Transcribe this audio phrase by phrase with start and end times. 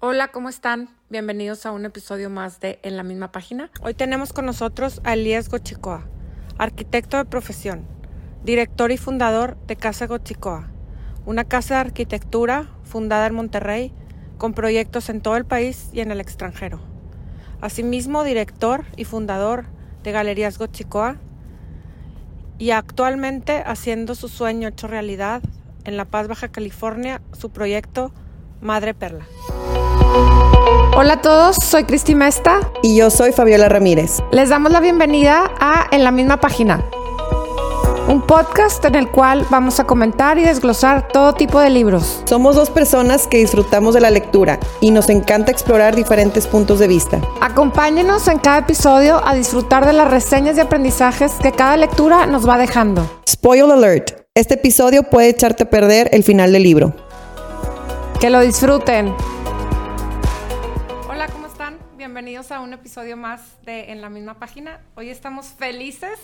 [0.00, 0.90] Hola, ¿cómo están?
[1.10, 3.68] Bienvenidos a un episodio más de En la misma página.
[3.82, 6.06] Hoy tenemos con nosotros a Elías Gochicoa,
[6.56, 7.84] arquitecto de profesión,
[8.44, 10.68] director y fundador de Casa Gochicoa,
[11.26, 13.92] una casa de arquitectura fundada en Monterrey
[14.36, 16.78] con proyectos en todo el país y en el extranjero.
[17.60, 19.64] Asimismo, director y fundador
[20.04, 21.16] de Galerías Gochicoa
[22.56, 25.42] y actualmente haciendo su sueño hecho realidad
[25.82, 28.12] en La Paz, Baja California, su proyecto
[28.60, 29.26] Madre Perla.
[31.00, 34.20] Hola a todos, soy Cristi Mesta Y yo soy Fabiola Ramírez.
[34.32, 36.84] Les damos la bienvenida a En la misma página,
[38.08, 42.24] un podcast en el cual vamos a comentar y desglosar todo tipo de libros.
[42.24, 46.88] Somos dos personas que disfrutamos de la lectura y nos encanta explorar diferentes puntos de
[46.88, 47.20] vista.
[47.40, 52.48] Acompáñenos en cada episodio a disfrutar de las reseñas y aprendizajes que cada lectura nos
[52.48, 53.08] va dejando.
[53.24, 54.26] Spoil alert.
[54.34, 56.92] Este episodio puede echarte a perder el final del libro.
[58.18, 59.14] Que lo disfruten.
[62.18, 64.80] Bienvenidos a un episodio más de En la misma página.
[64.96, 66.18] Hoy estamos felices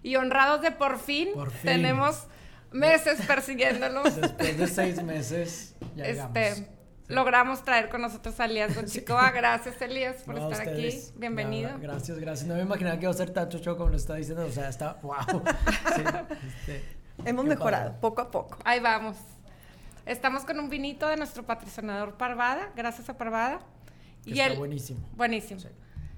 [0.00, 1.62] y honrados de por fin, Por fin.
[1.64, 2.28] tenemos
[2.70, 4.14] meses persiguiéndolos.
[4.20, 6.36] Después de seis meses, ya llegamos.
[6.36, 6.68] este,
[7.08, 9.32] logramos traer con nosotros a Elías Gochicoa.
[9.32, 11.08] Gracias, Elías, por No, estar ustedes.
[11.08, 11.18] aquí.
[11.18, 11.70] Bienvenido.
[11.70, 12.46] Gra- Gracias, gracias.
[12.48, 14.46] No me imaginaba que iba a ser tanto show como lo está diciendo.
[14.46, 15.16] O sea, está wow.
[15.96, 16.02] Sí,
[16.68, 16.84] este,
[17.24, 17.98] Hemos mejorado padre.
[18.00, 18.58] poco a poco.
[18.64, 19.16] Ahí vamos.
[20.06, 22.70] Estamos con un vinito de nuestro patrocinador Parvada.
[22.76, 23.58] Gracias a Parvada.
[24.24, 25.00] Que está buenísimo.
[25.16, 25.60] Buenísimo.
[25.60, 25.68] Sí.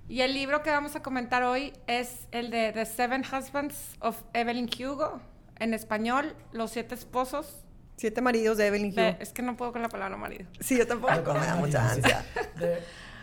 [0.09, 4.21] Y el libro que vamos a comentar hoy es el de The Seven Husbands of
[4.35, 5.21] Evelyn Hugo.
[5.59, 7.65] En español, Los Siete Esposos.
[7.97, 9.17] Siete maridos de Evelyn de- Hugo.
[9.21, 10.47] es que no puedo con la palabra marido.
[10.61, 12.25] Sí, yo tampoco, Ah, me da sí, mucha ansia.
[12.59, 12.79] De-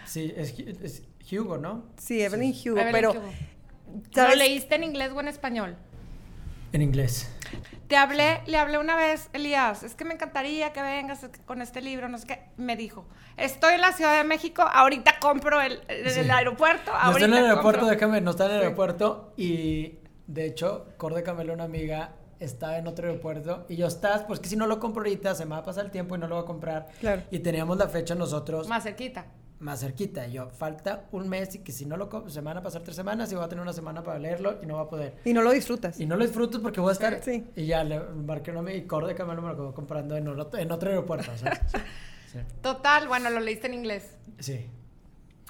[0.06, 1.86] sí, es, es Hugo, ¿no?
[1.98, 3.12] Sí, Evelyn Hugo, Evelyn pero...
[3.12, 3.32] Hugo.
[4.16, 5.76] ¿Lo leíste en inglés o en español?
[6.72, 7.30] En inglés.
[7.88, 11.82] Te hablé, le hablé una vez, Elías, es que me encantaría que vengas con este
[11.82, 12.42] libro, no sé qué.
[12.58, 13.06] Me dijo,
[13.38, 16.22] estoy en la Ciudad de México, ahorita compro el, el, Sí.
[16.22, 17.96] el aeropuerto, No está en el aeropuerto, compro".
[17.96, 18.64] déjame, no está en el Sí.
[18.64, 19.34] aeropuerto.
[19.36, 23.66] Y de hecho, Corde Camelo, una amiga, está en otro aeropuerto.
[23.70, 25.86] Y yo, estás, pues que si no lo compro ahorita, se me va a pasar
[25.86, 26.88] el tiempo y no lo voy a comprar.
[27.00, 27.22] Claro.
[27.30, 28.68] Y teníamos la fecha nosotros.
[28.68, 29.26] Más cerquita.
[29.62, 30.28] Más cerquita.
[30.28, 32.62] Y yo, falta un mes y que si no lo compro, se me van a
[32.62, 34.90] pasar tres semanas y voy a tener una semana para leerlo y no va a
[34.90, 35.16] poder.
[35.24, 36.00] Y no lo disfrutas.
[36.00, 37.22] Y no lo disfruto porque voy a estar.
[37.24, 37.48] Sí.
[37.56, 40.60] Y ya le marqué una amiga y Corde Camelo me lo acabó comprando en otro,
[40.60, 41.32] en otro aeropuerto.
[41.38, 41.60] ¿sabes?
[42.32, 42.38] Sí.
[42.62, 44.10] Total, bueno, lo leíste en inglés.
[44.40, 44.68] sí.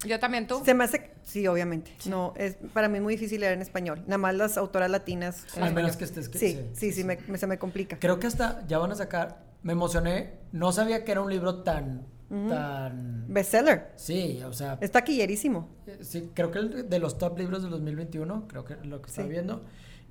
[0.04, 0.64] Yo también, tú.
[0.66, 1.12] Se me hace...
[1.22, 1.92] Sí, obviamente.
[2.06, 4.00] No, es para mí muy difícil leer en español.
[4.08, 5.46] Nada más las autoras latinas.
[5.58, 8.00] Al menos que estés- que- Sí, sí, sí, sí, sí, me- me- se me complica.
[8.00, 9.44] Creo que hasta ya van a sacar.
[9.62, 10.40] Me emocioné.
[10.54, 12.08] No sabía que era un libro tan.
[12.50, 13.25] Tan.
[13.28, 13.92] Bestseller.
[13.96, 14.78] Sí, o sea.
[14.81, 15.69] Es taquillerísimo.
[16.02, 19.28] Sí, creo que el de los top libros del 2021, creo que lo que estaba
[19.28, 19.31] Sí.
[19.31, 19.64] viendo.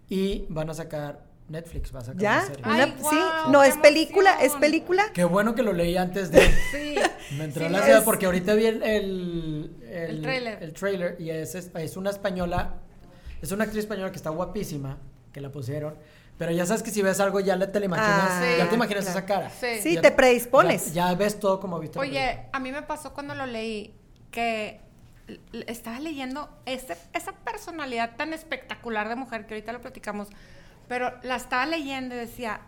[0.08, 1.28] Y van a sacar.
[1.48, 2.32] Netflix va a sacar ¿Ya?
[2.38, 2.62] una serie.
[2.64, 3.16] Ay, Una- guau, sí.
[3.46, 4.60] qué No, es película, es emoción.
[4.60, 5.02] película.
[5.12, 6.42] Qué bueno que lo leí antes de.
[6.70, 6.94] Sí.
[7.38, 10.62] Me entró Sí, la ansiedad porque ahorita vi el, el, El tráiler.
[10.62, 12.74] el tráiler y es, es, es una española,
[13.42, 14.98] es una actriz española que está guapísima,
[15.32, 15.94] que la pusieron,
[16.40, 18.74] pero ya sabes que si ves algo ya le- te la imaginas, Ah, ya te
[18.74, 19.18] imaginas claro.
[19.18, 19.50] esa cara.
[19.50, 19.82] Sí.
[19.82, 20.94] Sí, Ya- te predispones.
[20.94, 21.98] Ya, ya ves todo como viste.
[21.98, 23.94] Oye, a mí me pasó cuando lo leí
[24.30, 24.80] que
[25.66, 30.28] estaba leyendo ese- esa personalidad tan espectacular de mujer que ahorita lo platicamos,
[30.88, 32.62] pero la estaba leyendo y decía,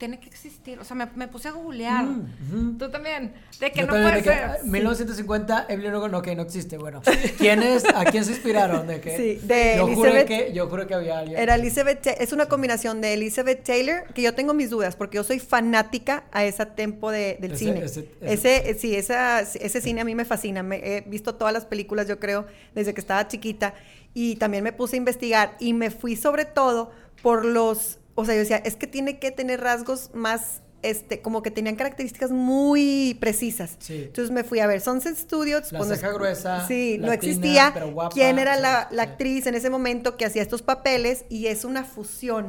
[0.00, 0.80] tiene que existir.
[0.80, 2.04] O sea, me, me puse a googlear.
[2.04, 2.78] Mm.
[2.78, 3.32] Tú también.
[3.60, 4.42] De que Yo no puede que, ser.
[4.44, 6.76] ah, 1950, Evelyn Hugo, no, que no existe.
[6.76, 7.00] Bueno,
[7.38, 7.84] ¿quién es?
[7.94, 8.88] ¿A quién se inspiraron?
[8.88, 9.16] ¿De qué?
[9.16, 11.38] Sí, de yo Elizabeth- que Yo juré que había alguien.
[11.38, 15.22] Era Elizabeth, es una combinación de Elizabeth Taylor, que yo tengo mis dudas, porque yo
[15.24, 17.84] soy fanática a ese tiempo de- del Ese- cine.
[17.84, 20.64] ese- Ese, ese- eh, sí, esa, ese cine a mí me fascina.
[20.64, 23.74] Me- he visto todas las películas, yo creo, desde que estaba chiquita.
[24.14, 26.90] Y también me puse a investigar y me fui sobre todo
[27.22, 31.42] por los, o sea, yo decía, es que tiene que tener rasgos más, este, como
[31.42, 33.76] que tenían características muy precisas.
[33.80, 34.04] Sí.
[34.06, 35.70] Entonces me fui a ver Sunset Studios.
[35.72, 37.70] La ceja es- gruesa, Sí, no existía.
[37.74, 39.10] pero guapa, ¿Quién era sí, la, la sí.
[39.10, 41.24] actriz en ese momento que hacía estos papeles?
[41.28, 42.48] Y es una fusión.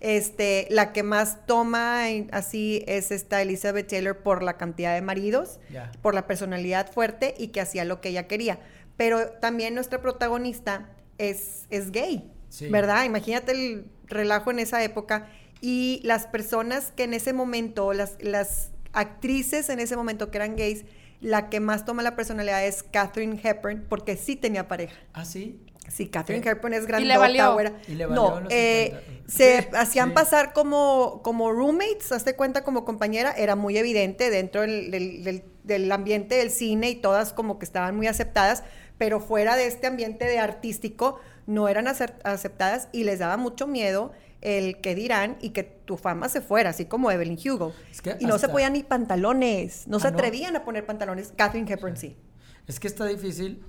[0.00, 5.00] Este, la que más toma en- así es esta Elizabeth Taylor por la cantidad de
[5.00, 5.60] maridos,
[6.02, 8.58] por la personalidad fuerte y que hacía lo que ella quería.
[8.98, 12.68] Pero también nuestra protagonista es, es gay, Sí.
[12.68, 13.04] ¿verdad?
[13.04, 15.26] Imagínate el relajo en esa época
[15.60, 20.54] y las personas que en ese momento, las, las actrices en ese momento que eran
[20.56, 20.84] gays,
[21.20, 24.94] la que más toma la personalidad es Catherine Hepburn porque sí tenía pareja.
[25.14, 25.58] ¿Ah, sí?
[25.88, 26.48] Sí, Catherine Sí.
[26.48, 27.52] Hepburn es le grandota, valió?
[27.54, 27.72] güera.
[27.88, 28.92] Y le valió no, eh,
[29.26, 29.32] 50.
[29.32, 30.14] se Sí, hacían sí.
[30.14, 35.42] pasar como, como roommates, hazte cuenta, como compañera, era muy evidente dentro del, del- del-
[35.64, 38.62] del ambiente del cine y todas como que estaban muy aceptadas,
[38.98, 44.12] pero fuera de este ambiente de artístico no eran aceptadas y les daba mucho miedo
[44.40, 47.72] el que dirán y que tu fama se fuera, así como Evelyn Hugo.
[47.90, 50.16] Es que y no se ponían ni pantalones, no se Ah, ¿no?
[50.18, 51.32] atrevían a poner pantalones.
[51.36, 52.16] Catherine Hepburn sí.
[52.66, 53.62] Es que está difícil,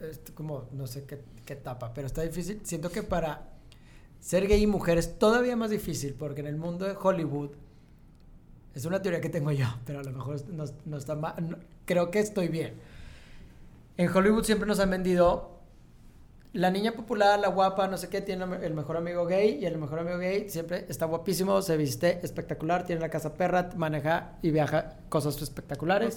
[0.00, 2.60] este, como no sé qué, qué etapa, pero está difícil.
[2.64, 3.48] Siento que para
[4.20, 7.50] ser gay y mujer es todavía más difícil porque en el mundo de Hollywood,
[8.74, 12.10] es una teoría que tengo yo, pero a lo mejor no, no está mal, creo
[12.10, 12.74] que estoy bien.
[13.96, 15.57] En Hollywood siempre nos han vendido
[16.52, 19.78] la niña popular, la guapa, no sé qué, tiene el mejor amigo gay y el
[19.78, 24.50] mejor amigo gay siempre está guapísimo, se viste espectacular, tiene la casa perra, maneja y
[24.50, 26.16] viaja cosas espectaculares.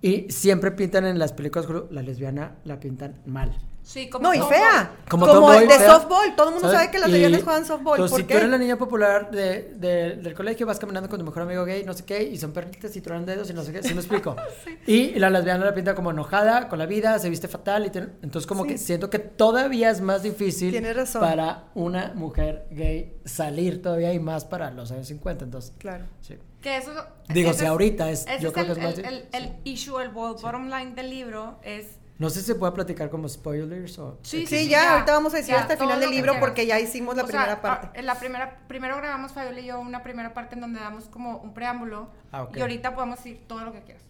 [0.00, 3.56] Y siempre pintan en las películas, la lesbiana la pintan mal.
[3.88, 4.96] Sí, como No, y fea.
[5.08, 5.92] Como Como, tomboy, de fea.
[5.94, 6.36] softball.
[6.36, 6.80] Todo el mundo ¿Sabes?
[6.80, 7.96] sabe que las lesbianas juegan softball.
[7.96, 8.34] ¿Por si qué?
[8.34, 11.64] tú eres la niña popular de, de- del colegio, vas caminando con tu mejor amigo
[11.64, 13.94] gay, no sé qué, y son perritas y tronan dedos y no sé qué, ¿sí
[13.94, 14.36] me explico?
[14.86, 18.46] Y la lesbiana la pinta como enojada con la vida, se viste fatal, y entonces
[18.46, 18.68] como Sí.
[18.72, 21.22] que siento que todavía es más difícil razón.
[21.22, 26.04] para una mujer gay salir todavía y más para los años 50, entonces, Claro.
[26.20, 26.36] sí.
[26.60, 26.90] Que eso,
[27.30, 29.28] Digo, si ahorita es- yo creo el, que es más el, el, difícil.
[29.32, 31.86] el issue, el bo- bottom line del libro es...
[32.18, 34.18] No sé si se puede platicar como spoilers o...
[34.22, 36.80] Sí, Sí, ya, ahorita vamos a decir ya, hasta el final del libro porque ya
[36.80, 37.86] hicimos la O sea, primera parte.
[37.88, 41.04] ah, en la primera, primero grabamos Fabiola y yo una primera parte en donde damos
[41.04, 44.02] como un preámbulo Ah, y ahorita podemos decir todo lo que quieras.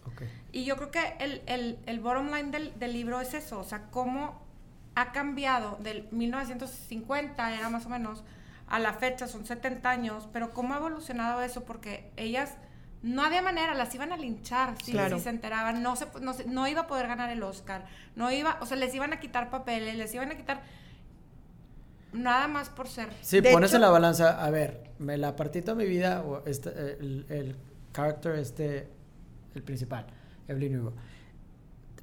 [0.51, 3.63] Y yo creo que el, el, el bottom line del, del libro es eso, o
[3.63, 4.41] sea, cómo
[4.95, 8.23] ha cambiado del 1950, era más o menos,
[8.67, 12.55] a la fecha, son 70 años, pero cómo ha evolucionado eso, porque ellas
[13.01, 15.17] no había manera, las iban a linchar si, Claro.
[15.17, 17.85] si se enteraban, no, se, no, se- no iba a poder ganar el Oscar,
[18.15, 20.61] no iba, o sea, les iban a quitar papeles, les iban a quitar
[22.13, 23.09] nada más por ser.
[23.21, 26.21] Sí, De pones hecho- en la balanza, a ver, me la partí toda mi vida,
[26.25, 26.69] o este,
[26.99, 27.55] el, el
[27.93, 28.89] character, este,
[29.55, 30.07] el principal,
[30.47, 30.93] Evelyn Hugo.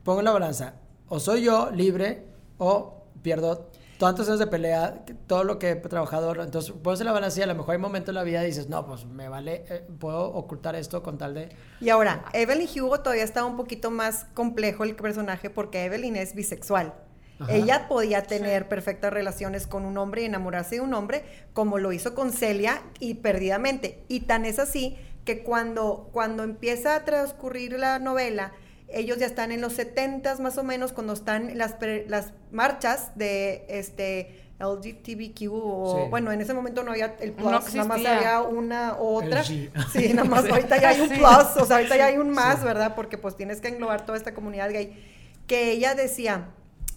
[0.04, 0.74] Pongo en la balanza,
[1.08, 2.24] o soy yo libre,
[2.58, 7.12] o pierdo tantos años de pelea, todo lo que he trabajado, entonces pones en la
[7.12, 9.28] balanza y a lo mejor hay momentos en la vida y dices, no, pues me
[9.28, 11.48] vale, eh, puedo ocultar esto con tal de...
[11.80, 16.34] Y ahora, Evelyn Hugo todavía está un poquito más complejo el personaje porque Evelyn es
[16.34, 16.94] bisexual.
[17.38, 17.52] Ajá.
[17.52, 21.92] Ella podía tener perfectas relaciones con un hombre y enamorarse de un hombre, como lo
[21.92, 24.04] hizo con Celia y perdidamente.
[24.08, 28.52] Y tan es así que cuando, cuando empieza a transcurrir la novela,
[28.98, 33.10] ellos ya están en los 70 más o menos, cuando están las, pre- las marchas
[33.16, 36.10] de este LGTBQ, o Sí.
[36.10, 39.42] bueno, en ese momento no había el plus, No nada más había una u otra.
[39.44, 39.70] G.
[39.92, 41.14] Sí, nada más ahorita ya hay un Sí.
[41.16, 42.64] plus, o sea, ahorita ya hay un más, Sí.
[42.64, 42.94] ¿verdad?
[42.94, 45.02] Porque pues tienes que englobar toda esta comunidad gay.
[45.46, 46.48] Que ella decía,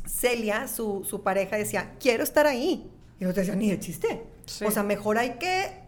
[0.07, 2.89] Celia, su, su pareja, decía, quiero estar ahí.
[3.19, 4.23] Y yo decía, ni de chiste.
[4.45, 4.65] Sí.
[4.65, 5.83] O sea, mejor hay que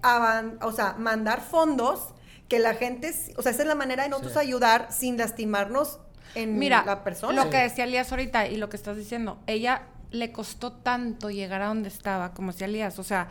[0.61, 2.13] o sea, mandar fondos
[2.51, 4.39] que la gente, o sea, esa es la manera de nosotros Sí.
[4.39, 6.01] ayudar sin lastimarnos
[6.35, 7.31] en Mira, la persona.
[7.45, 11.61] lo que decía Elías ahorita y lo que estás diciendo, ella le costó tanto llegar
[11.61, 13.29] a donde estaba, como decía Elías, o sea,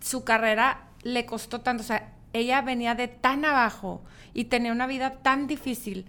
[0.00, 4.00] su carrera le costó tanto, o sea, ella venía de tan abajo
[4.32, 6.06] y tenía una vida tan difícil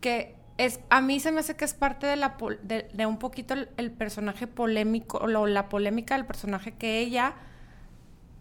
[0.00, 3.06] que es, a mí se me hace que es parte de, la, pol- de, de
[3.06, 7.34] un poquito el, el personaje polémico, o lo- la polémica del personaje que ella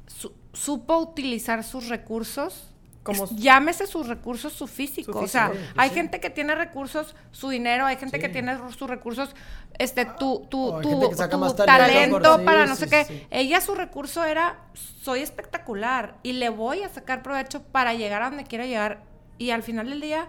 [0.06, 2.69] su- supo utilizar sus recursos.
[3.04, 5.14] Como es- su- llámese sus recursos, su físico.
[5.14, 5.96] Su O sea, hay Sí.
[5.96, 8.34] gente que tiene recursos, su dinero, hay gente que Sí.
[8.34, 9.34] tiene sus recursos,
[9.78, 11.16] este, tu, tu, tu, tu
[11.56, 13.06] talento sí, para no sí, sé qué.
[13.06, 13.28] sí.
[13.32, 18.30] Ella su recurso era, soy espectacular y le voy a sacar provecho para llegar a
[18.30, 19.04] donde quiero llegar.
[19.38, 20.28] Y al final del día,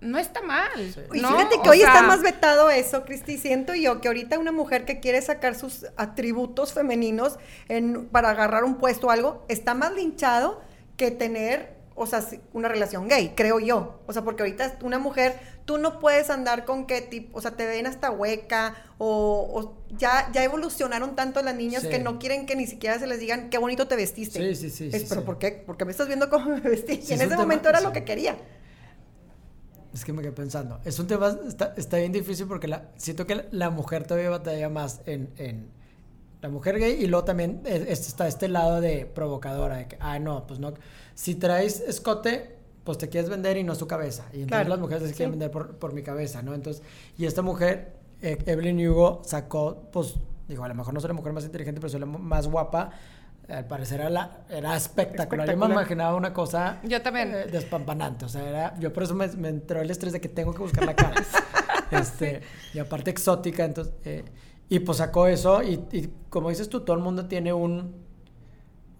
[0.00, 0.68] no está mal.
[1.12, 1.28] Y ¿no?
[1.30, 3.36] fíjate que O hoy está más vetado eso, Cristi.
[3.36, 8.62] Siento yo que ahorita una mujer que quiere sacar sus atributos femeninos en- para agarrar
[8.64, 10.60] un puesto o algo, está más linchado
[10.98, 14.02] que tener, o sea, una relación gay, creo yo.
[14.06, 17.52] O sea, porque ahorita una mujer, tú no puedes andar con qué tipo, o sea,
[17.52, 21.88] te ven hasta hueca, o, o ya, ya evolucionaron tanto las niñas Sí.
[21.88, 24.38] que no quieren que ni siquiera se les digan qué bonito te vestiste.
[24.38, 25.26] Sí, sí, sí, Es, sí, pero sí.
[25.26, 25.62] ¿por qué?
[25.66, 26.94] Porque me estás viendo cómo me vestí.
[26.94, 28.36] Y en ese tema- momento era lo que quería.
[29.94, 30.80] Es que me quedé pensando.
[30.84, 34.28] Es un tema, está, está bien difícil porque la, siento que la, la mujer todavía
[34.30, 35.70] batalla más en, en
[36.40, 40.18] la mujer gay y luego también es- está este lado de provocadora, de que, ah,
[40.18, 40.74] no, pues no,
[41.14, 44.22] si traes escote, pues te quieres vender y no su cabeza.
[44.32, 45.14] Y entonces Claro, las mujeres se sí.
[45.14, 46.54] quieren vender por, por mi cabeza, ¿no?
[46.54, 46.82] Entonces,
[47.18, 47.92] y esta mujer,
[48.22, 50.14] eh, Evelyn Hugo, sacó, pues,
[50.48, 52.90] digo, a lo mejor no soy la mujer más inteligente, pero soy la más guapa.
[53.48, 55.46] Al parecer era, la, era espectacular.
[55.46, 55.70] Yo me Espectacular.
[55.70, 57.34] imaginaba una cosa Yo también.
[57.34, 58.26] eh, despampanante.
[58.26, 60.58] O sea, era, yo por eso me, me entró el estrés de que tengo que
[60.58, 61.14] buscar la cara.
[61.90, 62.42] este,
[62.74, 64.24] y aparte exótica, entonces, eh,
[64.68, 68.06] y pues sacó eso, y, y como dices tú, todo el mundo tiene un...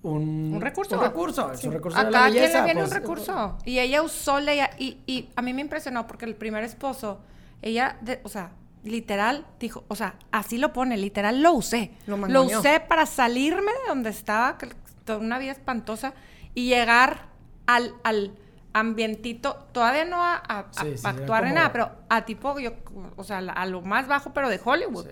[0.03, 0.97] Un, Un recurso.
[0.97, 2.59] Un recurso, es un recurso A de la quien belleza.
[2.61, 3.59] le viene un pues, recurso.
[3.65, 7.19] Y ella usó la y, y a mí me impresionó porque el primer esposo,
[7.63, 8.53] ella, de- o sea,
[8.85, 11.91] literal, dijo, o sea, así lo pone, literal, lo usé.
[12.07, 14.69] Lo Lo, usé para salirme de donde estaba, que
[15.05, 16.15] toda una vida espantosa,
[16.55, 17.27] y llegar
[17.67, 18.37] al, al
[18.73, 22.71] ambientito, todavía no a, a- Sí, sí, actuar en nada, pero a tipo, yo,
[23.17, 25.07] o sea, a lo más bajo, pero de Hollywood.
[25.07, 25.11] Sí.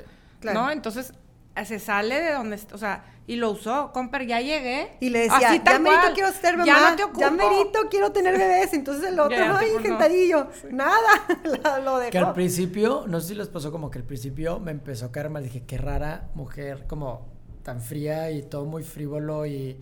[0.52, 0.66] Claro.
[0.66, 0.70] ¿No?
[0.72, 1.12] Entonces,
[1.54, 4.96] eh, se sale de donde, o sea, y lo usó, comper, ya llegué.
[5.00, 6.14] Y le decía, Así ya merito cual.
[6.14, 7.20] quiero ser mamá, Ya no te ocupo.
[7.20, 8.72] ya merito quiero tener bebés.
[8.72, 11.00] Entonces el otro, Ya, ya te ay, gentadillo, nada,
[11.62, 12.10] la- lo dejó.
[12.12, 15.12] Que al principio, no sé si les pasó como que al principio me empezó a
[15.12, 15.42] caer mal.
[15.42, 17.26] Dije, qué rara mujer, como
[17.64, 19.76] tan fría y todo muy frívolo y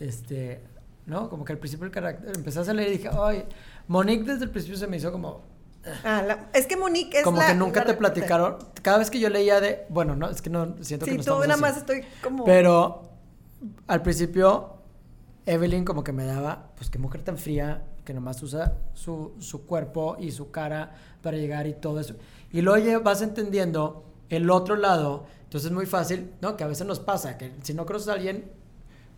[0.00, 0.60] este,
[1.06, 1.30] ¿no?
[1.30, 3.44] Como que al principio el carácter, empecé a salir y dije, ay,
[3.88, 5.42] Monique desde el principio se me hizo como,
[6.04, 8.56] Ah, la- es que Monique es como la- que nunca la te platicaron.
[8.82, 11.30] Cada vez que yo leía de, bueno, no, es que no, siento que no tú
[11.40, 11.60] nada así.
[11.60, 12.44] más estoy como...
[12.44, 13.02] Pero
[13.86, 14.74] al principio,
[15.46, 19.66] Evelyn como que me daba, pues qué mujer tan fría, que nomás usa su, su
[19.66, 22.14] cuerpo y su cara para llegar y todo eso.
[22.52, 26.56] Y luego vas entendiendo el otro lado, entonces es muy fácil, ¿no?
[26.56, 28.50] Que a veces nos pasa, que si no conoces a alguien,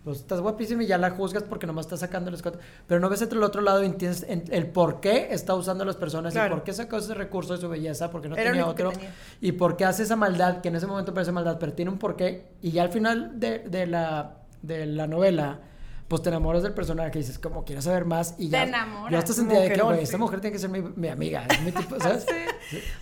[0.06, 3.08] pues estás guapísima y ya la juzgas porque nomás estás sacando el escote, pero no
[3.08, 5.96] ves entre el otro lado y entiendes en- el por qué está usando a las
[5.96, 6.54] personas Claro.
[6.54, 9.12] y por qué sacó ese recurso de su belleza, porque no Era tenía otro, tenía.
[9.40, 11.98] y por qué hace esa maldad, que en ese momento parece maldad, pero tiene un
[11.98, 15.58] porqué, y ya al final de, de la, de la novela,
[16.06, 18.62] pues te enamoras del personaje y dices, como quieres saber más, y ya.
[18.62, 19.10] Te enamoras.
[19.10, 20.22] Yo hasta sentía de que, güey, esta sí.
[20.22, 22.24] mujer tiene que ser mi, mi amiga, es mi tipo, ¿sabes?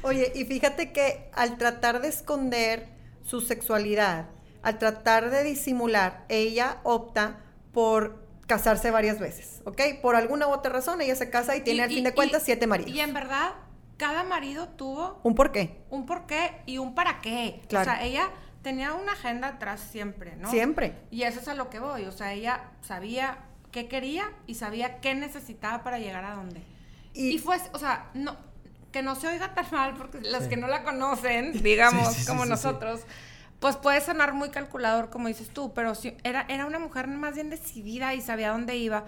[0.00, 2.86] Oye, y fíjate que al tratar de esconder
[3.24, 4.28] su sexualidad,
[4.64, 7.38] al tratar de disimular, ella opta
[7.72, 9.80] por casarse varias veces, ¿ok?
[10.02, 12.66] Por alguna u otra razón, ella se casa y tiene al fin de cuentas siete
[12.66, 12.92] maridos.
[12.92, 13.52] Y en verdad,
[13.96, 15.82] cada marido tuvo ¿Un por qué?
[15.90, 17.62] un por qué y un para qué.
[17.68, 17.90] Claro.
[17.90, 18.28] O sea, ella
[18.62, 20.50] tenía una agenda atrás siempre, ¿no?
[20.50, 20.94] Siempre.
[21.10, 22.04] Y eso es a lo que voy.
[22.06, 23.38] O sea, ella sabía
[23.70, 26.62] qué quería y sabía qué necesitaba para llegar a dónde.
[27.12, 28.36] Y- Y, fue, o sea, no,
[28.92, 30.48] que no se oiga tan mal, porque los Sí.
[30.50, 32.50] que no la conocen, digamos, Sí, sí, sí, como sí, sí.
[32.50, 33.00] nosotros,
[33.60, 37.34] pues puede sonar muy calculador, como dices tú, pero sí, era, era una mujer más
[37.34, 39.04] bien decidida y sabía dónde iba.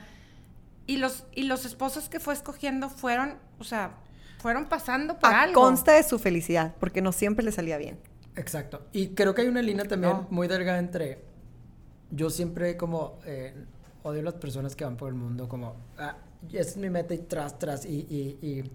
[0.87, 3.97] Y los, y los esposos que fue escogiendo fueron, o sea,
[4.39, 5.61] fueron pasando por A algo.
[5.61, 7.99] consta de su felicidad, porque no siempre le salía bien.
[8.37, 8.87] Exacto.
[8.93, 10.27] Y creo que hay una línea también No.
[10.31, 11.25] muy delgada entre.
[12.11, 13.55] Yo siempre como eh,
[14.05, 15.75] odio a las personas que van por el mundo como.
[15.99, 16.17] Ah,
[16.53, 17.85] esa es mi meta y tras, tras.
[17.85, 18.71] Y, y, y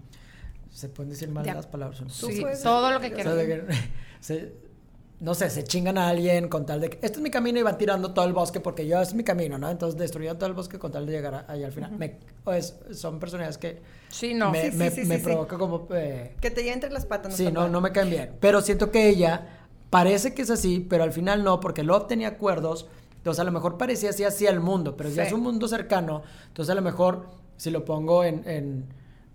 [0.70, 1.54] se pueden decir mal Ya.
[1.54, 2.02] las palabras.
[2.08, 3.36] Sí, puedes- todo lo que O sea, quieras.
[3.36, 3.74] de que
[4.20, 4.54] se-
[5.22, 7.62] no sé, se chingan a alguien con tal de que este es mi camino y
[7.62, 9.70] van tirando todo el bosque porque yo es mi camino, ¿no?
[9.70, 11.92] Entonces destruyeron todo el bosque con tal de llegar a- ahí al final.
[11.96, 14.50] Me- o es- son personajes que Sí, no.
[14.50, 15.24] me, Sí, sí, me- sí, me sí, sí.
[15.24, 15.86] provoca como...
[15.94, 17.34] eh, Que te lleve entre las patas.
[17.36, 18.32] Sí, está no, no me caen bien.
[18.40, 19.60] Pero siento que ella
[19.90, 22.88] parece que es así, pero al final no, porque Love tenía acuerdos.
[23.16, 25.28] Entonces a lo mejor parecía así así al mundo, pero ya Sí.
[25.28, 26.22] es un mundo cercano.
[26.48, 27.26] Entonces a lo mejor
[27.56, 28.86] si lo pongo en, en-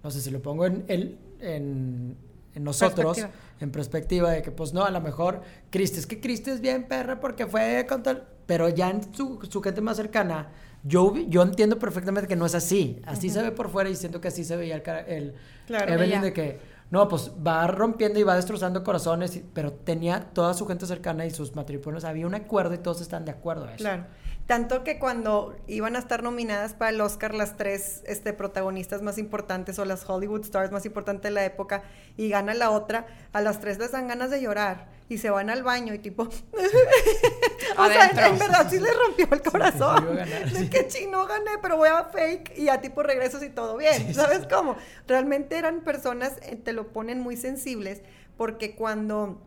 [0.03, 2.17] no sé, si lo pongo en, en, en-
[2.57, 3.55] en nosotros, Perspectiva.
[3.59, 6.87] en perspectiva de que pues no, a lo mejor Cristi, es que Cristi es bien
[6.87, 10.49] perra porque fue con tal, pero ya en su, su gente más cercana,
[10.83, 13.01] yo, yo entiendo perfectamente que no es así.
[13.05, 15.33] Así se ve por fuera y siento que así se veía el, el
[15.67, 15.93] Claro.
[15.93, 16.59] Evelyn de que,
[16.89, 21.31] no, pues va rompiendo y va destrozando corazones, pero tenía toda su gente cercana y
[21.31, 23.77] sus matrimonios, había un acuerdo y todos están de acuerdo a eso.
[23.83, 24.05] Claro.
[24.48, 29.18] Tanto que cuando iban a estar nominadas para el Oscar las tres este, protagonistas más
[29.18, 31.84] importantes o las Hollywood stars más importantes de la época
[32.16, 35.50] y gana la otra, a las tres les dan ganas de llorar y se van
[35.50, 36.24] al baño y tipo...
[37.77, 39.98] o sea, en verdad sí les rompió el corazón.
[39.98, 40.70] a ganar, sí.
[40.70, 44.13] que chino gané, pero voy a fake y ya tipo regresos y todo bien.
[44.13, 44.77] ¿Sabes cómo?
[45.08, 48.01] Realmente eran personas, eh, te lo ponen muy sensibles
[48.38, 49.42] porque cuando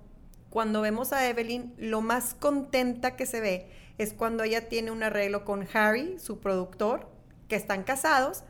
[0.50, 3.71] cuando vemos a Evelyn, lo más contenta que se ve
[4.02, 7.09] es cuando ella tiene un arreglo con Harry, su productor,
[7.49, 8.45] que están casados,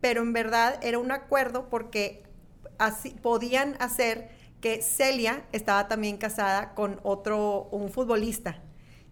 [0.00, 2.22] pero en verdad era un acuerdo porque
[2.78, 8.62] así podían hacer que Celia estaba también casada con otro, un futbolista.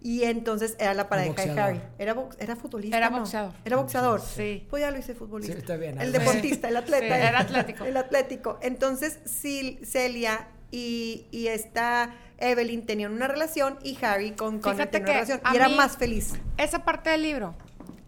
[0.00, 1.58] Y entonces era la pareja de.
[1.60, 1.80] Harry.
[1.98, 2.96] Era, box- era futbolista.
[2.96, 3.20] Era ¿no?
[3.20, 3.52] boxeador.
[3.64, 4.20] Era boxeador.
[4.20, 4.66] Sí.
[4.68, 5.54] Pues ya lo hice futbolista.
[5.54, 7.06] Sí, está bien, El deportista, el atleta.
[7.16, 7.84] Sí, era atlético.
[7.84, 8.58] El atlético.
[8.60, 15.06] Entonces, sí, Celia y, y esta Evelyn tenían una relación y Harry con Connor tenía
[15.06, 15.40] una relación.
[15.52, 16.34] Y era mí- más feliz.
[16.56, 17.54] Esa parte del libro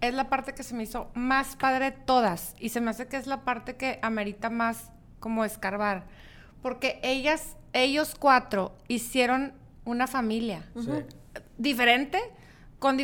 [0.00, 3.06] es la parte que se me hizo más padre de todas y se me hace
[3.08, 4.90] que es la parte que amerita más
[5.20, 6.04] como escarbar.
[6.62, 9.52] Porque ellas, ellos cuatro hicieron
[9.84, 10.90] una familia Sí.
[11.58, 12.20] diferente
[12.78, 12.98] con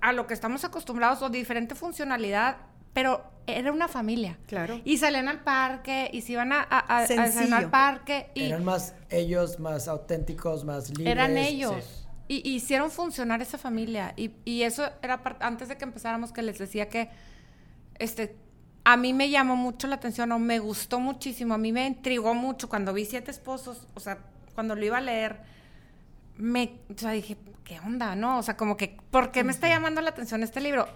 [0.00, 2.56] a lo que estamos acostumbrados o diferente funcionalidad,
[2.92, 4.38] pero era una familia.
[4.46, 4.80] Claro.
[4.84, 8.30] Y salían al parque y se iban a, a, al parque.
[8.34, 11.08] Y Eran más ellos, más auténticos, más libres.
[11.08, 11.84] eran ellos.
[11.84, 11.98] sí.
[12.28, 14.14] Y, y hicieron funcionar esa familia.
[14.16, 17.10] Y, y eso era antes de que empezáramos que les decía que
[17.98, 18.36] este
[18.84, 21.54] a mí me llamó mucho la atención o me gustó muchísimo.
[21.54, 23.86] A mí me intrigó mucho cuando vi Siete Esposos.
[23.94, 24.18] O sea,
[24.54, 25.40] cuando lo iba a leer,
[26.36, 28.16] me, o sea, dije, ¿qué onda?
[28.16, 28.38] ¿No?
[28.38, 30.88] O sea, como que, ¿por qué me está llamando la atención este libro?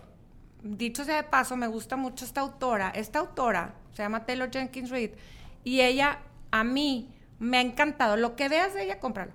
[0.69, 2.91] Dicho sea de paso, me gusta mucho esta autora.
[2.91, 5.11] Esta autora se llama Taylor Jenkins Reid
[5.65, 6.19] y ella,
[6.51, 8.17] a mí, me ha encantado.
[8.17, 9.33] Lo que veas de ella, cómpralo.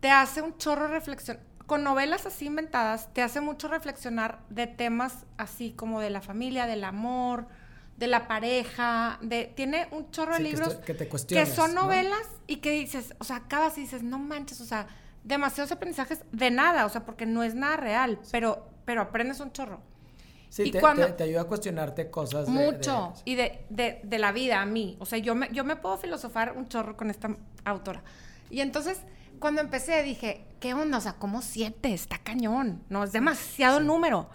[0.00, 1.38] Te hace un chorro de reflexión.
[1.66, 6.66] Con novelas así inventadas, te hace mucho reflexionar de temas así como de la familia,
[6.66, 7.46] del amor,
[7.96, 11.74] de la pareja, de tiene un chorro Sí, de que libros que te que son
[11.74, 11.82] ¿no?
[11.82, 14.86] novelas y que dices, o sea, acabas y dices, no manches, o sea,
[15.22, 19.52] demasiados aprendizajes de nada, o sea, porque no es nada real, pero, pero aprendes un
[19.52, 19.80] chorro.
[20.50, 22.44] Sí, Y te, cuando- te- te ayuda a cuestionarte cosas.
[22.46, 23.14] de- Mucho.
[23.24, 24.96] de- y de, de, de la vida a mí.
[24.98, 27.30] O sea, yo me, yo me puedo filosofar un chorro con esta
[27.64, 28.02] autora.
[28.50, 28.98] Y entonces,
[29.38, 30.98] cuando empecé, dije, ¿qué onda?
[30.98, 31.94] O sea, como siete?
[31.94, 32.82] Está cañón.
[32.88, 34.28] No, es demasiado número.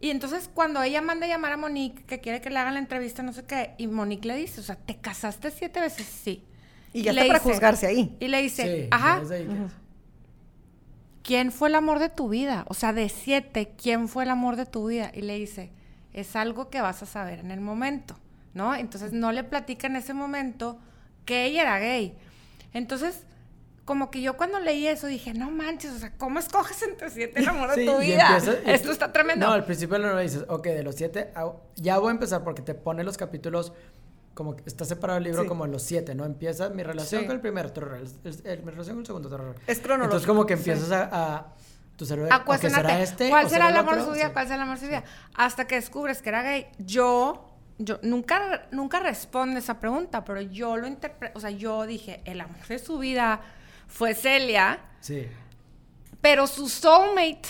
[0.00, 2.80] Y entonces, cuando ella manda a llamar a Monique, que quiere que le hagan la
[2.80, 6.06] entrevista, no sé qué, y Monique le dice, o sea, ¿te casaste siete veces?
[6.06, 6.44] Sí.
[6.94, 8.16] Y ya le está para dice- juzgarse ahí.
[8.20, 9.85] Y le dice, Sí, ajá, desde ahí que-
[11.26, 12.64] ¿quién fue el amor de tu vida?
[12.68, 15.10] O sea, de siete, ¿quién fue el amor de tu vida?
[15.12, 15.72] Y le dice,
[16.12, 18.16] es algo que vas a saber en el momento,
[18.54, 18.74] ¿no?
[18.76, 20.78] Entonces no le platica en ese momento
[21.24, 22.16] que ella era gay.
[22.72, 23.24] Entonces,
[23.84, 27.40] como que yo cuando leí eso dije, no manches, o sea, ¿cómo escoges entre siete
[27.40, 28.28] el amor de tu vida?
[28.38, 29.46] empiezas- Esto está tremendo.
[29.46, 32.44] No, al principio la novela dices, ok, de los siete, ah, ya voy a empezar
[32.44, 33.72] porque te pone los capítulos
[34.36, 35.48] como que está separado el libro Sí.
[35.48, 36.24] como en los siete, ¿no?
[36.26, 37.26] Empieza mi relación Sí.
[37.26, 39.56] con el primer terror, el, el- el- mi relación con el segundo terror.
[39.66, 40.04] Es cronológico.
[40.04, 40.70] Entonces como que Sí.
[40.70, 41.46] empiezas a, a
[41.96, 43.30] tu cerebro, a ¿será este?
[43.30, 44.12] cuál será el amor de otro?
[44.12, 44.32] su vida, Sí.
[44.34, 45.04] cuál será el amor de su vida.
[45.34, 50.76] Hasta que descubres que era gay, yo, yo nunca, nunca responde esa pregunta, pero yo
[50.76, 53.40] lo interpreto, o sea, yo dije, el amor de su vida
[53.88, 55.26] fue Celia, Sí.
[56.20, 57.48] pero su soulmate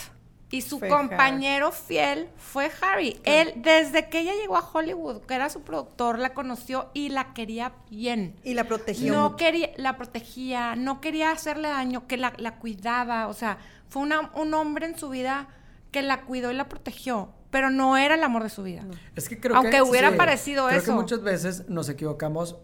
[0.49, 3.19] y su Fue compañero fiel fue Harry.
[3.25, 7.33] Él, desde que ella llegó a Hollywood, que era su productor, la conoció y la
[7.33, 8.35] quería bien.
[8.43, 9.13] Y la protegió.
[9.13, 9.35] No mucho.
[9.35, 13.57] quería, la protegía, no quería hacerle daño, que la, la cuidaba, o sea,
[13.89, 15.49] fue una- un hombre en su vida
[15.91, 18.85] que la cuidó y la protegió, pero no era el amor de su vida.
[19.17, 19.81] Es que creo Aunque que...
[19.81, 20.85] hubiera parecido creo eso.
[20.91, 22.55] que muchas veces nos equivocamos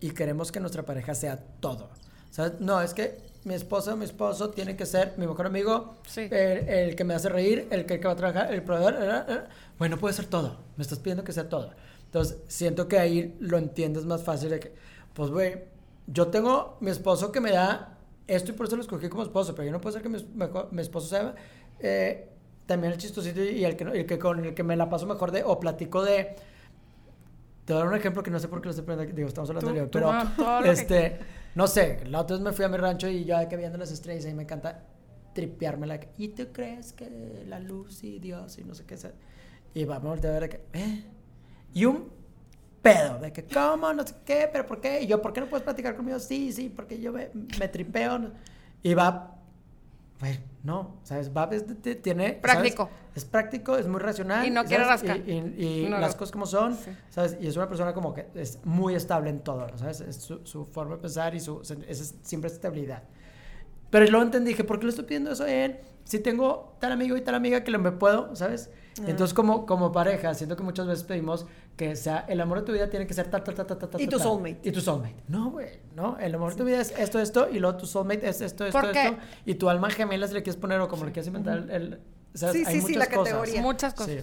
[0.00, 1.90] y queremos que nuestra pareja sea todo.
[2.30, 5.96] O sea, no, es que mi esposa, mi esposo tiene que ser mi mejor amigo,
[6.06, 6.22] Sí.
[6.30, 8.94] el, el que me hace reír, el que, que va a trabajar, el proveedor.
[9.00, 9.38] eh, eh.
[9.78, 10.58] Bueno, puede ser todo.
[10.76, 11.72] Me estás pidiendo que sea todo.
[12.04, 14.72] Entonces, siento que ahí lo entiendes más fácil de que,
[15.14, 15.64] pues, güey,
[16.06, 19.54] yo tengo mi esposo que me da esto y por eso lo escogí como esposo,
[19.54, 21.34] pero yo no puedo ser que mi, mejor- mi esposo sea
[21.80, 22.28] eh,
[22.66, 25.30] también el chistosito y el que, el que con el que me la paso mejor
[25.32, 26.36] de, o platico de...
[27.64, 29.28] Te voy a dar un ejemplo que no sé por qué lo estoy poniendo digo,
[29.28, 29.90] estamos hablando Tú- de tú,
[30.36, 31.18] pero este,
[31.54, 33.92] no sé, la otra vez me fui a mi rancho y yo que viendo las
[33.92, 34.84] estrellas y me encanta
[35.34, 36.00] tripeármela.
[36.16, 39.12] ¿Y tú crees que la luz y Dios y no sé qué sea?
[39.74, 41.04] Y va, me volteé a ver que, ¿eh?
[41.74, 42.10] Y un
[42.82, 43.92] pedo, de que, ¿cómo?
[43.92, 45.02] No sé qué, pero ¿por qué?
[45.02, 46.18] Y yo, ¿por qué no puedes platicar conmigo?
[46.18, 48.32] Sí, sí, porque yo me, me tripeo.
[48.82, 49.41] Y va,
[50.22, 51.30] güey, no, ¿sabes?
[51.36, 51.64] Va, es-
[52.00, 52.24] tiene...
[52.26, 52.40] ¿sabes?
[52.40, 52.88] Práctico.
[53.14, 54.46] Es práctico, es muy racional.
[54.46, 55.02] Y no quiere ¿sabes?
[55.02, 55.28] rascar.
[55.28, 56.18] Y, y- y No, las no.
[56.18, 56.90] cosas como son, Sí.
[57.10, 57.36] ¿sabes?
[57.40, 60.00] Y es una persona como que es muy estable en todo, ¿sabes?
[60.00, 63.02] Es su, su forma de pensar y su, es siempre estabilidad.
[63.90, 65.80] Pero luego entendí, dije, ¿por qué le estoy pidiendo eso a él?
[66.04, 68.70] Si tengo tal amigo y tal amiga que lo me puedo, ¿sabes?
[69.00, 69.04] Ah.
[69.08, 72.72] Entonces, como, como pareja, siento que muchas veces pedimos que sea el amor de tu
[72.72, 74.00] vida tiene que ser tal, tal, tal, tal, tal.
[74.00, 74.60] Y tu soulmate.
[74.68, 75.16] Y tu soulmate.
[75.28, 76.18] No, güey, no.
[76.18, 78.78] El amor de tu vida es esto, esto, y luego tu soulmate es esto, esto,
[78.80, 79.06] ¿Por qué?
[79.06, 79.18] esto.
[79.46, 82.00] Y tu alma gemela, si le quieres poner o como le quieres inventar, el, el-
[82.34, 82.56] ¿sabes?
[82.56, 83.24] Sí, Hay sí, sí, la cosas.
[83.24, 83.62] categoría.
[83.62, 84.14] Muchas cosas.
[84.14, 84.20] Sí.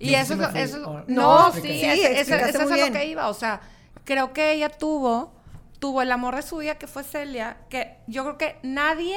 [0.00, 1.92] Y eso, fui- eso es- o- no, no, sí, expliqué.
[1.92, 3.28] es- Sí, es- eso es a lo que iba.
[3.28, 3.60] O sea,
[4.04, 5.34] creo que ella tuvo,
[5.80, 9.16] tuvo el amor de su vida que fue Celia, que yo creo que nadie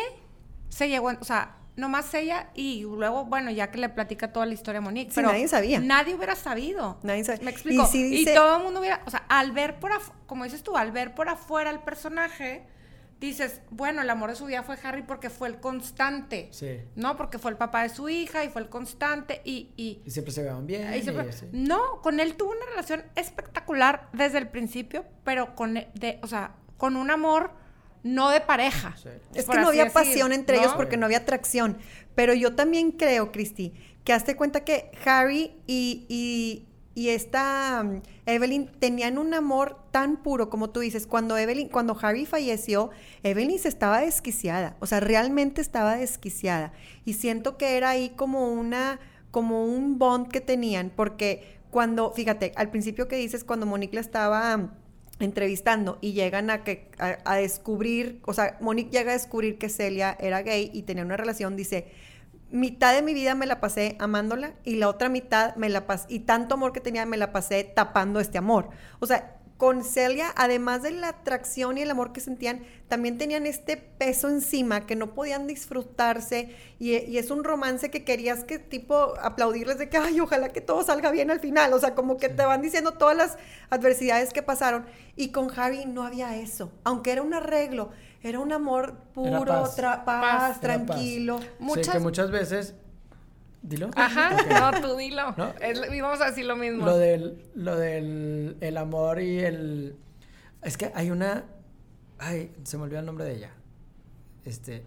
[0.70, 4.46] se llegó, en- o sea, nomás ella y luego, bueno, ya que le platica toda
[4.46, 5.12] la historia a Monique.
[5.12, 5.80] Sí, pero nadie sabía.
[5.80, 7.00] Nadie hubiera sabido.
[7.04, 7.44] Nadie sabía.
[7.44, 7.84] Me explico.
[7.84, 10.44] Y Y, sí dice- todo el mundo hubiera, o sea, al ver por afuera, como
[10.44, 12.64] dices tú, al ver por afuera el personaje,
[13.20, 16.50] dices, bueno, el amor de su vida fue Harry porque fue el constante.
[16.52, 16.80] Sí.
[16.96, 20.10] No, porque fue el papá de su hija y fue el constante y, y, Y
[20.12, 20.92] siempre se vean bien.
[20.94, 21.46] y siempre- y así.
[21.52, 26.28] No, con él tuvo una relación espectacular desde el principio, pero con, e- de, o
[26.28, 27.52] sea, con un amor
[28.04, 28.96] no de pareja.
[29.02, 29.10] Sí.
[29.34, 30.64] Es que no había decir, pasión entre ¿no?
[30.64, 31.78] ellos porque no había atracción.
[32.16, 38.02] Pero yo también creo, Cristi, que hazte cuenta que Harry y, y, y esta um,
[38.26, 41.08] Evelyn tenían un amor tan puro como tú dices.
[41.08, 42.90] Cuando Evelyn, cuando Harry falleció,
[43.24, 44.76] Evelyn se estaba desquiciada.
[44.80, 46.74] O sea, realmente estaba desquiciada.
[47.06, 52.52] Y siento que era ahí como una, como un bond que tenían, porque cuando, fíjate,
[52.56, 54.72] al principio que dices, cuando Monique la estaba
[55.24, 60.18] entrevistando y llegan a que a, descubrir, o sea, Monique llega a descubrir que Celia
[60.20, 61.92] era gay y tenía una relación, dice,
[62.50, 66.08] mitad de mi vida me la pasé amándola y la otra mitad me la pasé,
[66.10, 68.70] y tanto amor que tenía me la pasé tapando este amor.
[69.00, 73.46] O sea, con Celia, además de la atracción y el amor que sentían, también tenían
[73.46, 76.56] este peso encima que no podían disfrutarse.
[76.80, 80.82] Y, es un romance que querías que tipo aplaudirles de que, ay, ojalá que todo
[80.82, 83.38] salga bien al final, o sea, como que te van diciendo todas las
[83.70, 84.88] adversidades que pasaron.
[85.16, 87.92] Y con Harry no había eso, aunque era un arreglo,
[88.24, 89.46] era un amor puro,
[90.04, 91.40] paz, tranquilo.
[91.60, 91.86] Muchas...
[91.86, 92.74] Sí, que muchas veces
[93.62, 93.92] Dilo.
[93.96, 95.36] Ajá, no, tú dilo.
[95.38, 95.54] ¿No?
[96.02, 96.86] vamos a decir lo mismo.
[96.86, 99.96] Lo del, lo del el amor y el...
[100.64, 101.46] Es que hay una...
[102.18, 103.52] Ay, se me olvidó el nombre de ella.
[104.46, 104.84] Este...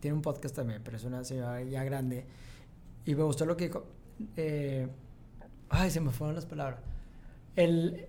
[0.00, 2.26] Tiene un podcast también, pero es una señora ya grande.
[3.04, 3.86] Y me gustó lo que dijo.
[4.36, 4.88] Eh,
[5.68, 6.80] ay, se me fueron las palabras.
[7.54, 8.08] El,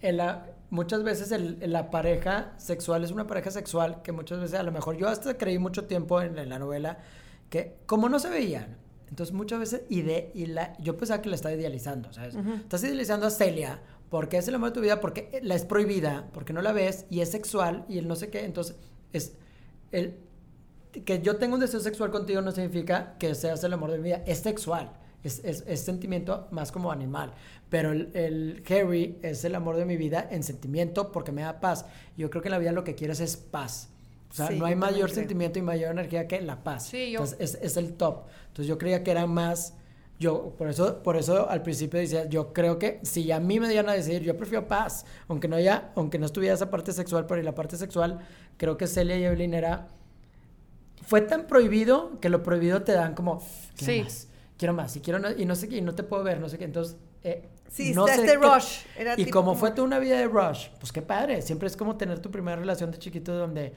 [0.00, 0.22] el,
[0.70, 4.70] muchas veces el, la pareja sexual es una pareja sexual que muchas veces, a lo
[4.70, 6.98] mejor yo hasta creí mucho tiempo en, en la novela
[7.50, 8.76] que como no se veían,
[9.08, 12.34] entonces muchas veces ide y la, yo pensaba que la estaba idealizando, ¿sabes?
[12.34, 13.80] Estás idealizando a Celia
[14.10, 17.06] porque es el amor de tu vida, porque la es prohibida, porque no la ves
[17.10, 18.76] y es sexual y el no sé qué, entonces
[19.12, 19.32] es
[19.92, 20.18] el
[21.04, 24.04] que yo tengo un deseo sexual contigo no significa que seas el amor de mi
[24.04, 24.92] vida, es sexual.
[25.24, 27.32] Es, es, es sentimiento más como animal.
[27.68, 31.58] Pero el, el, Harry es el amor de mi vida en sentimiento porque me da
[31.60, 31.86] paz.
[32.16, 33.90] Yo creo que en la vida lo que quieres es paz.
[34.30, 36.86] O sea, no hay mayor sentimiento y mayor energía que la paz.
[36.88, 37.20] Sí, yo...
[37.20, 38.26] Entonces, es, es, el top.
[38.48, 39.74] Entonces, yo creía que era más...
[40.18, 43.68] Yo, por eso, por eso al principio decía, yo creo que si a mí me
[43.68, 47.24] dieran a decir, yo prefiero paz, aunque no haya, aunque no estuviera esa parte sexual,
[47.26, 48.18] pero y la parte sexual,
[48.56, 49.88] creo que Celia y Evelyn era...
[51.06, 53.40] Fue tan prohibido que lo prohibido te dan como,
[53.76, 56.40] quiero más, quiero más, y quiero y no sé qué, y no te puedo ver,
[56.40, 56.64] no sé qué.
[56.64, 58.80] Entonces, eh, Sí, no este rush.
[59.16, 61.42] y como fue toda una vida de rush, pues qué padre.
[61.42, 63.74] Siempre es como tener tu primera relación de chiquito donde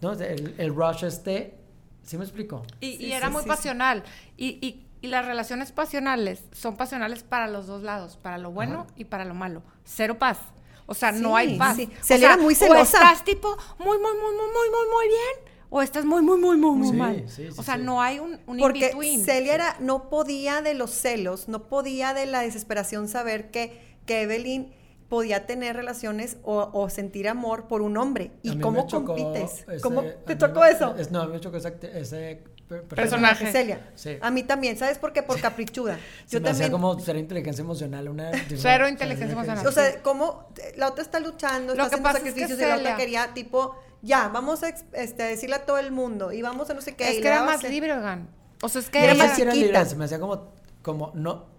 [0.00, 0.12] ¿no?
[0.12, 1.54] El, el rush este,
[2.02, 2.62] ¿sí me explico?
[2.80, 4.02] Y, era muy pasional.
[4.36, 9.04] Y, y, las relaciones pasionales son pasionales para los dos lados, para lo bueno y
[9.04, 9.62] para lo malo.
[9.84, 10.38] Cero paz.
[10.86, 11.76] O sea, no hay paz.
[12.00, 12.80] Celia era muy celosa.
[12.80, 15.54] O estás tipo muy, muy, muy, muy, muy, muy, muy bien.
[15.68, 17.26] O estás muy, muy, muy, muy, muy mal.
[17.56, 18.92] o sea, no hay un, un Porque
[19.24, 24.22] Celia era, no podía de los celos, no podía de la desesperación saber que, que
[24.22, 24.72] Evelyn
[25.08, 28.32] podía tener relaciones o, sentir amor por un hombre.
[28.42, 29.64] ¿Y cómo compites?
[29.82, 30.94] ¿Cómo te tocó eso?
[31.10, 32.42] no, a mí me chocó ese,
[32.88, 33.52] personaje.
[33.52, 33.92] Celia.
[34.20, 34.76] A mí también.
[34.76, 35.22] ¿Sabes por qué?
[35.22, 35.98] Por caprichuda.
[36.28, 36.54] Yo también.
[36.54, 38.08] Hacía como cero inteligencia emocional.
[38.08, 39.66] Una, cero inteligencia emocional.
[39.66, 43.76] O sea, como la otra está luchando, está haciendo sacrificios y la otra quería, tipo,
[44.02, 47.10] ya, vamos a este, decirle a todo el mundo y vamos a no sé qué.
[47.10, 48.28] Es que era más libre, Ogan.
[48.62, 49.84] O sea, es que era más chiquita.
[49.84, 51.53] Se me hacía como, como, no,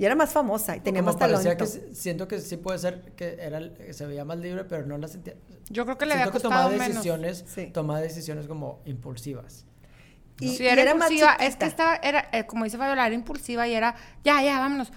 [0.00, 1.58] y era más famosa y tenía más talento.
[1.58, 3.60] que siento que sí puede ser que era
[3.92, 5.34] se veía más libre, pero no la sentía.
[5.68, 9.66] Yo creo que le había costado tomaba decisiones, tomaba decisiones como impulsivas.
[10.40, 13.74] Y, sí, era, impulsiva, es que estaba era eh, como dice Fabiola, era impulsiva y
[13.74, 14.90] era ya, ya, vámonos.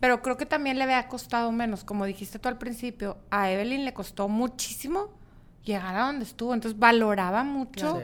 [0.00, 3.84] Pero creo que también le había costado menos, como dijiste tú al principio, a Evelyn
[3.84, 5.10] le costó muchísimo
[5.64, 8.00] llegar a donde estuvo, entonces valoraba mucho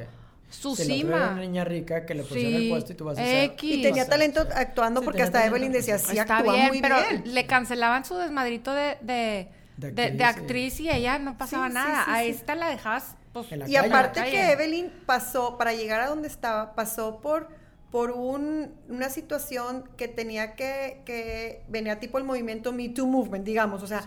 [0.53, 1.17] su cima.
[1.17, 3.55] Era una niña rica que le pusieron el puesto y tú vas a hacer.
[3.63, 7.23] Y tenía talento actuando porque hasta Evelyn decía, sí, Está bien, muy pero bien.
[7.27, 12.05] le cancelaban su desmadrito de, de, de, actriz, y ella no pasaba nada.
[12.07, 16.75] a esta la dejabas pues, Y aparte que Evelyn pasó, para llegar a donde estaba,
[16.75, 17.49] pasó por
[17.93, 23.45] por un, una situación que tenía que, que venía tipo el movimiento Me Too Movement,
[23.45, 24.03] digamos, o sea,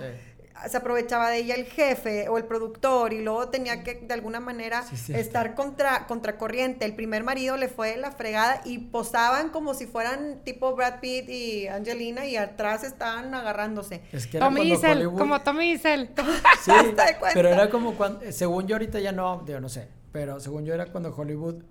[0.69, 4.39] se aprovechaba de ella el jefe o el productor y luego tenía que de alguna
[4.39, 6.85] manera estar contra contracorriente.
[6.85, 11.29] El primer marido le fue la fregada y posaban como si fueran tipo Brad Pitt
[11.29, 14.01] y Angelina y atrás estaban agarrándose.
[14.11, 16.09] Es que Tommy Isel, como Tommy Isel.
[16.63, 16.71] Sí,
[17.33, 20.73] pero era como cuando, según yo ahorita ya no, yo no sé, pero según yo
[20.73, 21.63] era cuando Hollywood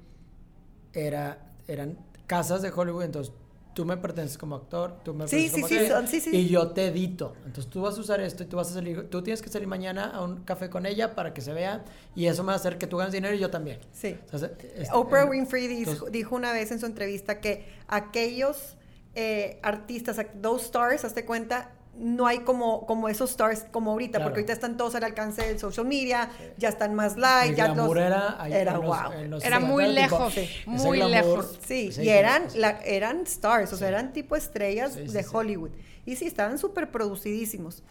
[0.93, 3.35] era, eran casas de Hollywood, entonces
[3.75, 6.87] tú me perteneces como actor, tú me perteneces como actriz, sí, sí, y yo te
[6.87, 7.35] edito.
[7.45, 9.69] Entonces tú vas a usar esto y tú vas a salir, tú tienes que salir
[9.69, 11.85] mañana a un café con ella para que se vea
[12.15, 13.81] y eso me va a hacer que tú ganes dinero y yo también.
[13.93, 14.17] Sí.
[14.33, 18.77] Este, Oprah Winfrey dijo, una vez en su entrevista que aquellos
[19.15, 24.41] eh, artistas, those stars, hazte cuenta, no hay como, como esos stars como ahorita, porque
[24.41, 28.39] ahorita están todos al alcance del social media, ya están más live, ya los, era,
[28.49, 29.41] era wow.
[29.43, 30.35] era muy lejos,
[30.67, 31.59] muy lejos.
[31.67, 35.71] Sí, y eran, la, eran stars, o sea, eran tipo estrellas de Hollywood.
[36.07, 37.83] Y sí, estaban súper producidísimos.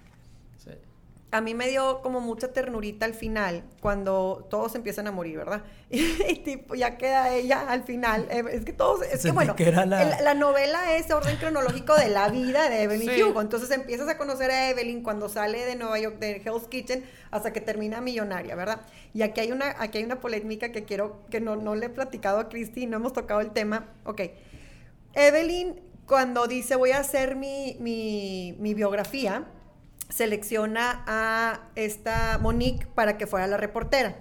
[1.33, 5.63] A mí me dio como mucha ternurita al final, cuando todos empiezan a morir, ¿verdad?
[5.89, 8.27] Y, tipo, ya queda ella al final.
[8.29, 11.35] Eh, es que todos, es que bueno, que era la- el- la novela es orden
[11.37, 13.23] cronológico de la vida de Evelyn Sí.
[13.23, 13.41] Hugo.
[13.41, 17.51] Entonces empiezas a conocer a Evelyn cuando sale de Nueva York, de Hell's Kitchen, hasta
[17.51, 18.81] que termina millonaria, ¿verdad?
[19.13, 21.89] Y aquí hay una, aquí hay una polémica que quiero, que no, no le he
[21.89, 23.87] platicado a Cristi, no hemos tocado el tema.
[24.05, 24.21] Ok.
[25.13, 29.45] Evelyn, cuando dice voy a hacer mi, mi, mi biografía,
[30.17, 34.15] selecciona a esta Monique para que fuera la reportera.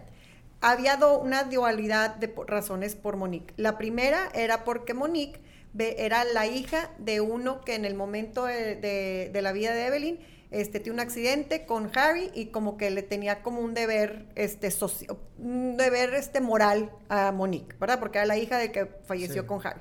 [0.62, 3.52] Había do- una dualidad de razones por Monique.
[3.56, 5.40] La primera era porque Monique
[5.78, 9.86] era la hija de uno que en el momento de, de- de la vida de
[9.86, 10.18] Evelyn
[10.50, 14.70] este, tiene un accidente con Harry y como que le tenía como un deber, este,
[14.70, 17.98] socio- un deber este, moral a Monique, ¿verdad?
[18.00, 19.48] Porque era la hija de que falleció Sí.
[19.48, 19.80] con Harry.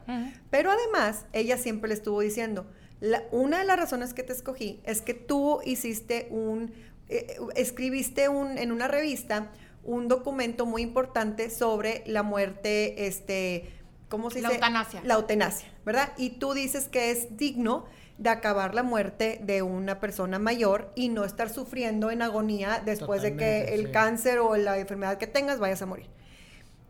[0.49, 2.65] Pero además, ella siempre le estuvo diciendo,
[3.01, 6.71] la- una de las razones que te escogí es que tú hiciste un,
[7.09, 9.51] eh, escribiste un, en una revista
[9.83, 13.73] un documento muy importante sobre la muerte, este,
[14.09, 14.55] ¿cómo se La dice?
[14.59, 15.01] eutanasia.
[15.03, 16.13] La eutanasia, ¿verdad?
[16.17, 17.85] Y tú dices que es digno
[18.19, 23.23] de acabar la muerte de una persona mayor y no estar sufriendo en agonía después
[23.23, 23.91] de que el sí.
[23.91, 26.05] cáncer o la enfermedad que tengas vayas a morir.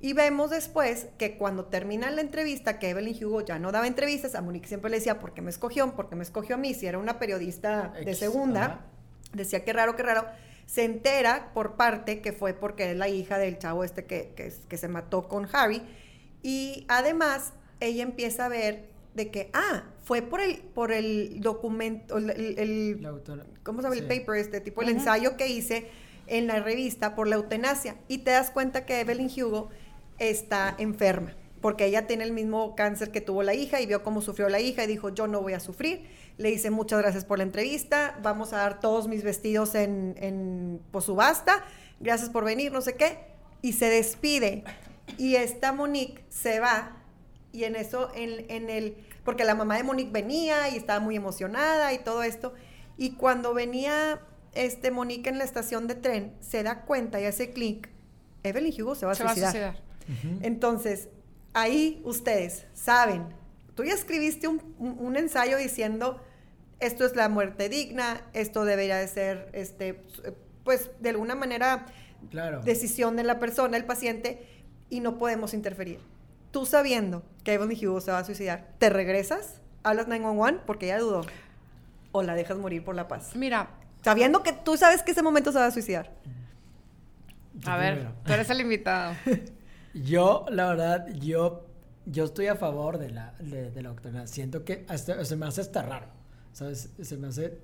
[0.03, 4.33] Y vemos después que cuando termina la entrevista, que Evelyn Hugo ya no daba entrevistas,
[4.33, 5.93] a Monique siempre le decía, ¿por qué me escogió?
[5.95, 6.73] ¿Por qué me escogió a mí?
[6.73, 8.79] Si era una periodista de segunda, ajá.
[9.33, 10.25] decía que raro, que raro.
[10.65, 14.51] Se entera por parte que fue porque es la hija del chavo este que, que,
[14.67, 15.83] que se mató con Harry.
[16.41, 22.17] Y además, ella empieza a ver de que, ah, fue por el, por el documento,
[22.17, 24.01] el- autora- ¿cómo se llama Sí.
[24.01, 24.81] el paper este tipo?
[24.81, 25.89] El ensayo que hice
[26.27, 27.97] en la revista por la eutanasia.
[28.07, 29.69] Y te das cuenta que Evelyn Hugo
[30.29, 34.21] está enferma, porque ella tiene el mismo cáncer que tuvo la hija y vio cómo
[34.21, 36.07] sufrió la hija y dijo, yo no voy a sufrir.
[36.37, 40.81] Le dice, muchas gracias por la entrevista, vamos a dar todos mis vestidos en, en
[40.91, 41.63] pues, subasta,
[41.99, 43.19] gracias por venir, no sé qué.
[43.61, 44.63] Y se despide.
[45.17, 47.01] Y esta Monique se va
[47.51, 51.15] y en eso, en, en el, porque la mamá de Monique venía y estaba muy
[51.15, 52.53] emocionada y todo esto,
[52.97, 54.21] y cuando venía
[54.53, 57.89] este Monique en la estación de tren, se da cuenta y hace clic,
[58.43, 59.90] Evelyn Hugo se va a Se va a suicidar.
[60.41, 61.09] Entonces,
[61.53, 63.25] ahí ustedes saben,
[63.75, 66.21] tú ya escribiste un, ensayo diciendo,
[66.79, 70.01] esto es la muerte digna, esto debería de ser, este,
[70.63, 71.85] pues, de alguna manera,
[72.29, 72.61] Claro.
[72.61, 74.45] decisión de la persona, el paciente,
[74.89, 75.99] y no podemos interferir.
[76.51, 79.61] Tú sabiendo que Evelyn Hugo se va a suicidar, ¿te regresas?
[79.83, 80.61] ¿Hablas 911?
[80.67, 81.25] Porque ella dudó.
[82.11, 83.35] ¿O la dejas morir por la paz?
[83.35, 83.69] Mira,
[84.03, 86.11] Sabiendo que tú sabes que ese momento se va a suicidar.
[87.65, 89.15] A ver, tú eres el invitado.
[89.93, 91.65] Yo, la verdad, yo,
[92.05, 94.27] yo estoy a favor de la, de, de la eutanasia.
[94.27, 96.07] Siento que hasta, se me hace hasta raro,
[96.53, 96.89] ¿sabes?
[97.01, 97.59] Se me hace...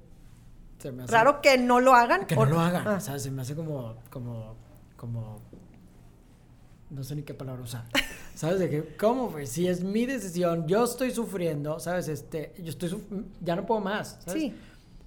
[0.79, 2.27] Se me hace Raro que no lo hagan.
[2.27, 2.99] que no lo hagan, Ah.
[2.99, 3.23] ¿sabes?
[3.23, 4.55] Se me hace como, como,
[4.95, 5.41] como...
[6.91, 7.85] No sé ni qué palabra usar.
[8.35, 8.59] ¿Sabes?
[8.59, 9.47] De que, ¿cómo, güey?
[9.47, 12.07] Si es mi decisión, yo estoy sufriendo, ¿sabes?
[12.07, 12.95] Este, yo estoy...
[13.41, 14.41] Ya no puedo más, ¿sabes?
[14.43, 14.55] Sí.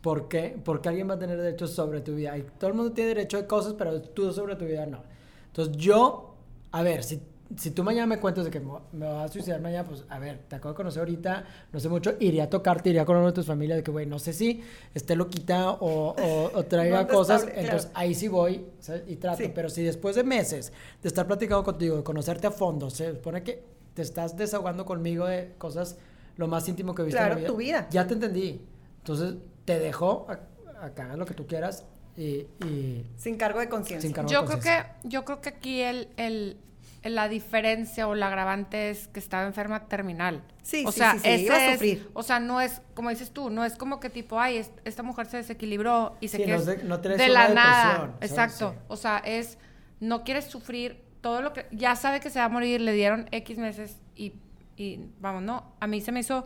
[0.02, 0.58] ¿Por qué?
[0.64, 2.36] Porque alguien va a tener derechos sobre tu vida.
[2.36, 5.02] Y todo el mundo tiene derecho de cosas, pero tú sobre tu vida no.
[5.46, 6.29] Entonces yo,
[6.72, 7.20] a ver, si,
[7.56, 10.18] si tú mañana me cuentas de que me, me vas a suicidar mañana, pues a
[10.18, 13.26] ver, te acabo de conocer ahorita, no sé mucho, iría a tocarte, iría con uno
[13.26, 14.62] de tus familias, de que, güey, no sé si
[14.94, 17.90] esté loquita o, o, o traiga cosas, entonces claro.
[17.94, 19.02] ahí sí voy ¿sabes?
[19.08, 19.38] y trato.
[19.42, 19.50] Sí.
[19.54, 23.42] Pero si después de meses de estar platicando contigo, de conocerte a fondo, se supone
[23.42, 25.96] que te estás desahogando conmigo de cosas
[26.36, 27.88] lo más íntimo que he visto Claro, en la tu vida.
[27.90, 28.64] Ya te entendí.
[28.98, 31.84] Entonces te dejo a, a que hagas lo que tú quieras
[32.16, 34.10] y, y Sin cargo de conciencia.
[34.26, 36.56] Yo creo que, yo creo que aquí el, el,
[37.02, 40.42] la diferencia o la agravante es que estaba enferma terminal.
[40.62, 42.10] Sí, o sí, sea, sí, sí, iba a es- sufrir.
[42.12, 45.02] o sea, no es, como dices tú, no es como que tipo, ay, es- esta
[45.02, 48.16] mujer se desequilibró y se Sí, quedó no de- no la nada.
[48.20, 48.72] Exacto.
[48.76, 48.84] Sí.
[48.88, 49.56] O sea, es,
[50.00, 53.28] no quieres sufrir todo lo que, ya sabe que se va a morir, le dieron
[53.30, 54.34] X meses y,
[54.76, 56.44] y vamos, no, a mí se me hizo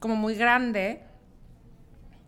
[0.00, 1.02] como muy grande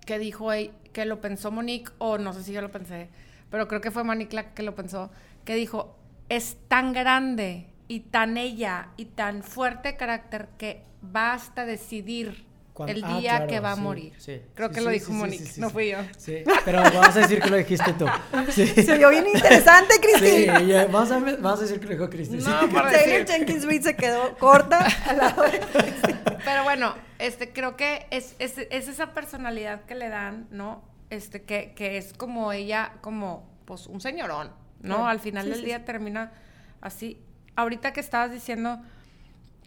[0.07, 3.09] que dijo ey, que lo pensó Monique, o no sé si yo lo pensé,
[3.51, 5.11] pero creo que fue Monique la que lo pensó,
[5.45, 5.97] que dijo,
[6.29, 12.45] es tan grande y tan ella y tan fuerte carácter que basta decidir
[12.87, 14.13] El ah, día claro, que va a sí, morir.
[14.19, 14.41] sí.
[14.55, 15.99] Creo Sí, que lo dijo Monique, sí, sí, no fui yo.
[16.17, 18.07] Sí, pero vamos a decir que lo dijiste tú.
[18.51, 18.67] Sí.
[18.67, 19.95] Se vio bien interesante,
[20.67, 22.41] ya, vamos, a, vamos a decir que lo dijo Cristi.
[22.41, 22.49] sí.
[22.49, 23.27] No, Taylor.
[23.27, 25.61] Jenkins Reid se quedó corta al lado de
[26.45, 30.83] Pero bueno, este, creo que es, es, es esa personalidad que le dan, ¿no?
[31.11, 34.49] Este, que, que es como ella, como, pues, un señorón,
[34.81, 34.95] ¿no?
[34.97, 35.07] Claro.
[35.07, 36.33] Al final Sí, del sí, día termina
[36.81, 37.21] así.
[37.57, 38.81] Ahorita que estabas diciendo,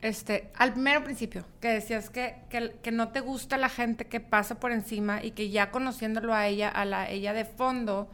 [0.03, 4.19] este, al mero principio, que decías que, que, que no te gusta la gente que
[4.19, 8.09] pasa por encima y que ya conociéndolo a ella, a la ella de fondo,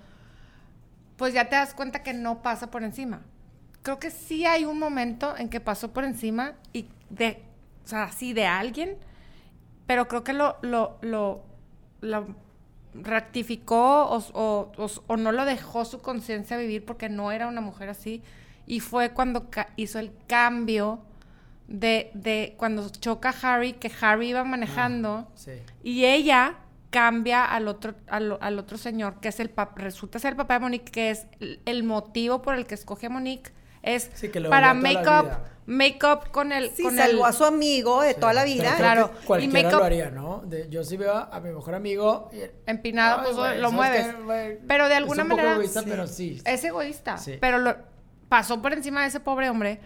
[1.18, 3.22] pues ya te das cuenta que no pasa por encima.
[3.82, 7.44] Creo que sí hay un momento en que pasó por encima y de,
[7.86, 8.98] o sea, sí de alguien,
[9.86, 11.44] pero creo que lo, lo, lo,
[12.02, 12.36] lo
[12.94, 17.62] rectificó o, o- o- o no lo dejó su conciencia vivir porque no era una
[17.62, 18.22] mujer así.
[18.68, 21.00] Y fue cuando hizo el cambio
[21.70, 25.32] de, de cuando choca a Harry, que Harry iba manejando.
[25.36, 25.52] Sí.
[25.84, 26.56] Y ella
[26.90, 30.56] cambia al otro, al, al otro señor, que es el pap- resulta ser el papá
[30.56, 33.52] de Monique, que es el, el motivo por el que escoge a Monique,
[33.84, 35.44] es Sí, que lo para odió toda make la up, vida.
[35.68, 38.76] make up con el, Sí, con salvó el, a su amigo de toda la vida.
[38.76, 40.42] Claro, que y Cualquiera make up- lo haría, ¿no?
[40.46, 42.30] De- yo sí veo a mi mejor amigo.
[42.34, 43.72] y- empinado, Ay, pues lo ¿sabes
[44.26, 44.58] mueves.
[44.68, 45.88] Pero de Es alguna un poco manera egoísta, sí.
[45.88, 46.42] pero sí.
[46.44, 47.38] es egoísta, Sí.
[47.40, 47.76] pero lo
[48.28, 49.80] pasó por encima de ese pobre hombre,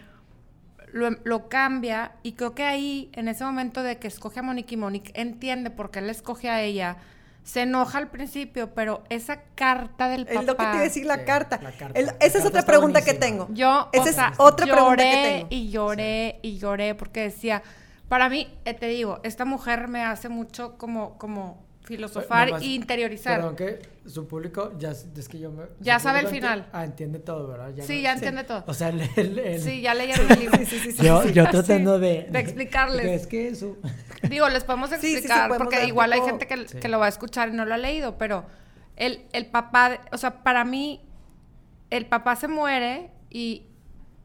[0.94, 4.74] lo, lo cambia y creo que ahí, en ese momento de que escoge a Monique
[4.74, 6.96] y Monique entiende por qué él escoge a ella,
[7.42, 10.40] se enoja al principio, pero esa carta del papá...
[10.40, 11.60] Es lo que te iba a decir la Sí, carta.
[11.62, 11.98] la carta.
[11.98, 13.48] El- La esa es carta otra pregunta que tengo.
[13.52, 15.46] Yo, Esa o es otra pregunta lloré que tengo.
[15.50, 17.62] y lloré y lloré porque decía,
[18.08, 23.36] para mí, eh, te digo, esta mujer me hace mucho como, como filosofar e interiorizar.
[23.36, 25.64] Perdón que su público, ya es que yo me...
[25.80, 26.62] Ya sabe el final.
[26.64, 27.72] enti- ah, entiende todo, ¿verdad?
[27.86, 28.64] Sí, no- ya entiende todo.
[28.66, 29.02] O sea, el...
[29.16, 30.58] el- el- Sí, ya leyeron el libro.
[30.58, 31.32] Sí, sí, sí, sí, yo, sí.
[31.32, 32.26] yo tratando Sí, de...
[32.30, 33.06] de explicarles.
[33.22, 33.76] Es que eso...
[34.28, 36.78] Digo, les podemos Sí, sí, sí, explicar podemos porque igual hay gente que, Sí.
[36.78, 38.46] que lo va a escuchar y no lo ha leído, pero
[38.96, 41.02] el, el papá, de- o sea, para mí,
[41.90, 43.66] el papá se muere y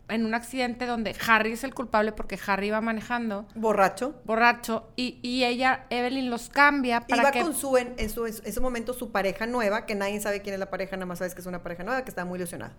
[0.09, 4.21] en un accidente donde Harry es el culpable porque Harry iba manejando Borracho.
[4.25, 7.41] borracho y, y ella, Evelyn, los cambia para Iba que...
[7.41, 10.53] con su, en, en su, en ese momento, su pareja nueva, que nadie sabe quién
[10.53, 12.73] es la pareja, nada más sabes que es una pareja nueva, que está muy ilusionada.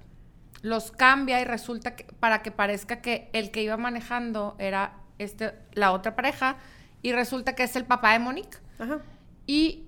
[0.63, 5.55] los cambia y resulta que para que parezca que el que iba manejando era este
[5.73, 6.57] la otra pareja
[7.03, 8.99] y resulta que es el papá de Monique Ajá.
[9.47, 9.87] y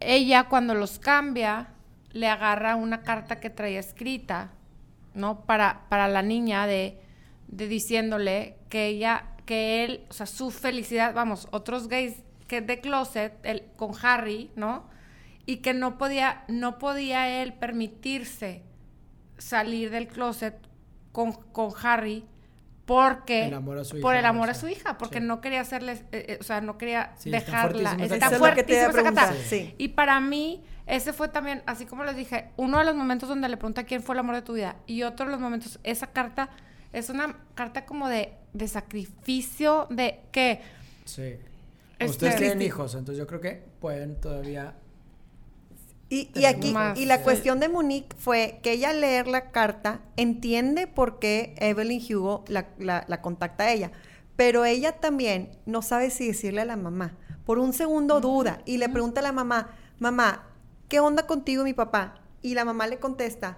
[0.00, 1.68] ella cuando los cambia
[2.12, 4.50] le agarra una carta que traía escrita
[5.14, 6.98] no para para la niña de
[7.48, 12.16] de diciéndole que ella que él o sea su felicidad vamos otros gays
[12.48, 13.32] que de closet
[13.76, 14.88] con Harry no
[15.46, 18.62] y que no podía no podía él permitirse
[19.38, 20.56] salir del closet
[21.12, 22.24] con, con Harry
[22.84, 25.24] porque El amor a su por el amor o a su hija porque sí.
[25.24, 29.74] no quería hacerles eh, eh, o sea no quería Sí, dejarla está fuertísima esa sí.
[29.78, 33.48] y para mí ese fue también así como les dije uno de los momentos donde
[33.48, 36.08] le pregunta quién fue el amor de tu vida y otro de los momentos esa
[36.08, 36.50] carta
[36.92, 40.60] es una carta como de, de sacrificio de que
[41.04, 41.22] Sí.
[41.98, 44.74] Este- Ustedes tienen hijos, entonces yo creo que pueden todavía...
[46.14, 46.98] Y, aquí, más.
[46.98, 47.22] y la Sí.
[47.24, 52.44] cuestión de Monique fue que ella al leer la carta entiende por qué Evelyn Hugo
[52.48, 53.92] la, la- la contacta a ella,
[54.36, 57.16] pero ella también no sabe si decirle a la mamá.
[57.46, 60.44] Por un segundo duda y le pregunta a la mamá, mamá,
[60.88, 62.20] ¿qué onda contigo mi papá?
[62.42, 63.56] Y la mamá le contesta,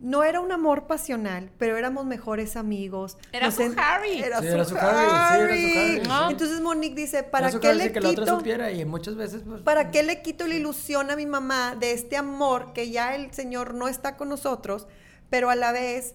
[0.00, 3.16] no era un amor pasional, pero éramos mejores amigos.
[3.32, 4.22] Era Nos su en- Harry.
[4.22, 5.72] Era, Sí, su, era su Harry, sí, era su Harry.
[5.76, 6.32] Harry, sí.
[6.32, 8.36] Entonces Monique dice, ¿para qué le que la otra quito?
[8.38, 9.62] supiera y muchas veces pues...
[9.62, 13.32] ¿Para qué le quito la ilusión a mi mamá de este amor que ya el
[13.32, 14.86] Señor no está con nosotros,
[15.30, 16.14] pero a la vez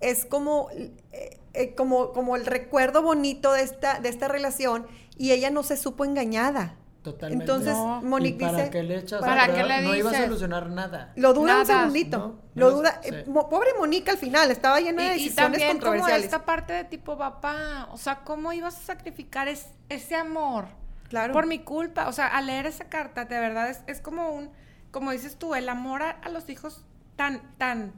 [0.00, 5.32] es como, eh, eh, como, como el recuerdo bonito de esta, de esta relación y
[5.32, 6.76] ella no se supo engañada.
[7.02, 7.44] Totalmente.
[7.44, 8.02] Entonces No.
[8.02, 10.68] Monique ¿Y para dice, qué le echas ¿Para a qué le No iba a solucionar
[10.68, 11.12] nada.
[11.16, 12.34] lo duda un segundito, ¿no?
[12.54, 13.08] lo No, duda, sí.
[13.14, 16.24] eh, mo- pobre Monique al final, estaba llena de y, y decisiones también como controversiales.
[16.26, 20.66] esta parte de tipo papá, o sea, ¿cómo ibas a sacrificar es- ese amor?
[21.08, 21.32] Claro.
[21.32, 24.50] Por mi culpa, o sea, al leer esa carta, de verdad es, es como un,
[24.90, 26.84] como dices tú, el amor a, a los hijos
[27.16, 27.94] tan, tan,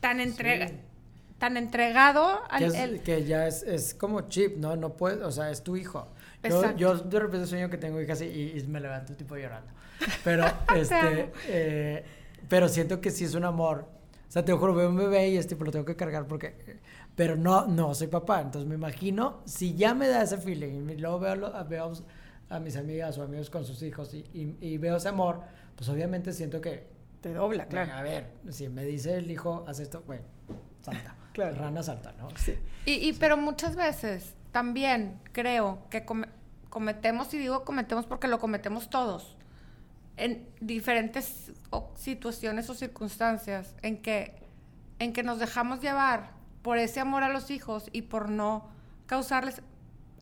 [0.00, 0.74] tan entrega, Sí.
[1.38, 4.74] tan entregado al, Que, es- el- que ya es, es como chip, ¿no?
[4.76, 6.08] No puedes, o sea, es tu hijo.
[6.42, 8.24] Yo, yo de repente sueño que tengo hijas y,
[8.56, 9.70] y me levanto tipo llorando.
[10.24, 10.44] Pero,
[10.76, 12.04] este, eh,
[12.48, 13.86] pero siento que sí es un amor.
[14.28, 16.78] O sea, te juro, veo un bebé y es tipo, lo tengo que cargar porque...
[17.16, 18.40] Pero no, no soy papá.
[18.40, 21.92] Entonces me imagino, si ya me da ese feeling y luego veo, lo- veo
[22.48, 25.40] a mis amigas o amigos con sus hijos y, y- y veo ese amor,
[25.76, 26.86] pues obviamente siento que...
[27.20, 27.92] Te dobla, claro.
[27.92, 30.20] A ver, si me dice el hijo, haz esto, güey,
[30.80, 31.16] salta.
[31.32, 31.54] Claro.
[31.56, 32.26] Rana salta, ¿no?
[32.36, 32.54] Sí.
[32.86, 36.28] y, y- pero muchas veces también creo que come-
[36.68, 39.36] cometemos, y digo cometemos porque lo cometemos todos,
[40.16, 41.52] en diferentes
[41.96, 44.34] situaciones o circunstancias en que,
[44.98, 46.32] en que nos dejamos llevar
[46.62, 48.68] por ese amor a los hijos y por no
[49.06, 49.62] causarles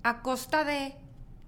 [0.05, 0.95] a costa de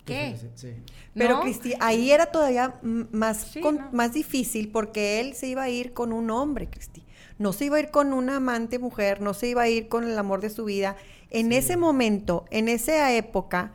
[0.05, 0.37] qué.
[0.37, 0.83] Sí, sí, sí.
[1.15, 1.43] Pero ¿No?
[1.43, 3.89] Cristi, ahí era todavía más, Sí, con- no.
[3.93, 7.05] más difícil porque él se iba a ir con un hombre, Cristi.
[7.39, 10.05] No se iba a ir con una amante mujer, no se iba a ir con
[10.05, 10.97] el amor de su vida.
[11.31, 11.57] En Sí.
[11.57, 13.73] ese momento, en esa época,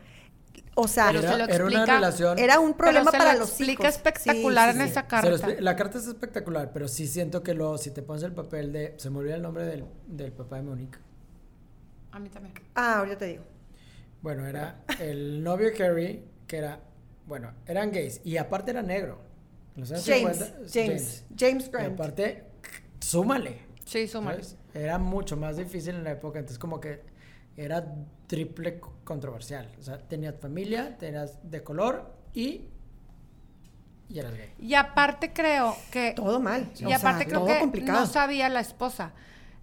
[0.78, 2.38] O sea, Pero se era, una relación.
[2.38, 3.94] era un problema se para lo los explica hijos.
[3.96, 4.90] espectacular Sí, sí, en sí.
[4.90, 5.48] esa lo carta.
[5.58, 8.92] la carta es espectacular, pero sí siento que lo, si te pones el papel de.
[8.98, 10.98] Se me olvida el nombre del, del papá de Mónica.
[12.12, 12.52] A mí también.
[12.74, 13.44] Ah, ahorita te digo.
[14.20, 16.78] Bueno, era el novio de Carrie, que era.
[17.26, 18.20] Bueno, eran gays.
[18.22, 19.18] Y aparte era negro.
[19.76, 21.94] Los James, 50, James, James Y Grant.
[21.94, 22.44] aparte,
[23.00, 23.60] súmale.
[23.86, 24.42] Sí, súmale.
[24.42, 24.56] ¿sabes?
[24.74, 27.00] Era mucho más difícil en la época, entonces como que
[27.56, 27.84] era
[28.26, 29.70] triple co- controversial.
[29.78, 32.68] O sea, tenías familia, tenías de color y,
[34.08, 34.52] y eras gay.
[34.58, 36.12] Y aparte creo que...
[36.14, 36.70] Todo mal.
[36.78, 38.00] Y o sea, aparte creo todo que complicado.
[38.00, 39.12] no sabía la esposa.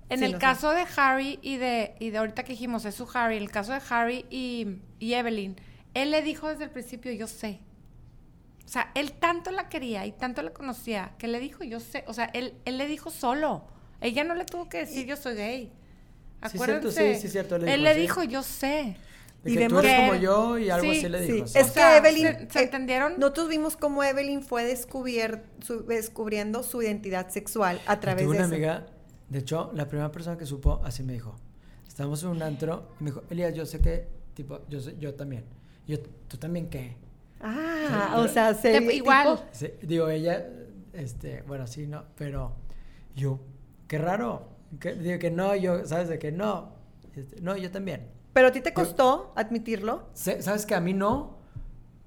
[0.10, 0.42] En Sí, el no sé.
[0.42, 3.52] caso de Harry y de, y de ahorita que dijimos, es su Harry, en el
[3.52, 5.56] caso de Harry y, y Evelyn,
[5.94, 7.62] él le dijo desde el principio, yo sé.
[8.66, 12.04] O sea, él tanto la quería y tanto la conocía, que le dijo, yo sé.
[12.08, 13.68] O sea, él, él le dijo solo.
[14.02, 15.72] Ella no le tuvo que decir, yo soy gay.
[16.50, 16.92] Sí, Acuérdense.
[16.92, 18.02] cierto, sí, sí, cierto, le él dijo, le sí.
[18.02, 18.98] dijo, yo sé.
[19.44, 21.32] De Y que tú vemos eres que- como yo y algo sí, así le Sí,
[21.34, 21.48] dijo.
[21.48, 21.58] sí.
[21.60, 22.28] es O que sea, Evelyn.
[22.28, 23.14] ¿se- se eh, entendieron?
[23.20, 28.38] Nosotros vimos cómo Evelyn fue descubier- su- descubriendo su identidad sexual a través tuve de
[28.44, 28.56] una eso.
[28.56, 28.86] amiga,
[29.30, 31.36] de hecho, la primera persona que supo así me dijo.
[31.88, 35.14] Estábamos en un antro y me dijo, Elías, yo sé que, tipo, yo sé, yo
[35.14, 35.44] también.
[35.88, 36.96] Yo, ¿tú también qué?
[37.42, 39.36] Ah, Sí, o sea, se Te- igual.
[39.36, 40.48] tipo- Sí, digo, ella,
[40.94, 42.54] este, bueno, sí, no, pero
[43.16, 43.40] yo,
[43.90, 44.53] qué raro.
[44.80, 46.08] Que, digo que no, yo, ¿sabes?
[46.10, 46.72] De que no.
[47.16, 48.08] Este, no, yo también.
[48.34, 50.08] pero a ti te costó admitirlo.
[50.14, 51.38] Sé- ¿Sabes que a mí no?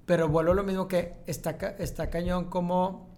[0.06, 3.08] Pero vuelvo a lo mismo que está, está cañón como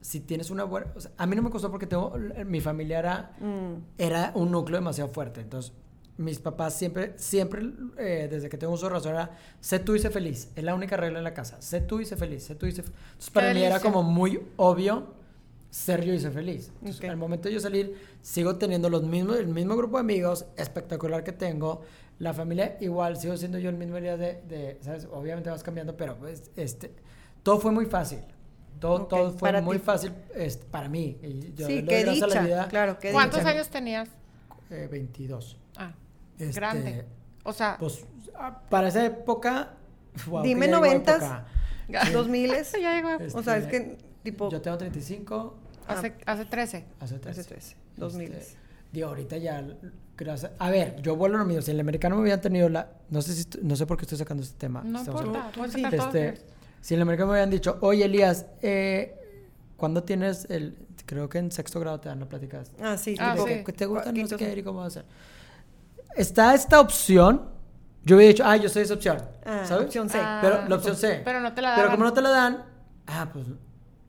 [0.00, 0.86] si tienes una buena...
[0.96, 2.14] o sea, a mí no me costó porque tengo,
[2.46, 3.74] mi familia era, Mm.
[3.98, 5.40] era un núcleo demasiado fuerte.
[5.42, 5.72] Entonces,
[6.16, 9.30] mis papás siempre, siempre, eh, desde que tengo uso de razón, era,
[9.60, 10.50] sé tú y sé feliz.
[10.56, 11.60] Es la única regla en la casa.
[11.60, 12.44] Sé tú y sé feliz.
[12.44, 12.92] Sé tú y sé fe-".
[13.12, 15.14] Entonces, para mí era como muy obvio
[15.70, 16.72] ser yo y ser feliz.
[16.80, 17.10] Entonces, Ok.
[17.10, 21.22] al momento de yo salir, sigo teniendo los mismos, el mismo grupo de amigos espectacular
[21.24, 21.82] que tengo.
[22.18, 25.06] La familia igual, sigo siendo yo el mismo día de, de, ¿sabes?
[25.10, 26.92] Obviamente vas cambiando, pero pues, este,
[27.42, 28.18] todo fue muy fácil.
[28.78, 29.84] Todo, Ok, todo fue para muy ti.
[29.84, 31.18] fácil este, para mí.
[31.22, 32.42] Y yo Sí, qué gracias a la dicha.
[32.46, 33.50] vida, Claro, qué ¿Cuántos dicha.
[33.50, 34.08] años tenías?
[34.70, 35.56] eh, 22.
[35.76, 35.92] Ah,
[36.38, 37.04] Este, grande.
[37.44, 38.04] O sea, Pues
[38.34, 39.74] ah, para esa época.
[40.26, 41.42] wow, Dime noventas.
[42.12, 42.72] Dos miles.
[42.80, 43.10] ya llegó.
[43.38, 45.58] O sea, es Este, que tipo Yo tengo 35,
[45.98, 46.84] Hace, hace 13.
[47.00, 47.40] hace 13.
[47.40, 48.56] hace 13, dos Este, miles.
[48.92, 49.64] Digo, ahorita ya,
[50.16, 50.52] gracias.
[50.58, 51.62] A ver, yo vuelvo a lo mío.
[51.62, 52.90] Si el americano me hubieran tenido la.
[53.10, 54.82] No sé si no sé por qué estoy sacando este tema.
[54.84, 55.84] No importa, puedes sí.
[55.90, 56.34] Este,
[56.80, 59.14] si el americano me hubieran dicho, oye Elías, eh,
[59.76, 60.76] ¿cuándo tienes el.
[61.06, 62.62] Creo que en sexto grado te dan la plática.
[62.80, 63.62] Ah, sí, Ah, sí.
[63.72, 65.04] te gusta, no sé qué, y cómo va a ser.
[66.16, 67.48] Está esta opción.
[68.04, 69.18] Yo hubiera dicho, ah, yo soy esa opción.
[69.44, 69.86] Ah, ¿Sabes?
[69.86, 70.18] opción C.
[70.20, 71.20] Ah, Pero la opción C.
[71.24, 71.96] Pero no te la Pero daban.
[71.96, 72.64] como no te la dan,
[73.06, 73.46] ah, pues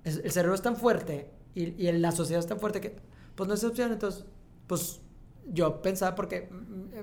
[0.03, 2.95] es- el cerebro es tan fuerte y, y la sociedad es tan fuerte que,
[3.35, 3.91] pues no es opción.
[3.91, 4.25] Entonces,
[4.67, 5.01] pues
[5.51, 6.49] yo pensaba porque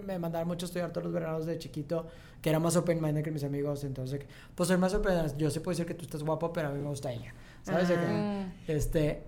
[0.06, 2.06] me mandaron mucho a estudiar todos los veranos de chiquito,
[2.40, 3.84] que era más open minded que mis amigos.
[3.84, 4.20] Entonces,
[4.54, 5.14] pues soy más open.
[5.36, 7.34] Yo sí puedo decir que tú estás guapo, pero a mí me gusta ella.
[7.62, 7.90] ¿Sabes?
[7.90, 8.70] Mm.
[8.70, 9.22] este,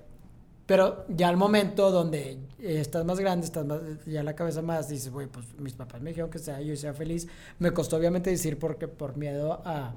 [0.65, 5.11] pero ya al momento donde estás más grande, estás más, ya la cabeza más, dices,
[5.11, 7.27] güey, pues mis papás me dijeron que sea yo y sea feliz.
[7.59, 9.95] Me costó obviamente decir porque por miedo a...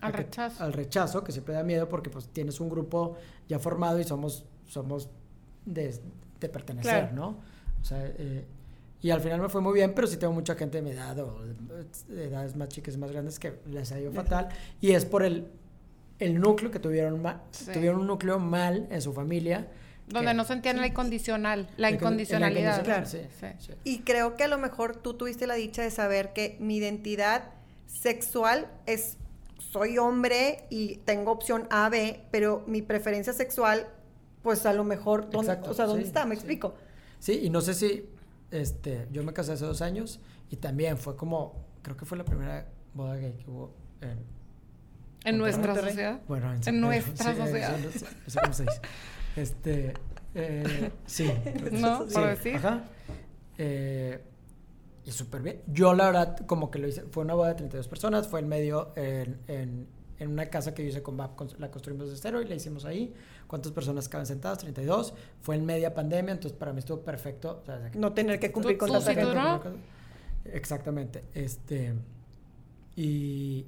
[0.00, 0.62] Al que- rechazo.
[0.64, 3.16] al rechazo, que siempre da miedo porque pues tienes un grupo
[3.48, 5.08] ya formado y somos, somos
[5.66, 5.94] de,
[6.40, 7.14] de pertenecer, Claro.
[7.16, 7.28] ¿no?
[7.80, 8.44] O sea, eh,
[9.00, 11.18] y al final me fue muy bien, pero sí tengo mucha gente de mi edad
[11.20, 14.48] o de, de edades más chicas y más grandes que les ha ido fatal.
[14.80, 15.46] Y es por el,
[16.18, 17.22] el núcleo que tuvieron,
[17.52, 17.70] Sí.
[17.72, 19.68] tuvieron un núcleo mal en su familia.
[20.08, 22.80] Donde que- no sentían la incondicional, la en- en incondicionalidad.
[22.80, 23.28] incondicional, Claro.
[23.30, 23.72] sí, Sí.
[23.72, 23.78] sí.
[23.84, 27.50] Y creo que a lo mejor tú tuviste la dicha de saber que mi identidad
[27.86, 29.16] sexual es
[29.70, 33.86] soy hombre y tengo opción A, B, pero mi preferencia sexual,
[34.42, 36.24] pues a lo mejor, ¿dónde, Exacto, o sea, ¿dónde sí, está?
[36.24, 36.40] ¿Me sí.
[36.40, 36.74] explico?
[37.18, 38.08] Sí, y no sé si,
[38.50, 42.24] este, yo me casé hace dos años y también fue como, creo que fue la
[42.24, 44.18] primera boda gay que hubo en,
[45.24, 45.90] En nuestra Monterrey.
[45.90, 46.20] sociedad.
[46.28, 47.78] Bueno, en, En nuestra sí, sociedad.
[47.80, 48.80] eso- eso cómo se dice.
[49.36, 49.94] Este,
[50.34, 51.30] eh, sí.
[51.72, 52.56] No, sí, por decir.
[52.56, 52.84] Ajá.
[53.58, 54.22] Eh,
[55.08, 55.62] y súper bien.
[55.66, 58.48] Yo, la verdad, como que lo hice, fue una boda de 32 personas, fue en
[58.48, 59.88] medio, en, en,
[60.18, 62.84] en una casa que yo hice con BAP, la construimos de cero y la hicimos
[62.84, 63.14] ahí.
[63.46, 64.58] ¿Cuántas personas caben sentadas?
[64.58, 65.14] 32.
[65.40, 67.60] Fue en media pandemia, entonces para mí estuvo perfecto.
[67.62, 69.78] o sea, No tener que cumplir ¿Tú- con tanta gente.
[70.52, 71.24] Exactamente.
[71.34, 71.94] Este.
[72.96, 73.64] Y.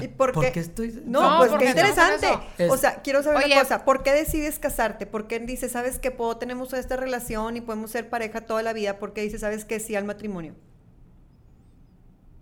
[0.00, 0.52] ¿Y por qué?
[0.60, 1.02] estoy.?
[1.04, 2.28] No, No, pues porque qué en interesante.
[2.70, 3.52] O sea, quiero saber Oye.
[3.54, 3.84] una cosa.
[3.84, 5.06] ¿Por qué decides casarte?
[5.06, 8.72] ¿Por qué dices, sabes que puedo, tenemos esta relación y podemos ser pareja toda la
[8.72, 8.98] vida?
[8.98, 10.54] ¿Por qué dices, sabes que sí al matrimonio?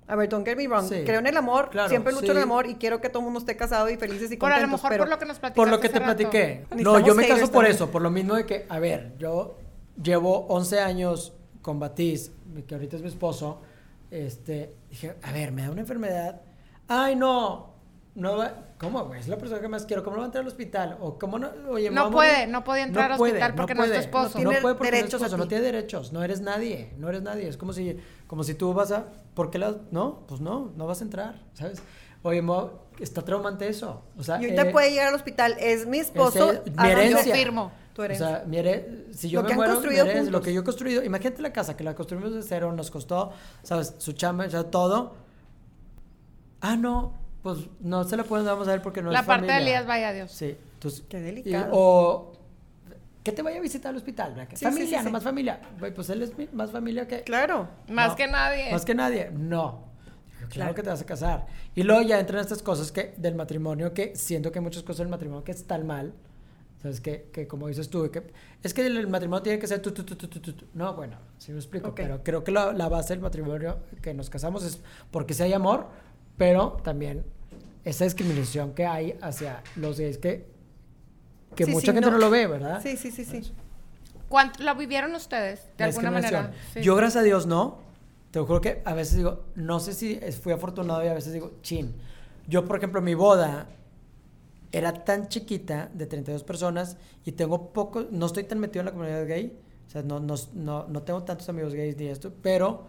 [0.07, 0.89] A ver, don't get me wrong.
[0.89, 1.03] Sí.
[1.07, 2.37] Creo en el amor, Claro, siempre lucho en sí.
[2.39, 4.57] el amor y quiero que todo el mundo esté casado y felices y Por a
[4.57, 4.79] lo contentos.
[4.81, 6.17] mejor pero por lo que nos platicaste Por lo que hace te rato.
[6.17, 6.67] platiqué.
[6.83, 7.75] No, yo me caso por también.
[7.77, 9.57] eso, por lo mismo de que, a ver, yo
[10.03, 11.33] llevo 11 años
[11.63, 12.33] con Batiz,
[12.67, 13.61] que ahorita es mi esposo,
[14.11, 16.41] este, dije, a ver, me da una enfermedad.
[16.93, 17.73] Ay, no,
[18.17, 19.21] no va, ¿cómo, güey?
[19.21, 20.97] Es la persona que más quiero, ¿cómo no va a entrar al hospital?
[21.01, 23.99] O cómo no, oye, No puede, no podía entrar al hospital porque no es tu
[23.99, 24.39] esposo.
[24.41, 25.49] No, Tiene puede porque no es derechos esposo, no ti.
[25.51, 27.47] tiene derechos, no eres nadie, no eres nadie.
[27.49, 30.25] Es como si, como si tú vas a, ¿por qué la, no?
[30.27, 31.81] Pues no, no vas a entrar, ¿sabes?
[32.23, 34.03] Oye, Mo, está traumante eso.
[34.19, 36.51] O sea, Y ahorita eh, puede llegar al hospital, es mi esposo.
[36.51, 37.25] ese- mi ¿a dónde- herencia.
[37.27, 37.73] Yo firmo.
[37.95, 38.27] Tu o herencia.
[38.29, 40.53] sea, mi here- si yo Lo me que han muero, mi construido herencia, lo que
[40.53, 43.31] yo he construido, imagínate la casa, que la construimos de cero, nos costó,
[43.63, 43.95] ¿sabes?
[43.99, 45.15] Su chamba, ya todo.
[46.61, 49.47] Ah, no, pues no se la pueden vamos a ver porque no La es parte
[49.47, 49.71] de familia.
[49.73, 50.31] Elías, vaya Dios.
[50.31, 51.05] Sí, entonces.
[51.09, 51.69] Qué y- delicado.
[51.73, 52.33] o
[53.23, 54.49] que te vaya a visitar al hospital, ¿verdad?
[54.49, 55.05] Que Sí, familia, sí, sí, sí.
[55.05, 55.61] nomás familia.
[55.79, 57.23] Güey, pues él es más familia que.
[57.23, 57.69] Claro.
[57.89, 58.73] Más No, que nadie.
[58.73, 59.89] Más que nadie, no.
[60.39, 60.75] Claro, Claro.
[60.75, 61.47] que te vas a casar.
[61.75, 65.01] Y luego ya entran estas cosas que del matrimonio que siento que hay muchas cosas
[65.01, 66.13] del matrimonio que están mal.
[66.83, 67.03] ¿Sabes?
[67.03, 68.33] Que, que como dices tú, que
[68.63, 70.65] es que el, el matrimonio tiene que ser tú, tú, tú, tú, tú.
[70.73, 71.89] No, bueno, sí me explico.
[71.91, 71.97] Ok.
[71.97, 74.81] Pero creo que la, la base del matrimonio que nos casamos es
[75.11, 75.89] porque si hay amor,
[76.41, 77.23] pero también
[77.85, 80.47] esa discriminación que hay hacia los gays que,
[81.55, 82.13] que Sí, mucha sí, gente no.
[82.13, 82.17] no.
[82.17, 82.81] lo ve, ¿verdad?
[82.83, 83.53] Sí, sí, sí, sí.
[84.27, 85.67] ¿Cuánto lo vivieron ustedes?
[85.77, 86.55] De La alguna manera.
[86.73, 86.81] Sí.
[86.81, 87.81] Yo, gracias a Dios, no.
[88.31, 91.35] Te lo juro que a veces digo, no sé si fui afortunado y a veces
[91.35, 91.95] digo, chin.
[92.49, 93.67] Yo, por ejemplo, mi boda
[94.73, 98.93] era tan chiquita, de 32 personas, y tengo poco, no estoy tan metido en la
[98.93, 102.87] comunidad gay, o sea, no, no, no, no tengo tantos amigos gays ni esto, pero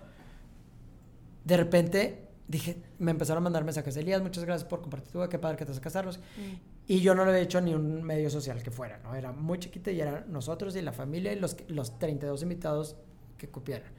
[1.44, 5.30] de repente dije, me empezaron a mandar mensajes, Elías, muchas gracias por compartir tu boda,
[5.30, 6.20] qué padre que te vas a casarlos.
[6.86, 9.16] Y yo no lo había hecho ni un medio social que fuera, ¿no?
[9.16, 12.98] Era muy chiquita y era nosotros y la familia y los, los 32 invitados
[13.38, 13.90] que cupieran.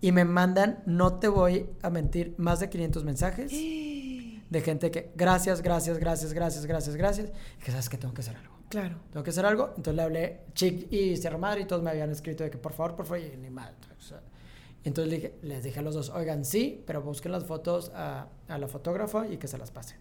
[0.00, 3.52] Y me mandan, no te voy a mentir, más de 500 mensajes
[4.50, 7.32] de gente que, gracias, gracias, gracias, gracias, gracias, gracias.
[7.60, 8.54] Y que sabes que tengo que hacer algo.
[8.68, 8.96] Claro.
[9.12, 9.68] Tengo que hacer algo.
[9.76, 12.72] Entonces le hablé, Chic y Sierra Madre y todos me habían escrito de que por
[12.72, 13.72] favor, por favor, y ni mal.
[13.96, 14.20] O sea,
[14.84, 18.68] entonces les dije a los dos, oigan, sí, pero busquen las fotos a, a la
[18.68, 19.96] fotógrafa y que se las pase.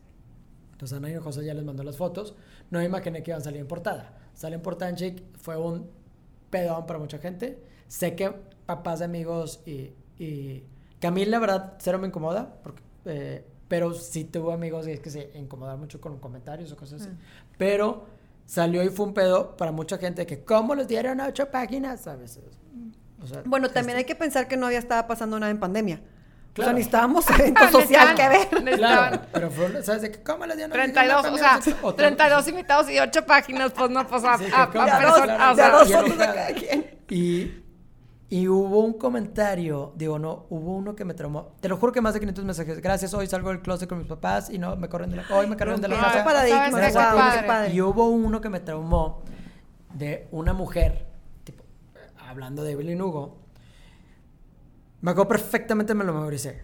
[0.74, 2.36] Entonces Ana y José ya les mandó las fotos.
[2.70, 4.18] No me imaginé que iban a salir en portada.
[4.34, 5.90] Sale en portada en Chic, fue un
[6.50, 7.64] pedón para mucha gente.
[7.88, 8.34] Sé que
[8.66, 10.64] papás de amigos y, y
[11.00, 14.92] que a mí la verdad cero me incomoda, porque, eh, pero sí tuve amigos y
[14.92, 17.12] es que se incomodaron mucho con comentarios o cosas así.
[17.58, 18.06] Pero
[18.46, 22.02] salió y fue un pedo para mucha gente que ¿cómo les dieron ocho páginas?
[22.02, 22.40] ¿Sabes?
[23.24, 25.60] O sea, Bueno, también hay este- que pensar que no había estado pasando nada en
[25.60, 26.02] pandemia.
[26.02, 26.68] O Claro.
[26.70, 28.76] sea, necesitábamos evento social que ver.
[28.78, 30.04] Claro, pero fue, ¿sabes?
[30.04, 31.60] De que, ¿Cómo les dieron 32, o sea,
[31.96, 35.14] 32 invitados y 8 páginas, pues no, pues a, Sí, a- a claro,
[35.52, 36.50] o sea.
[37.10, 37.64] Y,
[38.30, 41.54] y hubo un comentario, digo, no, hubo uno que me traumó.
[41.60, 42.82] Te lo juro que más de 500 mensajes.
[42.82, 45.48] Gracias, hoy salgo del closet con mis papás y no me corren de la, hoy
[45.48, 46.24] me corren de la casa.
[46.24, 47.00] paradigmas, ¿sabes qué?
[47.00, 47.74] wow, Qué qué padre.
[47.74, 49.24] Y hubo uno que me traumó
[49.94, 51.06] de una mujer,
[52.34, 53.38] hablando de Evelyn Hugo.
[55.02, 56.64] Me acuerdo perfectamente, me lo memoricé.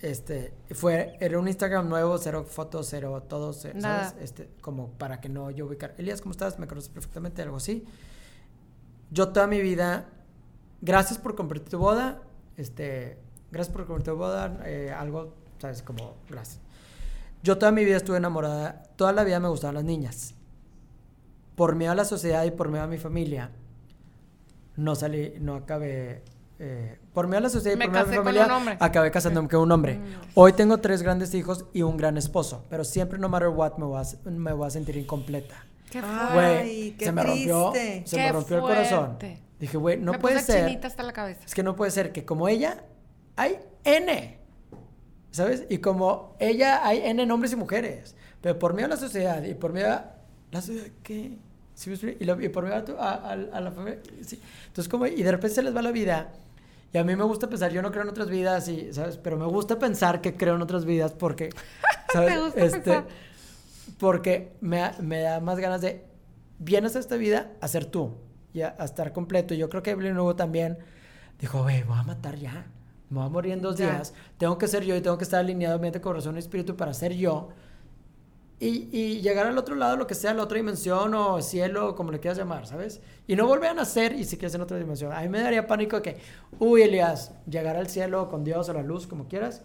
[0.00, 4.10] Este, fue, era un Instagram nuevo, cero fotos, cero todo, ce- Nada.
[4.10, 4.22] ¿sabes?
[4.24, 5.94] Este, como para que no yo ubicar.
[5.98, 6.58] Elías, ¿cómo estás?
[6.58, 7.84] Me conoces perfectamente, algo así.
[9.10, 10.06] Yo toda mi vida,
[10.80, 12.22] gracias por compartir tu boda,
[12.56, 13.18] este,
[13.50, 15.82] gracias por compartir tu boda, eh, algo, ¿sabes?
[15.82, 16.60] Como, gracias.
[17.42, 20.34] Yo toda mi vida estuve enamorada, toda la vida me gustaban las niñas.
[21.56, 23.50] Por miedo a la sociedad y por miedo a mi familia,
[24.76, 26.22] no salí, no acabé.
[26.58, 28.46] eh, por miedo a la sociedad y Me por miedo a mi casé con familia,
[28.46, 28.76] un hombre.
[28.80, 30.00] acabé casándome con un hombre.
[30.34, 33.84] Hoy tengo tres grandes hijos y un gran esposo, pero siempre, no matter what, me
[33.86, 35.56] voy a, me voy a sentir incompleta.
[35.90, 39.18] Qué Güey, qué se me rompió, se Qué me rompió el corazón.
[39.58, 40.66] Dije, güey, no me puede puse ser.
[40.66, 41.40] chinita hasta la cabeza.
[41.44, 42.84] Es que no puede ser que como ella
[43.36, 44.38] hay N.
[45.32, 45.64] ¿Sabes?
[45.68, 48.16] Y como ella hay N hombres y mujeres.
[48.40, 50.14] Pero por miedo a la sociedad y por miedo a
[50.50, 51.38] la sociedad, ¿qué?
[51.80, 54.00] ¿Sí me y, lo- y por miedo a, a- a- la familia.
[54.20, 54.38] sí.
[54.66, 56.30] Entonces, como, y de repente se les va la vida.
[56.92, 59.16] Y a mí me gusta pensar, yo no creo en otras vidas, y, ¿sabes?
[59.16, 61.48] Pero me gusta pensar que creo en otras vidas porque,
[62.12, 62.34] ¿sabes?
[62.34, 63.06] Te gusta este, pensar.
[63.98, 66.04] porque me, me da más ganas de,
[66.58, 68.14] vienes a esta vida a ser tú
[68.52, 69.54] y a, a estar completo.
[69.54, 70.78] Y yo creo que Evelyn Hugo también
[71.38, 72.66] dijo, güey, voy a matar ya.
[73.08, 73.90] Me voy a morir en dos Ya.
[73.90, 74.12] días.
[74.38, 77.14] Tengo que ser yo y tengo que estar alineado mente, corazón y espíritu para ser
[77.14, 77.48] yo.
[78.62, 82.12] Y, y llegar al otro lado, lo que sea, la otra dimensión o cielo, como
[82.12, 83.00] le quieras llamar, ¿sabes?
[83.26, 85.12] Y no volver a nacer y si quieres en otra dimensión.
[85.14, 86.18] A mí me daría pánico de que,
[86.58, 89.62] uy, Elias, llegar al cielo con Dios o la luz, como quieras.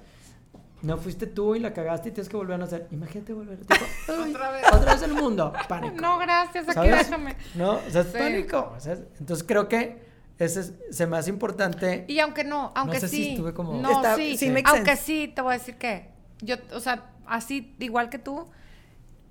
[0.82, 2.88] No fuiste tú y la cagaste y tienes que volver a nacer.
[2.92, 3.58] Imagínate volver.
[3.58, 3.74] tipo,
[4.08, 4.64] "Ay, Otra vez.
[4.72, 5.52] Otra vez el mundo.
[5.68, 5.96] Pánico.
[6.00, 7.10] No, gracias, aquí ¿Sabes?
[7.10, 7.36] déjame.
[7.56, 8.18] No, o sea, es Sí.
[8.18, 8.76] pánico.
[8.78, 10.06] sea, entonces creo que
[10.38, 12.06] ese es, se me hace importante.
[12.08, 13.30] Y aunque no, aunque sé si sí.
[13.32, 14.38] estuve como- No, Está- sí.
[14.38, 16.12] sí, aunque sí, te voy a decir que.
[16.42, 18.46] Yo, o sea, así, igual que tú.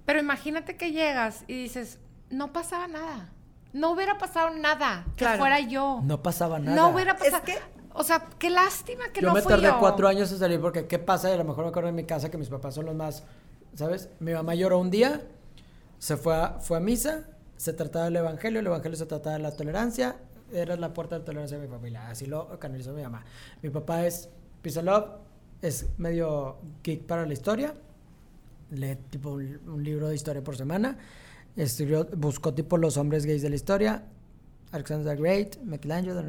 [0.05, 1.99] Pero imagínate que llegas y dices,
[2.31, 3.31] no pasaba nada.
[3.73, 5.39] No hubiera pasado nada que Claro.
[5.39, 6.01] fuera yo.
[6.05, 6.77] No pasaba nada.
[6.77, 7.43] No hubiera pasado.
[7.45, 7.59] que-
[7.97, 9.79] O sea, qué lástima que yo no me fui tardé yo.
[9.79, 11.31] cuatro años en salir porque ¿qué pasa?
[11.31, 13.23] Y a lo mejor me acuerdo en mi casa que mis papás son los más,
[13.75, 14.09] ¿sabes?
[14.19, 15.23] Mi mamá lloró un día,
[16.01, 19.43] se fue a, fue a misa, se trataba del evangelio, el evangelio se trataba de
[19.43, 20.17] la tolerancia,
[20.53, 23.25] era la puerta de tolerancia de mi familia, así lo canalizó mi mamá.
[23.63, 24.29] Mi papá es
[24.61, 25.07] Peace and Love,
[25.63, 27.75] es medio geek para la historia,
[28.71, 30.97] lee tipo un, un libro de historia por semana,
[31.57, 34.03] estudió, buscó tipo los hombres gays de la historia,
[34.73, 36.21] Alexander the Great, Michelangelo,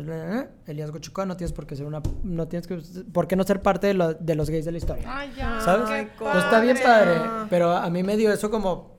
[0.68, 2.78] Elías Gochicoa, no tienes por qué ser una, no tienes que,
[3.12, 5.04] por qué no ser parte de, lo- de los gays de la historia.
[5.08, 5.60] Ay, ya.
[5.62, 5.90] ¿Sabes?
[5.90, 8.95] qué Pues está bien padre, pero a mí me dio eso como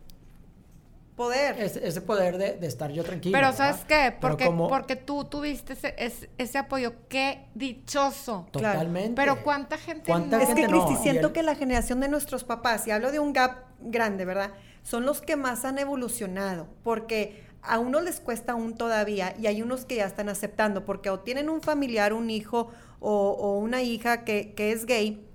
[1.17, 1.59] Poder.
[1.61, 3.33] ese, ese poder de, de estar yo tranquilo.
[3.37, 3.57] Pero ¿verdad?
[3.71, 4.11] ¿sabes qué?
[4.13, 6.93] Pero Porque, como- porque tú tuviste ese, ese, ese apoyo.
[7.09, 8.47] Qué dichoso.
[8.51, 9.15] Totalmente.
[9.21, 10.43] Pero ¿cuánta gente ¿Cuánta no?
[10.43, 10.69] Es que, gente?
[10.73, 14.25] Cristi, siento el- que la generación de nuestros papás, y hablo de un gap grande,
[14.25, 14.51] ¿verdad?
[14.83, 19.61] Son los que más han evolucionado, porque a unos les cuesta aún todavía y hay
[19.63, 23.83] unos que ya están aceptando, porque o tienen un familiar, un hijo o, o una
[23.83, 25.26] hija que, que es gay,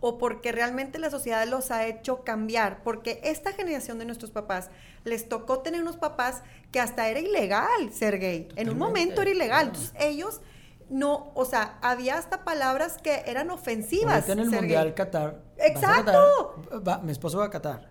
[0.00, 4.70] o porque realmente la sociedad los ha hecho cambiar, porque esta generación de nuestros papás
[5.04, 6.42] les tocó tener unos papás
[6.72, 10.40] que hasta era ilegal ser gay, en un momento era ilegal, entonces ellos
[10.88, 14.14] no, o sea, había hasta palabras que eran ofensivas.
[14.14, 14.94] Ahorita en el Mundial.
[14.94, 15.40] Qatar.
[15.58, 16.54] ¡Exacto!
[16.64, 17.88] Qatar, va- mi esposo va a Qatar.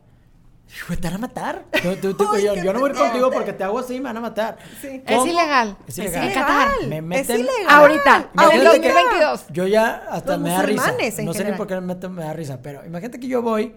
[0.76, 1.66] Hijo, ¿te van a matar?
[1.82, 4.00] Tú- tú- tú- Ay, yo, no voy a ir contigo porque te hago así y
[4.00, 4.58] me van a matar.
[4.80, 5.02] Sí.
[5.06, 5.78] Es ilegal.
[5.88, 6.70] Es Es ilegal.
[6.88, 7.66] Me Es meten- ilegal.
[7.70, 9.46] Ahorita, en el Imagínate que- 2022.
[9.50, 10.94] Yo ya hasta Los me da risa.
[11.24, 13.74] No sé ni por qué me, meto- me da risa, pero imagínate que yo voy,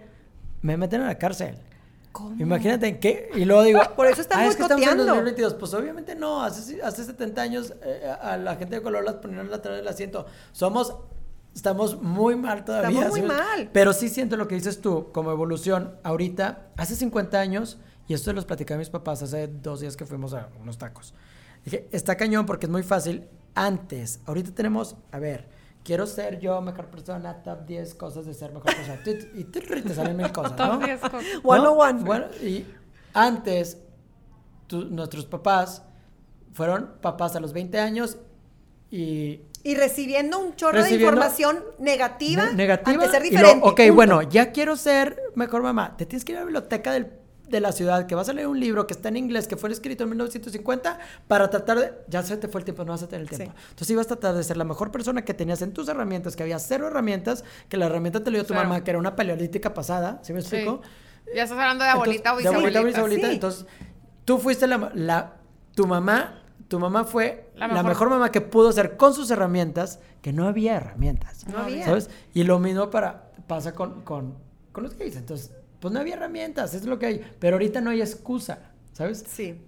[0.61, 1.57] me meten a la cárcel.
[2.11, 2.35] ¿Cómo?
[2.39, 3.31] Imagínate en qué.
[3.33, 3.81] Y luego digo.
[3.95, 5.03] Por eso están "Ah, es que estamos en boicoteando".
[5.15, 5.55] 2022.
[5.55, 6.43] Pues obviamente no.
[6.43, 10.27] Hace, hace 70 años eh, a la gente de color las ponían atrás del asiento.
[10.51, 10.95] Somos.
[11.53, 12.89] Estamos muy mal todavía.
[12.89, 13.25] Estamos muy ¿sí?
[13.27, 13.69] mal.
[13.71, 15.95] Pero sí siento lo que dices tú como evolución.
[16.03, 17.77] Ahorita, hace 50 años,
[18.07, 21.13] y esto los platicé a mis papás hace dos días que fuimos a unos tacos.
[21.63, 23.27] Dije, está cañón porque es muy fácil.
[23.55, 25.47] Antes, ahorita tenemos, a ver,
[25.83, 28.99] quiero ser yo mejor persona, top 10 cosas de ser mejor persona.
[29.35, 30.79] Y te, te salen mil cosas, ¿no?
[30.79, 31.23] Top 10 cosas.
[31.43, 31.71] One ¿No?
[31.73, 32.03] on one.
[32.03, 32.65] Bueno, y
[33.13, 33.77] antes,
[34.65, 35.83] tu- nuestros papás
[36.51, 38.17] fueron papás a los 20 años
[38.89, 39.41] y...
[39.63, 42.91] Y recibiendo un chorro Recibiendo- de información negativa, ne- negativa.
[43.03, 43.55] ante ser y diferente.
[43.55, 43.93] luego, ok, punto.
[43.95, 45.95] bueno, ya quiero ser mejor mamá.
[45.97, 47.13] Te tienes que ir a la biblioteca del-
[47.47, 49.71] de la ciudad, que vas a leer un libro que está en inglés, que fue
[49.71, 50.97] escrito en 1950,
[51.27, 51.93] para tratar de...
[52.07, 53.53] Ya se te fue el tiempo, no vas a tener el tiempo.
[53.55, 53.63] Sí.
[53.69, 56.43] Entonces ibas a tratar de ser la mejor persona que tenías en tus herramientas, que
[56.43, 59.73] había cero herramientas, que la herramienta te lo dio tu mamá, que era una paleolítica
[59.73, 60.47] pasada, ¿sí me Sí.
[60.47, 60.81] explico?
[61.35, 63.27] Ya estás hablando de abuelita o Entonces, de abuelita o bisabuelita.
[63.27, 63.27] bisabuelita.
[63.29, 63.33] sí.
[63.35, 63.65] Entonces,
[64.25, 65.33] tú fuiste la, la-
[65.75, 68.09] tu mamá, tu mamá fue La la mejor.
[68.09, 71.45] mamá que pudo ser con sus herramientas, que no había herramientas.
[71.47, 71.85] No había.
[71.85, 72.09] ¿Sabes?
[72.33, 74.35] Y lo mismo para, pasa con, con,
[74.71, 75.15] con los gays.
[75.15, 77.31] Entonces, pues no había herramientas, es lo que hay.
[77.39, 79.23] Pero ahorita no hay excusa, ¿sabes?
[79.27, 79.59] Sí.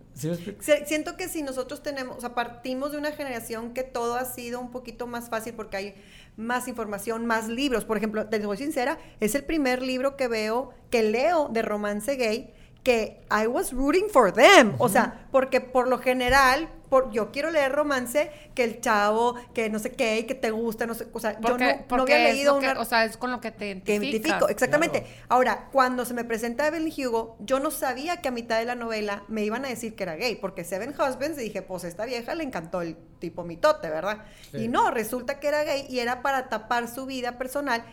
[0.86, 4.62] Siento que si nosotros tenemos, o sea, partimos de una generación que todo ha sido
[4.62, 5.96] un poquito más fácil porque hay
[6.38, 7.84] más información, más libros.
[7.84, 12.16] Por ejemplo, te soy sincera, es el primer libro que veo, que leo de romance
[12.16, 12.54] gay,
[12.86, 14.76] que I was rooting for them.
[14.78, 19.72] O sea, porque por lo general, por, yo quiero leer romance que el chavo, que
[19.72, 22.04] no sé qué, y que te gusta, no sé, o sea, Porque, yo no, no
[22.04, 23.66] había leído que- una o sea, es con lo que te que
[23.96, 24.04] identificas.
[24.04, 25.02] identifico, exactamente.
[25.02, 25.16] Claro.
[25.30, 28.76] Ahora, cuando se me presenta Evelyn Hugo, yo no sabía que a mitad de la
[28.76, 32.06] novela me iban a decir que era gay, porque Seven Husbands, y dije, pues esta
[32.06, 34.20] vieja le encantó el tipo mitote, ¿verdad?
[34.52, 34.58] Sí.
[34.66, 37.84] Y no, resulta que era gay y era para tapar su vida personal.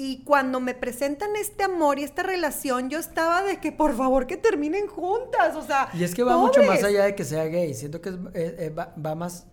[0.00, 4.28] Y cuando me presentan este amor y esta relación, yo estaba de que por favor
[4.28, 5.88] que terminen juntas, o sea.
[5.92, 6.68] Y es que va mucho pobres.
[6.68, 7.74] más allá de que sea gay.
[7.74, 9.46] Siento que es- eh, eh, va, va más.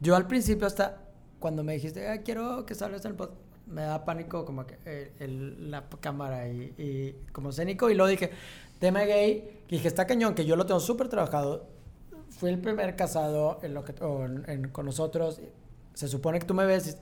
[0.00, 0.98] Yo al principio, hasta
[1.38, 3.38] cuando me dijiste, "Ah, quiero que salgas en el podcast,
[3.68, 7.88] me da pánico como que eh, el- la cámara y, y como escénico.
[7.88, 8.30] Y luego dije,
[8.80, 9.62] tema gay.
[9.68, 11.68] Y dije, está cañón, que yo lo tengo súper trabajado.
[12.28, 15.40] Fui el primer casado en lo que, en- en- con nosotros.
[15.94, 16.98] Se supone que tú me ves.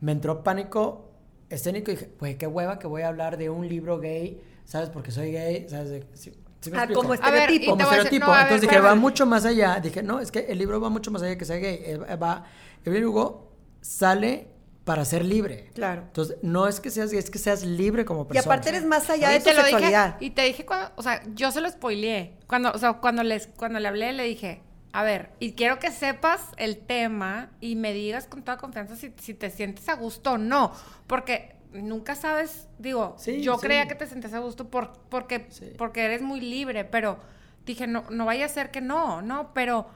[0.00, 1.09] Me entró pánico
[1.50, 4.88] escénico y dije, pues qué hueva que voy a hablar de un libro gay, ¿sabes?
[4.88, 5.90] Porque soy gay, ¿sabes?
[5.90, 7.00] De- sí- sí me Ah, explico?
[7.02, 7.76] como ver, y estereotipo.
[7.76, 8.26] te como estereotipo.
[8.26, 9.80] no, ver, Entonces dije, va mucho más allá.
[9.80, 11.80] Dije, no, es que el libro va mucho más allá que sea gay.
[11.84, 12.44] Eh, Va,
[12.84, 14.48] Evelyn Hugo sale
[14.84, 15.70] para ser libre.
[15.74, 16.02] Claro.
[16.02, 18.42] Entonces, no es que seas gay, es que seas libre como Y persona.
[18.54, 20.16] aparte eres más allá Y de tu dije- sexualidad.
[20.20, 22.36] y te dije cuando, o sea, yo se lo spoileé.
[22.46, 24.62] Cuando, o sea, cuando les, cuando le hablé, le dije,
[24.92, 29.12] a ver, y quiero que sepas el tema y me digas con toda confianza si,
[29.20, 30.72] si te sientes a gusto o no.
[31.06, 33.60] Porque nunca sabes, digo, Sí, yo sí.
[33.66, 35.72] creía que te sentías a gusto por, porque, Sí.
[35.78, 37.18] porque eres muy libre, pero
[37.64, 39.86] dije, no, no vaya a ser que no, no, pero,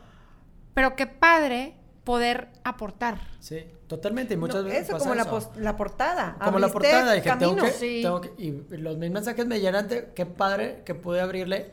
[0.74, 1.74] pero qué padre
[2.05, 3.18] poder aportar.
[3.40, 4.34] Sí, totalmente.
[4.34, 5.30] Y muchas No, veces eso, pasa como la, eso.
[5.30, 6.36] pos- la portada.
[6.45, 8.01] como la portada, dije, tengo que, Sí.
[8.03, 11.72] tengo que- y los mis mensajes me llenan de, qué padre que pude abrirle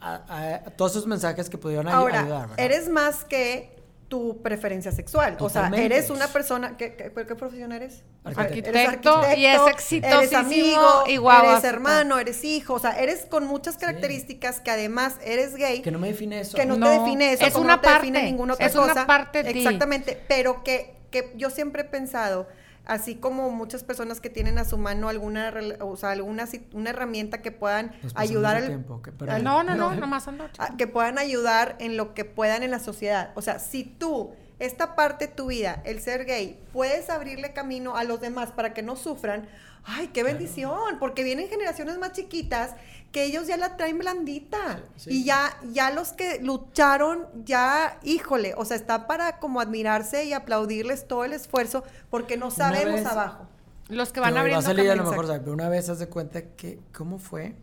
[0.00, 2.48] a, a- a todos esos mensajes que pudieron ay- Ahora, ayudar.
[2.50, 2.60] ¿verdad?
[2.64, 3.70] eres más que
[4.08, 5.38] tu preferencia sexual.
[5.40, 8.02] O sea, eres una persona, ¿qué, qué, qué profesión eres?
[8.24, 8.68] Arquitecto.
[8.68, 12.90] Eres Arquitecto, y es eres exitosísimo amigo, y guau, eres hermano, eres hijo, o sea,
[13.00, 15.80] eres con muchas características que además eres gay.
[15.80, 16.58] Que no me define eso.
[16.58, 18.66] que no, No, te define eso, es como una no te define parte, ninguna otra
[18.66, 19.06] es una cosa.
[19.06, 19.58] parte de ti.
[19.60, 22.46] Exactamente, pero que, que yo siempre he pensado,
[22.84, 27.40] así como muchas personas que tienen a su mano alguna, o sea, alguna una herramienta
[27.42, 30.00] que puedan ayudar al, tiempo, que- pero- al- No, no, no, No.
[30.00, 30.48] nomás ando.
[30.58, 33.30] a- que puedan ayudar en lo que puedan en la sociedad.
[33.36, 34.32] O sea, si tú,
[34.64, 38.72] esta parte de tu vida, el ser gay, puedes abrirle camino a los demás para
[38.74, 39.48] que no sufran,
[39.84, 42.76] ay, qué bendición, porque vienen generaciones más chiquitas
[43.10, 44.80] que ellos ya la traen blandita.
[44.96, 45.10] Sí.
[45.10, 50.32] Y ya, ya los que lucharon, ya, híjole, o sea, está para como admirarse y
[50.32, 53.48] aplaudirles todo el esfuerzo, porque no sabemos vez- abajo.
[53.88, 55.40] Los que van No, abriendo va a salir a lo mejor, ¿sabes?
[55.40, 57.56] Pero una vez haz de cuenta que, ¿cómo fue?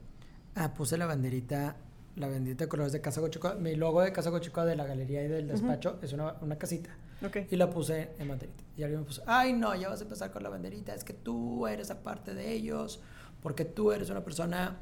[0.54, 1.78] Ah, puse la banderita,
[2.16, 3.56] la banderita de colores de Casa Gochicoa.
[3.56, 6.90] Mi logo de Casa Gochicoa de la galería y del despacho es una, una casita.
[7.26, 7.38] Ok.
[7.52, 8.64] Y la puse en banderita.
[8.78, 10.94] Y alguien me puso, ay, no, ya vas a empezar con la banderita.
[10.94, 13.02] Es que tú eres aparte de ellos,
[13.42, 14.78] porque tú eres una persona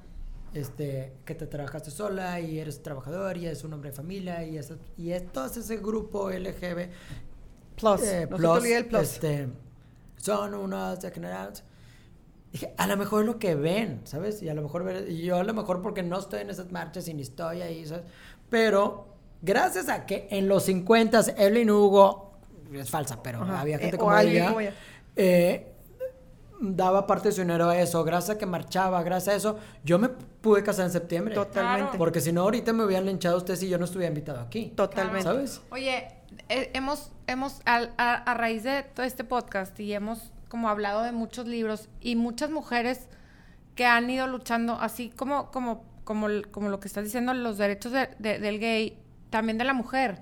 [0.54, 4.58] este, que te trabajaste sola y eres trabajador y eres un hombre de familia y,
[4.58, 6.90] es, y es todo ese grupo LGB
[7.78, 9.02] Plus, eh, no olvide el plus.
[9.02, 9.48] este,
[10.18, 11.64] son unos degenerados.
[12.60, 14.42] Dije, a lo mejor es lo que ven, ¿sabes?
[14.42, 16.72] Y a lo mejor ver- y yo a lo mejor porque no estoy en esas
[16.72, 18.04] marchas y ni estoy ahí, ¿sabes?
[18.50, 19.08] Pero
[19.42, 22.32] gracias a que en los 50 Evelyn Hugo,
[22.74, 23.62] es falsa, pero Ajá.
[23.62, 24.74] había gente Eh, como ella, como ella.
[25.16, 25.72] eh,
[26.60, 30.00] daba parte de su dinero a eso, gracias a que marchaba, gracias a eso, yo
[30.00, 31.36] me pude casar en septiembre.
[31.36, 31.82] Totalmente.
[31.84, 31.98] Claro.
[32.00, 34.74] Porque si no, ahorita me hubieran linchado ustedes si yo no estuviera invitado aquí.
[34.76, 35.22] Totalmente.
[35.24, 35.62] ¿Sabes?
[35.70, 36.08] Oye,
[36.50, 41.04] eh, hemos, hemos al- a, a raíz de todo este podcast y hemos como hablado
[41.04, 43.08] de muchos libros y muchas mujeres
[43.76, 47.92] que han ido luchando, así como, como, como, como lo que estás diciendo, los derechos
[47.92, 48.98] de- de- del gay,
[49.30, 50.22] también de la mujer.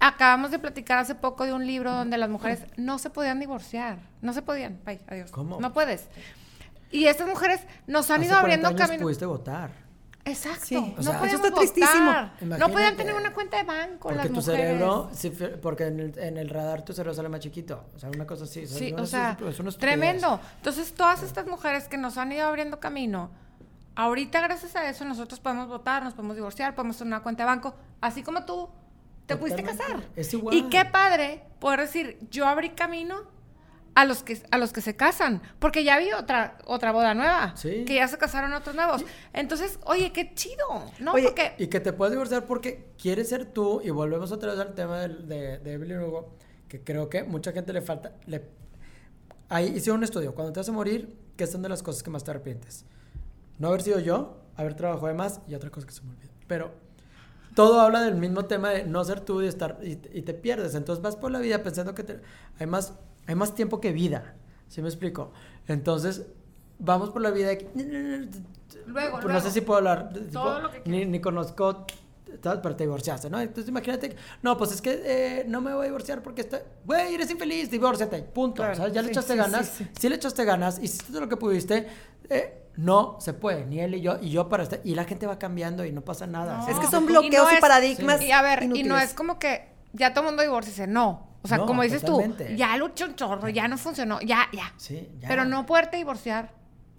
[0.00, 3.98] Acabamos de platicar hace poco de un libro donde las mujeres no se podían divorciar.
[4.20, 4.80] No se podían.
[4.84, 5.30] Bye, adiós.
[5.30, 5.60] ¿Cómo?
[5.60, 6.08] No puedes.
[6.90, 9.02] Y estas mujeres nos han Hace ido 40 abriendo años camino.
[9.04, 9.70] pudiste votar.
[10.24, 10.66] Exacto.
[10.66, 12.04] Sí, no o sea, podíamos eso está tristísimo.
[12.06, 12.32] votar.
[12.42, 14.60] No podían tener una cuenta de banco Porque las tu mujeres.
[14.60, 17.84] cerebro, sí, porque en el, en el radar tu cerebro sale más chiquito.
[17.96, 18.66] O sea, una cosa así.
[18.68, 19.78] Sí, o es- sea, es una estupidez.
[19.78, 20.40] tremendo.
[20.58, 23.30] Entonces, todas estas mujeres que nos han ido abriendo camino,
[23.96, 27.46] ahorita gracias a eso nosotros podemos votar, nos podemos divorciar, podemos tener una cuenta de
[27.48, 28.68] banco, así como tú
[29.26, 30.02] te pudiste casar.
[30.14, 30.54] Es igual.
[30.54, 33.22] Y qué padre poder decir, yo abrí camino
[33.94, 37.54] a los que a los que se casan, porque ya vi otra otra boda nueva,
[37.56, 37.84] Sí.
[37.84, 39.04] que ya se casaron otros nuevos.
[39.32, 40.66] Entonces, oye, qué chido,
[40.98, 41.12] ¿no?
[41.12, 43.80] Oye, porque Y que te puedes divorciar porque quieres ser tú.
[43.84, 46.34] Y volvemos otra vez al tema del- de, de Evelyn Hugo,
[46.68, 48.12] que creo que mucha gente le falta.
[48.26, 48.42] Le,
[49.48, 50.34] ahí hice un estudio.
[50.34, 52.86] Cuando te vas a morir, ¿qué son de las cosas que más te arrepientes?
[53.58, 56.30] No haber sido yo, haber trabajado de más y otra cosa que se me olvida.
[56.46, 56.72] Pero
[57.54, 60.74] todo habla del mismo tema de no ser tú y estar y, y te pierdes.
[60.74, 62.20] Entonces vas por la vida pensando que te-
[62.58, 62.94] hay más
[63.26, 64.34] hay más tiempo que vida.
[64.68, 65.32] ¿Sí me explico?
[65.68, 66.22] Entonces
[66.78, 68.28] vamos por la vida de
[68.86, 69.46] Luego, Pues no luego.
[69.46, 70.12] sé si puedo hablar.
[70.32, 71.86] Todo lo que ni, ni conozco.
[72.42, 73.38] Pero te divorciaste, ¿no?
[73.40, 74.16] Entonces imagínate.
[74.40, 76.60] No, pues es que eh, no me voy a divorciar porque estoy.
[76.84, 78.22] Güey, eres infeliz, divórciate.
[78.22, 78.56] Punto.
[78.62, 78.94] Claro, ¿sabes?
[78.94, 79.66] Ya le sí, echaste sí, ganas.
[79.68, 80.08] sí, Sí, sí.
[80.08, 80.78] le echaste ganas.
[80.82, 81.86] Hiciste todo lo que pudiste.
[82.30, 83.66] eh, no se puede.
[83.66, 84.16] Ni él y yo.
[84.22, 84.80] Y yo para estar.
[84.82, 86.56] Y la gente va cambiando y no pasa nada.
[86.58, 86.64] No.
[86.64, 86.72] ¿sí?
[86.72, 88.22] Es que son y bloqueos no y es- paradigmas.
[88.22, 89.10] Y a ver, y no inútiles.
[89.10, 91.28] es como que ya todo el mundo divorcia, no.
[91.42, 92.44] O sea, No, como dices totalmente.
[92.46, 94.72] tú, ya luchó un chorro, ya no funcionó, ya, ya.
[94.76, 95.28] Sí, ya.
[95.28, 96.52] Pero no poderte divorciar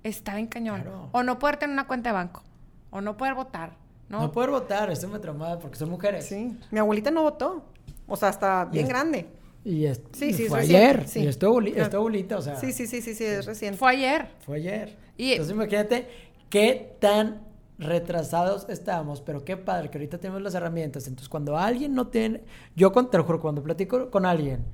[0.03, 0.81] está bien cañón.
[0.81, 1.09] Claro.
[1.13, 2.43] O no poder tener una cuenta de banco.
[2.89, 3.77] O no poder votar.
[4.09, 4.91] No, No, poder votar.
[4.91, 6.25] Eso me traumaba porque son mujeres.
[6.25, 7.65] Sí, mi abuelita no votó.
[8.05, 9.27] O sea, hasta bien es- grande.
[9.63, 11.07] Y es, Sí, y sí, es fue ayer.
[11.07, 11.19] sí.
[11.21, 11.83] Y boli- Claro.
[11.85, 12.57] estuvo bolita, o sea.
[12.57, 13.77] Sí, sí, sí, sí, sí, es reciente.
[13.79, 14.27] Fue ayer.
[14.45, 14.97] Fue ayer.
[15.15, 16.09] Y- Entonces imagínate
[16.49, 17.41] qué tan
[17.77, 21.07] retrasados estamos, pero qué padre que ahorita tenemos las herramientas.
[21.07, 22.43] Entonces cuando alguien no tiene,
[22.75, 24.65] yo con, te lo juro, cuando platico con alguien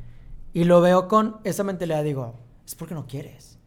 [0.53, 2.35] y lo veo con esa mentalidad, digo,
[2.65, 3.57] es porque no quieres.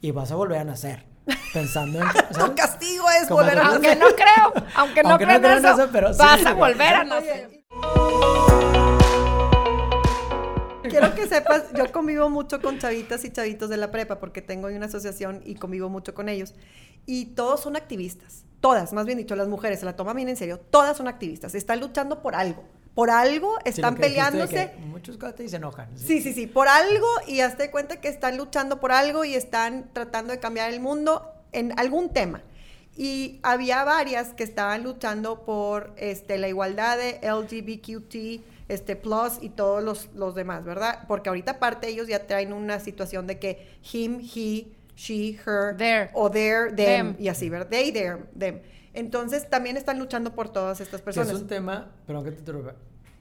[0.00, 1.04] Y vas a volver a nacer.
[1.52, 2.08] Pensando en...
[2.34, 5.42] Tu castigo es Como volver a Aunque no creo, aunque no Aunque no creo en
[5.42, 6.18] creo en eso, eso, pero sí.
[6.18, 7.64] vas a volver a nacer.
[10.82, 14.66] Quiero que sepas, yo convivo mucho con chavitas y chavitos de la prepa porque tengo
[14.68, 16.54] una asociación y convivo mucho con ellos.
[17.06, 18.44] Y todos son activistas.
[18.62, 20.60] Todas, más bien dicho, las mujeres se la toman bien en serio.
[20.60, 21.56] Todas son activistas.
[21.56, 22.62] Están luchando por algo.
[22.94, 24.70] Por algo están peleándose.
[24.86, 25.88] Muchos gatos y se enojan.
[25.98, 29.90] Sí, sí, sí, por algo y hazte cuenta que están luchando por algo y están
[29.92, 32.44] tratando de cambiar el mundo en algún tema.
[32.96, 39.48] Y había varias que estaban luchando por este, la igualdad de LGBTQT, este, plus y
[39.48, 41.00] todos los, los demás, ¿verdad?
[41.08, 44.66] Porque ahorita aparte ellos ya traen una situación de que him, he,
[44.96, 46.10] she, her, There.
[46.14, 47.16] o their, them, Them.
[47.18, 47.68] y así, ¿verdad?
[47.68, 48.60] They, their, them.
[48.94, 51.30] Entonces también están luchando por todas estas personas.
[51.30, 52.74] es un tema, perdón que te interrumpa,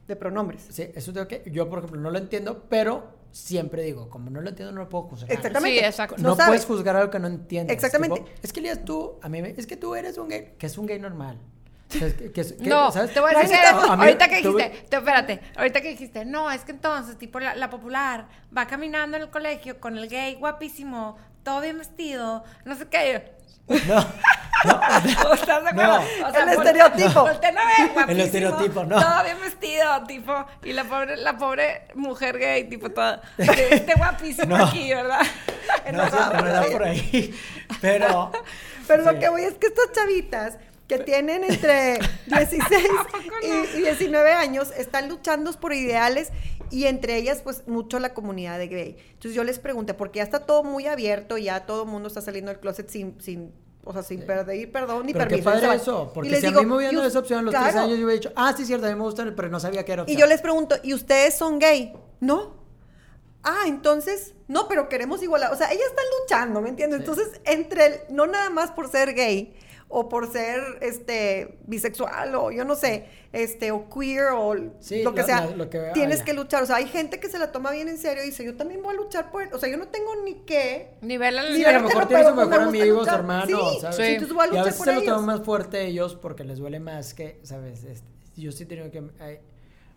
[0.08, 0.68] de pronombres.
[0.70, 4.42] Sí, eso tengo que, yo por ejemplo no lo entiendo, pero siempre digo, como no
[4.42, 5.32] lo entiendo no lo puedo juzgar.
[5.32, 5.80] Exactamente.
[5.80, 6.16] Sí, exacto.
[6.18, 7.74] No, No puedes juzgar algo que no entiendes.
[7.74, 8.20] Exactamente.
[8.20, 10.66] Tipo, es que Elías, tú, a mí me, es que tú eres un gay, que
[10.66, 11.40] es un gay normal.
[11.90, 13.14] O sea, es que- que es- que, No, ¿sabes?
[13.14, 16.26] te voy a decir Es a mí- ahorita que dijiste, te- espérate, ahorita que dijiste,
[16.26, 20.10] no, es que entonces, tipo, la, la popular va caminando en el colegio con el
[20.10, 23.40] gay guapísimo, todo bien vestido, no sé qué.
[23.88, 23.96] No,
[24.66, 26.00] no, ¿Estás de acuerdo?
[26.20, 26.28] No.
[26.28, 27.24] O sea, El estereotipo.
[27.24, 29.00] ver, guapísimo, estereotipo, no.
[29.00, 34.58] Todo bien vestido, tipo, y la pobre, la pobre mujer gay, tipo, toda, este guapísimo
[34.58, 34.66] No.
[34.66, 35.22] aquí, ¿verdad?
[35.94, 37.36] no, sí, no era por ahí.
[37.80, 38.32] Pero,
[38.88, 39.14] Pero sí.
[39.14, 42.88] lo que voy es que estas chavitas que tienen entre 16
[43.44, 46.30] y, y 19 años están luchando por ideales
[46.72, 48.98] y entre ellas pues mucho la comunidad de gay.
[49.14, 52.22] Entonces yo les pregunté, porque ya está todo muy abierto, ya todo el mundo está
[52.22, 53.52] saliendo del closet sin, sin
[53.84, 56.60] o sea, sin pedir perdón ni pero qué padre eso, Y porque les si digo,
[56.60, 57.66] a mí me hubieran y dado esa opción a los claro.
[57.66, 59.84] tres años, yo hubiera dicho, ah, sí, cierto, a mí me gustan, pero no sabía
[59.84, 60.20] que era Y opción.
[60.20, 61.94] yo les pregunto, ¿y ustedes son gay?
[62.20, 62.62] No.
[63.44, 65.52] Ah, entonces, no, pero queremos igualdad.
[65.52, 67.00] O sea, ellas están luchando, ¿me entiendes?
[67.00, 67.06] Sí.
[67.10, 69.56] Entonces, entre el, no nada más por ser gay
[69.94, 75.14] o por ser este bisexual o yo no sé, este o queer o Sí, lo
[75.14, 76.26] que lo- sea, lo- lo que tienes haya.
[76.26, 76.64] que luchar.
[76.64, 78.82] O sea, hay gente que se la toma bien en serio y dice, "Yo también
[78.82, 79.50] voy a luchar por, él".
[79.54, 82.08] o sea, yo no tengo ni qué Nivel al Ni Sí, de a lo mejor
[82.08, 83.20] tienes un mejor amigo, luchar.
[83.20, 83.96] hermano, Sí, ¿sabes?
[83.98, 84.04] sí.
[84.04, 85.14] entonces voy a y a luchar veces por se lo ellos.
[85.14, 87.84] toman más fuerte ellos porque les duele más que, ¿sabes?
[87.84, 89.40] Este, yo sí he tenido que, ay,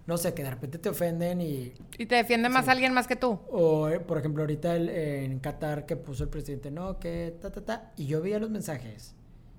[0.06, 2.70] no sé, que de repente te ofenden y, Y te defiende más Sí.
[2.72, 3.38] alguien más que tú.
[3.50, 7.50] o eh, por ejemplo ahorita el- en Qatar que puso el presidente, no, que ta,
[7.50, 9.14] ta, ta, y yo veía los mensajes,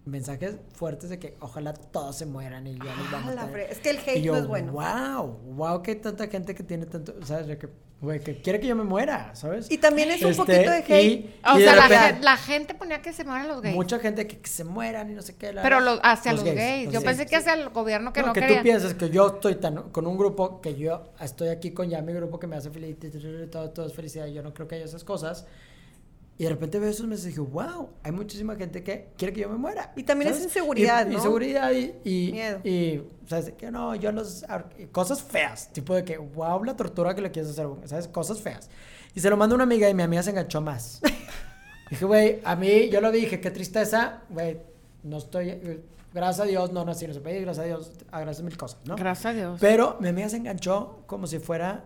[0.06, 3.50] mensajes fuertes de que ojalá todos se mueran y ya nos Ah, vamos la a
[3.50, 4.72] fre- Es que el hate y yo, no es bueno.
[4.74, 7.48] wow, wow, que hay tanta gente que tiene tanto, ¿sabes?
[7.48, 7.70] De que,
[8.02, 9.72] güey, que quiere que yo me muera, ¿sabes?
[9.72, 11.04] Y también es un Este, poquito de hate.
[11.04, 13.76] y- O y sea, la, repente- la gente ponía que se mueran los gays.
[13.76, 15.52] Mucha gente que, que se mueran y no sé qué.
[15.52, 16.86] la- pero los, hacia los, gays, gays.
[16.86, 17.18] los Yo gays.
[17.18, 18.58] pensé que hacia el gobierno que no, que quería.
[18.58, 22.02] tú piensas que yo estoy tan con un grupo que yo estoy aquí con ya
[22.04, 22.96] mi grupo que me hace feliz,
[23.50, 25.48] todo, todo es felicidad, yo no creo que haya esas cosas.
[26.38, 29.40] Y de repente veo esos mensajes y digo, wow, hay muchísima gente que quiere que
[29.42, 29.94] yo me muera.
[29.96, 31.16] Y también es inseguridad, Y- ¿no?
[31.16, 32.60] Inseguridad y, y, Miedo.
[32.64, 33.54] y, ¿sabes?
[33.58, 34.46] Que no, yo los...
[34.78, 38.10] y Cosas feas, tipo de que, wow, la tortura que le quieres hacer, ¿sabes?
[38.10, 38.70] Cosas feas.
[39.14, 41.00] Y se lo mando a una amiga y mi amiga se enganchó más.
[41.90, 44.58] Dije, güey, a mí, yo lo dije, qué tristeza, güey,
[45.04, 45.82] no estoy...
[46.14, 48.96] Gracias a Dios no nací en ese país, gracias a Dios, agradezco mil cosas, ¿no?
[48.96, 49.58] Gracias a Dios.
[49.60, 51.84] Pero mi amiga se enganchó como si fuera,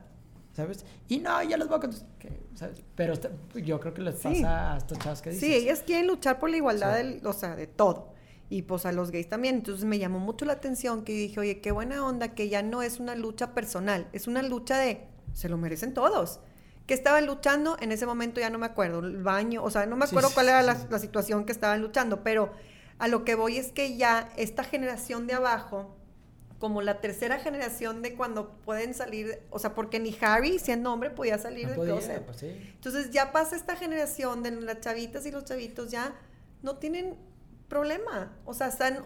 [0.60, 0.86] ¿sabes?
[1.07, 2.82] Y no, ya les voy a contar, que, ¿sabes?
[2.95, 3.14] Pero
[3.55, 4.24] yo creo que les Sí.
[4.41, 5.47] pasa a estos chavos que dices.
[5.47, 7.03] Sí, ellas quieren luchar por la igualdad, Sí.
[7.03, 8.14] del, o sea, de todo.
[8.49, 9.55] Y pues a los gays también.
[9.55, 12.82] Entonces me llamó mucho la atención que dije, oye, qué buena onda que ya no
[12.82, 16.39] es una lucha personal, es una lucha de, se lo merecen todos.
[16.88, 19.95] Que estaban luchando, en ese momento ya no me acuerdo, el baño, o sea, no
[19.95, 20.88] me Sí, acuerdo sí, cuál sí, era sí, la, sí.
[20.89, 22.51] la situación que estaban luchando, pero
[22.97, 25.95] a lo que voy es que ya esta generación de abajo,
[26.60, 31.10] como la tercera generación de cuando pueden salir, o sea, porque ni Harry, siendo hombre,
[31.10, 32.26] podía salir No del podía, closet.
[32.26, 32.47] pues sí.
[32.76, 36.14] Entonces ya pasa esta generación de las chavitas y los chavitos ya
[36.62, 37.16] no tienen
[37.70, 38.38] problema.
[38.45, 39.05] O sea, están,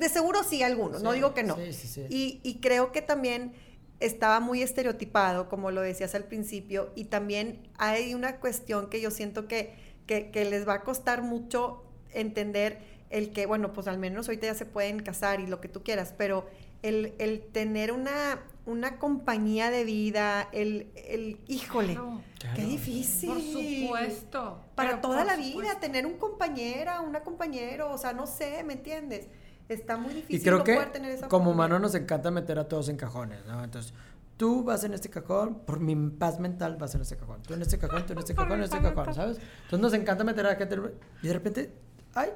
[0.00, 1.56] de seguro sí algunos, no digo que no.
[1.56, 2.06] sí, sí, sí.
[2.08, 3.52] Y, y creo que también
[4.00, 9.10] estaba muy estereotipado, como lo decías al principio, y también hay una cuestión que yo
[9.10, 9.74] siento que,
[10.06, 12.78] que, que les va a costar mucho entender
[13.10, 15.82] el que, bueno, pues al menos ahorita ya se pueden casar y lo que tú
[15.82, 16.46] quieras, pero
[16.82, 22.20] el, el tener una, una compañía de vida, el, el híjole, Claro.
[22.38, 22.56] Claro.
[22.56, 23.30] qué difícil.
[23.30, 24.60] Por supuesto.
[24.74, 29.28] Para toda la vida, tener un compañera, una compañero, o sea, no sé, ¿me entiendes?
[29.68, 31.66] Está muy difícil Y creo no que poder tener esa como oportunidad.
[31.66, 33.62] humano nos encanta meter a todos en cajones, ¿no?
[33.64, 33.92] Entonces,
[34.36, 37.62] tú vas en este cajón, por mi paz mental vas en este cajón, tú en
[37.62, 39.12] este cajón, tú en este cajón, en este cajón.
[39.12, 39.38] ¿sabes?
[39.64, 40.76] Entonces nos encanta meter a la gente
[41.22, 41.72] y de repente,
[42.14, 42.30] ay,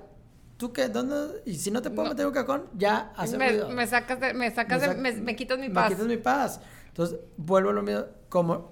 [0.62, 0.86] ¿tú qué?
[0.88, 1.42] ¿Dónde?
[1.44, 2.10] Y si no te puedo No.
[2.10, 3.68] meter un cajón, ya hace me, ruido.
[3.70, 5.88] me sacas de, me sacas de, sac- me, me quitas mi me paz.
[5.90, 6.60] quitas mi paz.
[6.86, 8.70] Entonces, vuelvo a lo mismo, como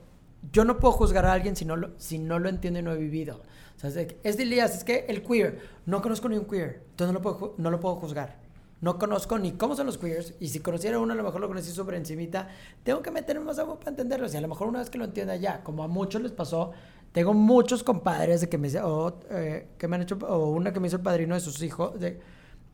[0.53, 2.93] yo no puedo juzgar a alguien si no lo, si no lo entiendo y no
[2.93, 3.43] he vivido.
[3.77, 6.85] O sea, es, de de Elías, es que el queer, no conozco ni un queer,
[6.91, 8.39] entonces no lo puedo, no lo puedo juzgar.
[8.81, 11.49] No conozco ni cómo son los queers, y si conociera uno, a lo mejor lo
[11.49, 12.49] conocí súper encimita.
[12.83, 14.27] Tengo que meterme más agua para entenderlo.
[14.33, 16.71] Y a lo mejor una vez que lo entienda ya, como a muchos les pasó,
[17.13, 20.73] tengo muchos compadres de que me, dice- o, eh, que me han hecho, o una
[20.73, 22.21] que me hizo el padrino de sus hijos, de,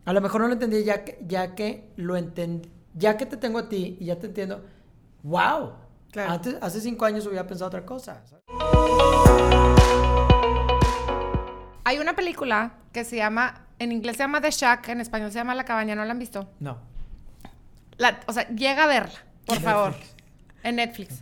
[0.05, 3.37] a lo mejor no lo entendí ya que, ya que lo entendí, ya que te
[3.37, 4.64] tengo a ti y ya te entiendo,
[5.22, 5.72] wow.
[6.11, 6.32] Claro.
[6.32, 8.22] Antes, hace cinco años hubiera pensado otra cosa.
[11.84, 15.39] Hay una película que se llama, en inglés se llama The Shack, en español se
[15.39, 16.49] llama La Cabaña, ¿no la han visto?
[16.59, 16.78] No.
[17.97, 19.95] La- o sea, llega a verla, por favor.
[20.62, 21.20] En Netflix.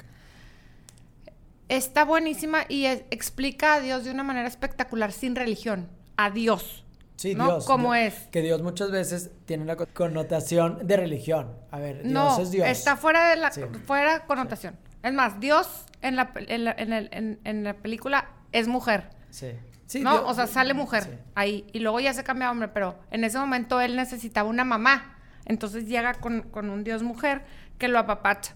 [1.68, 5.88] Está buenísima y es- explica a Dios de una manera espectacular, sin religión.
[6.16, 6.84] A Dios.
[7.16, 7.46] Sí, ¿no?
[7.46, 7.66] Dios.
[7.96, 8.14] Es.
[8.30, 11.56] Que Dios muchas veces tiene la co- connotación de religión.
[11.70, 12.66] A ver, Dios no, es Dios.
[12.68, 13.62] está fuera de la Sí.
[13.86, 14.76] fuera connotación.
[15.02, 19.10] Es más, Dios en la, en la, en el- en- en la película es mujer.
[19.30, 19.52] Sí.
[19.86, 20.12] Sí, ¿no?
[20.12, 21.10] Dios- o sea, sale mujer Sí.
[21.34, 21.66] ahí.
[21.72, 25.16] Y luego ya se cambia a hombre, pero en ese momento él necesitaba una mamá.
[25.46, 27.42] Entonces llega con, con un dios mujer
[27.78, 28.54] que lo apapacha.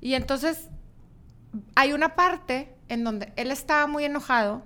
[0.00, 0.68] Y entonces
[1.74, 4.62] hay una parte en donde él estaba muy enojado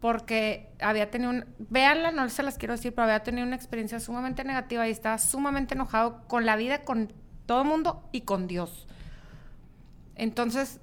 [0.00, 1.44] porque había tenido un...
[1.58, 5.18] Véanla, no se las quiero decir, pero había tenido una experiencia sumamente negativa y estaba
[5.18, 7.12] sumamente enojado con la vida, con
[7.46, 8.86] todo el mundo y con Dios.
[10.14, 10.80] Entonces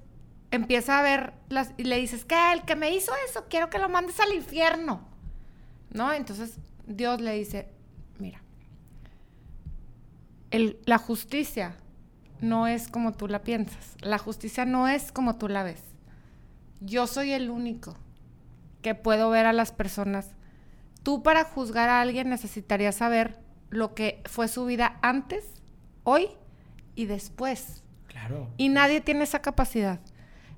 [0.50, 1.32] empieza a ver
[1.76, 5.00] y le dices, que el que me hizo eso, quiero que lo mandes al infierno.
[5.92, 6.12] ¿No?
[6.12, 7.68] Entonces Dios le dice,
[8.18, 8.42] mira,
[10.50, 11.76] la justicia
[12.40, 13.96] no es como tú la piensas.
[14.00, 15.82] La justicia no es como tú la ves.
[16.80, 17.96] Yo soy el único
[18.82, 20.34] que puedo ver a las personas.
[21.02, 23.38] Tú para juzgar a alguien necesitarías saber
[23.70, 25.44] lo que fue su vida antes,
[26.04, 26.28] hoy
[26.94, 27.82] y después.
[28.08, 28.48] Claro.
[28.56, 30.00] Y nadie tiene esa capacidad.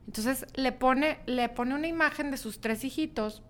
[0.07, 3.43] Entonces le pone, le pone una imagen de sus tres hijitos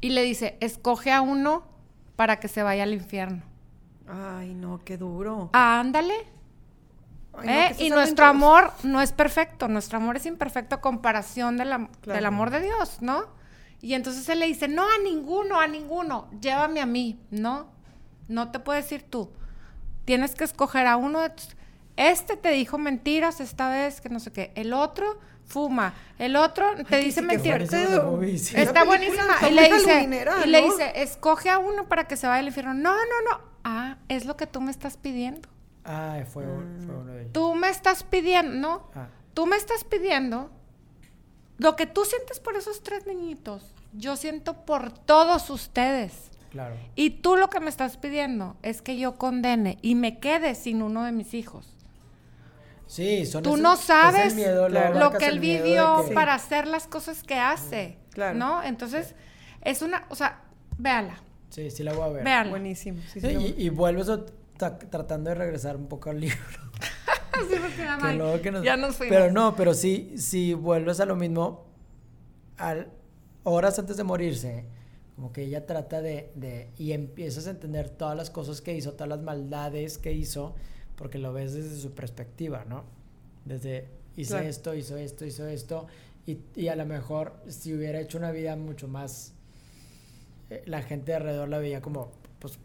[0.00, 1.64] y le dice, escoge a uno
[2.16, 3.42] para que se vaya al infierno.
[4.06, 5.50] Ay, no, qué duro.
[5.52, 6.14] Ah, ándale.
[7.42, 7.76] Ay, ¿eh?
[7.78, 12.16] y nuestro amor no es perfecto, nuestro amor es imperfecto a comparación de la- Claro.
[12.16, 13.24] del amor de Dios, ¿no?
[13.80, 17.70] Y entonces él le dice, no a ninguno, a ninguno, llévame a mí, ¿no?
[18.26, 19.30] No te puedes ir tú.
[20.04, 21.48] Tienes que escoger a uno de tus...
[21.96, 24.52] Este te dijo mentiras esta vez, que no sé qué.
[24.54, 25.94] El otro fuma.
[26.18, 27.62] El otro te dice sí, mentiras.
[28.56, 29.24] Está buenísima.
[29.48, 30.08] Y le dice,
[30.44, 32.74] y le dice, escoge a uno para que se vaya al infierno.
[32.74, 33.40] No, no, no.
[33.64, 35.48] Ah, es lo que tú me estás pidiendo.
[35.90, 37.32] Ay, fue, un- fue uno de ellos.
[37.32, 38.90] Tú me estás pidiendo, ¿no?
[38.94, 40.50] Ah, Tú me estás pidiendo
[41.58, 43.72] lo que tú sientes por esos tres niñitos.
[43.92, 46.30] Yo siento por todos ustedes.
[46.50, 46.74] claro.
[46.94, 50.82] Y tú lo que me estás pidiendo es que yo condene y me quede sin
[50.82, 51.74] uno de mis hijos.
[52.86, 54.98] Sí, son Tú esos- no sabes miedo, la Claro.
[55.12, 57.98] lo que el él vivió que- para hacer las cosas que hace.
[58.12, 58.36] Claro.
[58.38, 58.62] ¿No?
[58.62, 59.14] Entonces,
[59.62, 60.40] es una, o sea,
[60.78, 61.20] véala,
[61.50, 62.24] Sí, sí la voy a ver.
[62.24, 62.50] véala.
[62.50, 62.98] Buenísimo.
[63.12, 64.08] sí, Sí, sí, y, y vuelves
[64.58, 66.36] tratando de regresar un poco al libro.
[67.48, 67.54] Sí,
[68.02, 69.16] que luego que nos- ya nos fuimos.
[69.16, 71.66] Pero no, pero sí, si vuelves a lo mismo,
[72.56, 72.88] al,
[73.44, 74.64] horas antes de morirse,
[75.14, 78.94] como que ella trata de, de, y empiezas a entender todas las cosas que hizo,
[78.94, 80.56] todas las maldades que hizo,
[80.96, 82.82] porque lo ves desde su perspectiva, ¿no?
[83.44, 84.48] Desde, hice Claro.
[84.48, 85.86] esto, hizo esto, hizo esto,
[86.26, 89.32] y, y a lo mejor si hubiera hecho una vida mucho más,
[90.50, 92.58] eh, la gente de alrededor la veía como, pues,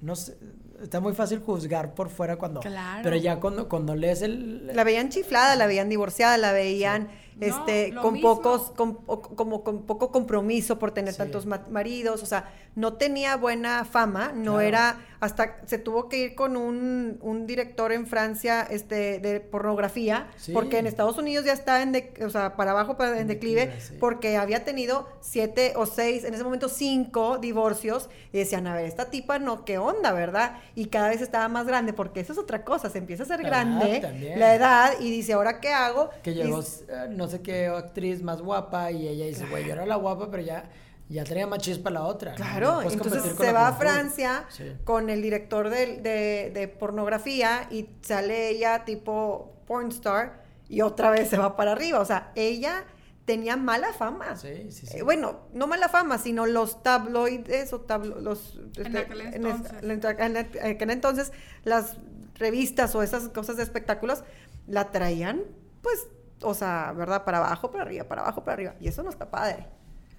[0.00, 0.38] no sé,
[0.82, 3.00] está muy fácil juzgar por fuera cuando, Claro.
[3.02, 7.08] pero ya cuando, cuando lees el, La veían chiflada, la veían divorciada, la veían
[7.40, 8.34] este con mismo.
[8.36, 11.18] pocos con- o- como con poco compromiso por tener Sí.
[11.18, 14.60] tantos ma- maridos, o sea, no tenía buena fama, no Claro.
[14.60, 20.28] era hasta se tuvo que ir con un, un director en Francia este de pornografía,
[20.36, 20.52] Sí.
[20.52, 23.26] porque en Estados Unidos ya está en de- o sea, para abajo para en, En
[23.26, 23.96] declive, declive, sí.
[23.98, 28.84] porque había tenido siete o seis, en ese momento cinco divorcios y decían, a ver,
[28.84, 30.58] esta tipa no, qué onda, ¿verdad?
[30.74, 33.40] Y cada vez estaba más grande, porque eso es otra cosa, se empieza a ser
[33.42, 34.38] La grande también.
[34.38, 36.10] la edad y dice, ¿ahora qué hago?
[36.22, 39.84] que llegó eh, no sé qué actriz más guapa y ella dice, güey, yo era
[39.86, 40.64] la guapa, pero ya,
[41.08, 42.34] ya tenía más chispa la otra.
[42.34, 43.72] Claro, No entonces se va a.
[43.74, 44.72] Francia Sí.
[44.84, 51.28] con el director de, de- de pornografía y sale ella tipo pornstar y otra vez
[51.30, 52.00] se va para arriba.
[52.00, 52.84] O sea, ella
[53.24, 54.36] tenía mala fama.
[54.36, 54.98] Sí, sí, sí.
[54.98, 58.58] Eh, bueno, no mala fama, sino los tabloides o tablo- los...
[58.76, 59.72] En aquel es- entonces.
[59.82, 61.32] en aquel- en aquel entonces
[61.64, 61.96] las
[62.36, 64.24] revistas o esas cosas de espectáculos
[64.66, 65.42] la traían,
[65.82, 66.06] pues,
[66.42, 67.24] o sea, ¿verdad?
[67.24, 68.74] Para abajo, para arriba, para abajo, para arriba.
[68.80, 69.66] Y eso no está padre.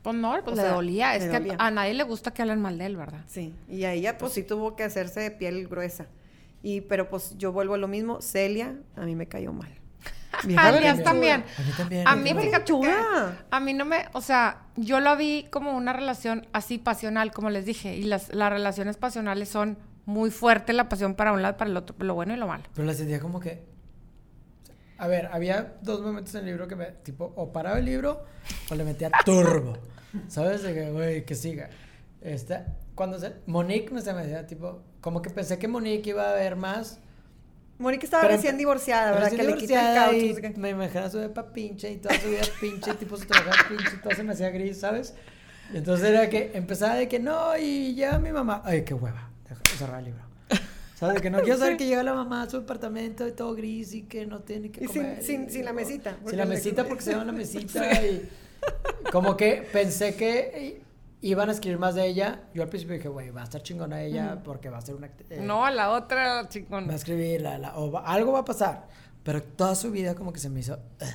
[0.01, 1.15] Pues no, pues O le sea, dolía.
[1.15, 1.55] Es le que a- dolía.
[1.59, 3.21] a nadie le gusta que hablen mal de él, ¿verdad?
[3.27, 6.07] Sí, y a ella pues sí tuvo que hacerse de piel gruesa.
[6.63, 9.73] Y pero pues yo vuelvo a lo mismo, Celia a mí me cayó mal.
[10.57, 11.03] Alias berrinchuda.
[11.03, 11.43] también.
[11.57, 12.07] A mí también.
[12.07, 12.95] A me mí, fíjate que
[13.51, 17.49] a mí no me, o sea, yo lo vi como una relación así pasional, como
[17.49, 21.55] les dije, y las, las relaciones pasionales son muy fuertes, la pasión para un lado
[21.55, 22.63] y para el otro, lo bueno y lo malo.
[22.73, 23.63] Pero la sentía como que...
[24.99, 26.85] A ver, había dos momentos en el libro que me...
[26.87, 28.23] Tipo, o paraba el libro
[28.69, 29.77] o le metía turbo.
[30.27, 30.61] ¿Sabes?
[30.63, 31.69] De que, güey, que siga.
[32.21, 33.33] Esta, cuando se...
[33.45, 34.81] Monique me se me decía, tipo...
[35.01, 36.99] Como que pensé que Monique iba a ver más...
[37.77, 39.29] Mónica estaba Pero- recién divorciada, ¿verdad?
[39.29, 40.49] Recién Que le quita el caucho.
[40.57, 40.61] no.
[40.61, 44.01] Me imagino su depa pinche y toda su vida pinche, tipo su trabajo pinche, y
[44.01, 45.15] todo se me hacía gris, ¿sabes?
[45.73, 48.61] Y entonces era que empezaba de que no, y llega mi mamá.
[48.65, 49.29] Ay, qué hueva.
[49.77, 50.28] Cerrar el libro.
[50.99, 51.15] ¿Sabes?
[51.15, 53.93] De que no quiero saber que llega la mamá a su apartamento y todo gris
[53.93, 55.23] y que no tiene que Y sin- comer.
[55.23, 58.29] sin- y- sin la y- mesita, Sin la mesita porque se en la mesita y
[59.11, 60.81] como que pensé que
[61.21, 62.41] iban a escribir más de ella.
[62.53, 65.07] Yo al principio dije, güey, va a estar chingona ella porque va a ser una...
[65.29, 66.89] eh, No, la otra Va a chingón.
[66.91, 68.87] escribir, la, la- o va- algo va a pasar.
[69.23, 70.73] Pero toda su vida como que se me hizo...
[70.73, 71.07] "Ugh".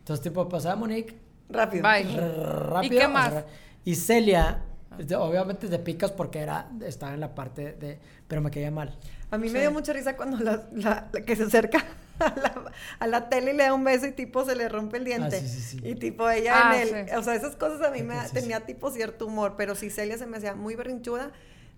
[0.00, 1.16] Entonces, tipo, pasaba Monique,
[1.50, 1.82] Rápido.
[1.82, 2.98] Rápido.
[3.00, 3.30] qué o más?
[3.32, 3.46] sea,
[3.84, 4.62] y Celia,
[4.98, 7.98] de- obviamente te picas porque era, estaba en la parte de...
[8.26, 8.96] Pero me caía mal.
[9.30, 9.54] A mí Sí.
[9.54, 11.84] me dio mucha risa cuando la, la- la que se acerca
[12.18, 14.96] a la, a la tele y le da un beso y tipo se le rompe
[14.98, 15.36] el diente.
[15.36, 15.80] Ah, sí, sí, sí.
[15.82, 17.08] Y tipo ella Ah, en el...
[17.08, 17.14] sí.
[17.14, 19.90] O sea, esas cosas a mí me Sí, sí, tenía tipo cierto humor, pero si
[19.90, 21.30] Celia se me hacía muy berrinchuda,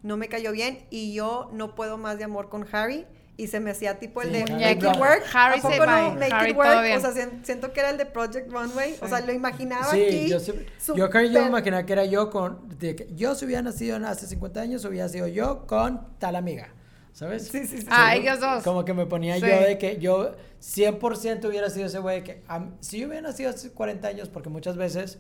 [0.03, 3.07] no me cayó bien y yo no puedo más de amor con Harry.
[3.37, 4.97] Y se me hacía tipo el de Harry Make It.
[5.01, 5.23] Work.
[5.33, 5.87] Harry ¿A poco se no?
[5.87, 6.97] va, Make Harry It Work.
[6.99, 8.97] O sea, sien- siento que era el de Project Runway.
[9.01, 10.29] O sea, lo imaginaba Sí, aquí.
[10.29, 10.53] yo, sí-
[10.95, 12.69] yo creo yo me imaginaba que era yo con...
[12.79, 16.69] de yo si hubiera nacido hace 50 años, hubiera sido yo con tal amiga.
[17.13, 17.49] ¿Sabes?
[17.49, 17.87] Sí, sí, sí.
[17.91, 18.63] Ah, ellos dos.
[18.63, 19.41] Como que me ponía Sí.
[19.43, 20.33] yo de que yo
[20.63, 22.43] 100% hubiera sido ese güey que...
[22.49, 25.19] am- si yo hubiera nacido hace 40 años, porque muchas veces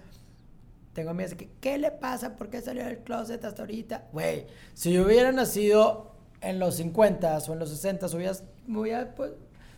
[0.95, 2.36] tengo amigas de que, ¿qué le pasa?
[2.36, 4.07] ¿Por qué salió del closet hasta ahorita?
[4.12, 8.32] Güey, si yo hubiera nacido en los 50 o en los 60, hubiera,
[8.66, 9.32] me hubiera, pues...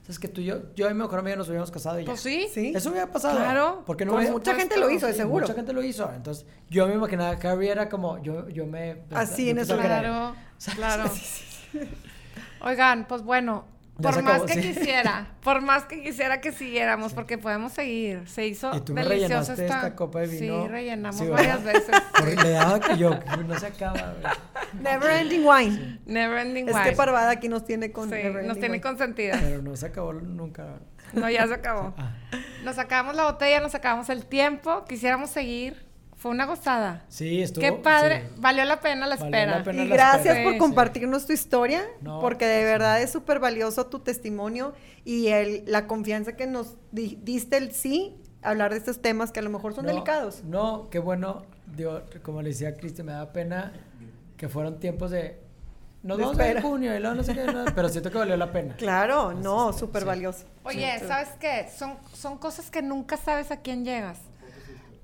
[0.08, 2.10] Es que tú y yo, yo y mi mejor amigo nos hubiéramos casado y ya.
[2.10, 2.48] Pues sí.
[2.52, 2.72] Sí.
[2.74, 3.36] Eso hubiera pasado.
[3.38, 3.82] Claro.
[3.86, 5.44] Porque no hubiera- mucha gente lo hizo, de Sí, seguro.
[5.46, 6.10] Mucha gente lo hizo.
[6.12, 9.02] Entonces, yo me imaginaba que Harry era como, yo, yo me...
[9.14, 10.34] Así yo en eso Claro,
[10.74, 11.04] claro.
[12.60, 13.64] Oigan, pues bueno,
[13.98, 14.60] Ya por más acabó, que sí.
[14.72, 18.26] quisiera, por más que quisiera que siguiéramos, porque podemos seguir.
[18.28, 20.62] Se hizo Y tú me deliciosa esta copa de vino.
[20.62, 21.90] Sí, rellenamos varias veces.
[22.16, 24.14] Porque le daba que yo, que no se acaba.
[24.80, 25.98] Never Ending Wine.
[26.06, 26.90] Never ending Es wine.
[26.90, 28.80] que Parvada aquí nos tiene con Sí, Never nos tiene Wine.
[28.82, 29.40] consentidas.
[29.42, 30.78] Pero no se acabó nunca.
[31.12, 31.92] No, ya se acabó.
[31.98, 32.12] Ah,
[32.64, 35.84] Nos sacamos la botella, nos sacamos el tiempo, quisiéramos seguir.
[36.22, 37.04] Fue una gozada.
[37.08, 37.62] sí, estuvo.
[37.64, 38.34] Qué padre, sí.
[38.40, 39.58] valió la pena la Valió espera.
[39.58, 39.82] la pena.
[39.82, 40.44] Y la gracias espera.
[40.44, 42.64] por Sí, compartirnos tu historia, No, porque de sí.
[42.64, 44.72] verdad es súper valioso tu testimonio
[45.04, 49.40] y el, la confianza que nos di- diste el sí hablar de estos temas que
[49.40, 50.44] a lo mejor son No, delicados.
[50.44, 51.42] No, qué bueno.
[51.76, 53.72] Digo, como le decía a Cristi, me da pena
[54.36, 55.40] que fueron tiempos de.
[56.04, 58.50] Nos vamos a junio y luego no sé qué, no, pero siento que valió la
[58.52, 58.74] pena.
[58.76, 60.06] Claro, no, súper sí.
[60.08, 60.44] valioso.
[60.64, 61.06] Oye, Sí.
[61.06, 61.68] ¿sabes qué?
[61.76, 64.18] Son, son cosas que nunca sabes a quién llegas.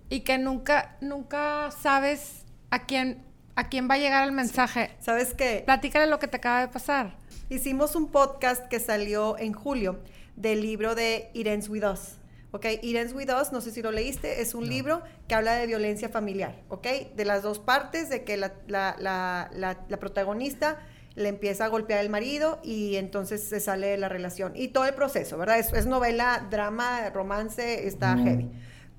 [0.08, 3.22] Y que nunca, nunca sabes a quién,
[3.56, 4.90] a quién va a llegar el mensaje.
[5.00, 5.62] ¿Sabes qué?
[5.64, 7.16] Platícale lo que te acaba de pasar.
[7.50, 10.00] Hicimos un podcast que salió en julio
[10.36, 12.14] del libro de It Ends With Us.
[12.50, 12.64] ¿Ok?
[12.82, 14.70] It Ends With Us, no sé si lo leíste, es un No.
[14.70, 16.54] libro que habla de violencia familiar.
[16.68, 16.86] ¿Ok?
[17.14, 20.78] De las dos partes, de que la, la- la- la- la protagonista
[21.14, 24.52] le empieza a golpear el marido y entonces se sale de la relación.
[24.54, 25.58] Y todo el proceso, ¿verdad?
[25.58, 28.48] Es, es novela, drama, romance, está heavy.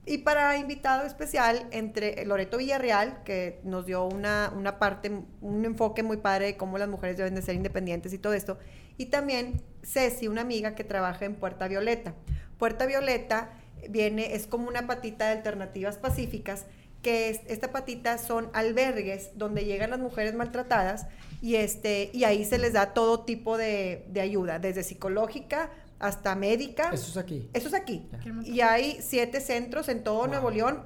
[0.10, 6.02] Y para invitado especial, entre Loreto Villarreal, que nos dio una, una parte, un enfoque
[6.02, 8.58] muy padre de cómo las mujeres deben de ser independientes y todo esto.
[8.98, 12.16] Y también Ceci, una amiga que trabaja en Puerta Violeta.
[12.58, 13.52] Puerta Violeta
[13.88, 16.66] viene, es como una patita de alternativas pacíficas,
[17.04, 21.06] que es, esta patita son albergues donde llegan las mujeres maltratadas
[21.40, 25.70] y, este, y ahí se les da todo tipo de, de ayuda, desde psicológica
[26.00, 26.90] hasta médica.
[26.94, 27.50] Eso es aquí.
[27.54, 28.10] Eso es aquí.
[28.46, 30.28] Y hay siete centros en todo Wow.
[30.28, 30.84] Nuevo León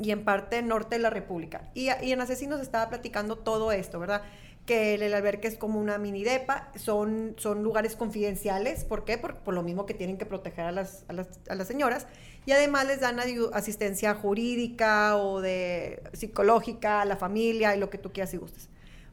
[0.00, 1.70] y en parte norte de la República.
[1.74, 4.22] Y, y en Asesinos estaba platicando todo esto, ¿verdad?
[4.66, 8.84] Que el, el albergue es como una mini depa, son, son lugares confidenciales.
[8.84, 9.16] ¿Por qué?
[9.16, 12.06] Por, por lo mismo que tienen que proteger a las, a las, a las señoras.
[12.44, 13.18] Y además les dan
[13.52, 18.68] asistencia jurídica o de psicológica a la familia y lo que tú quieras y gustes.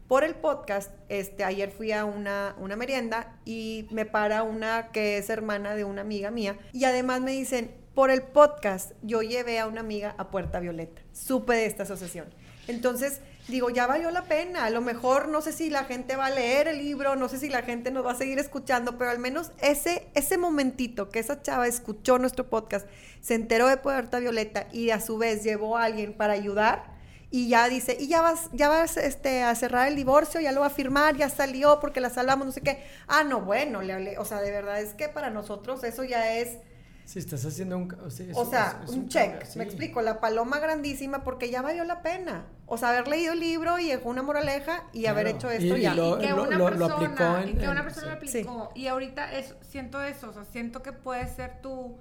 [0.08, 5.18] Por el podcast, este, ayer fui a una, una merienda y me para una que
[5.18, 9.58] es hermana de una amiga mía y además me dicen, por el podcast yo llevé
[9.58, 12.28] a una amiga a Puerta Violeta, supe de esta asociación.
[12.68, 16.28] Entonces, digo, ya valió la pena, a lo mejor no sé si la gente va
[16.28, 19.10] a leer el libro, no sé si la gente nos va a seguir escuchando, pero
[19.10, 22.88] al menos ese, ese momentito que esa chava escuchó nuestro podcast,
[23.22, 26.95] se enteró de Puerta Violeta y a su vez llevó a alguien para ayudar,
[27.38, 30.62] y ya dice, y ya vas, ya vas este, a cerrar el divorcio, ya lo
[30.62, 32.84] va a firmar, ya salió porque la salvamos, no sé qué.
[33.08, 36.34] Ah, no, bueno, le hablé, o sea, de verdad es que para nosotros eso ya
[36.38, 36.60] es,
[37.06, 37.92] Si estás haciendo un...
[38.04, 39.58] O sea, o sea, es- es un check, cambio, sí.
[39.60, 42.46] me explico, la paloma grandísima porque ya valió la pena.
[42.66, 45.82] O sea, haber leído el libro y dejó una moraleja y haber hecho esto Y-
[45.82, 45.94] y ya.
[45.94, 48.22] lo- y que una lo- lo persona, aplicó en- y que una en- persona lo
[48.28, 48.40] sí.
[48.40, 48.72] aplicó.
[48.74, 51.98] Y ahorita es, siento eso, o sea, siento que puede ser tú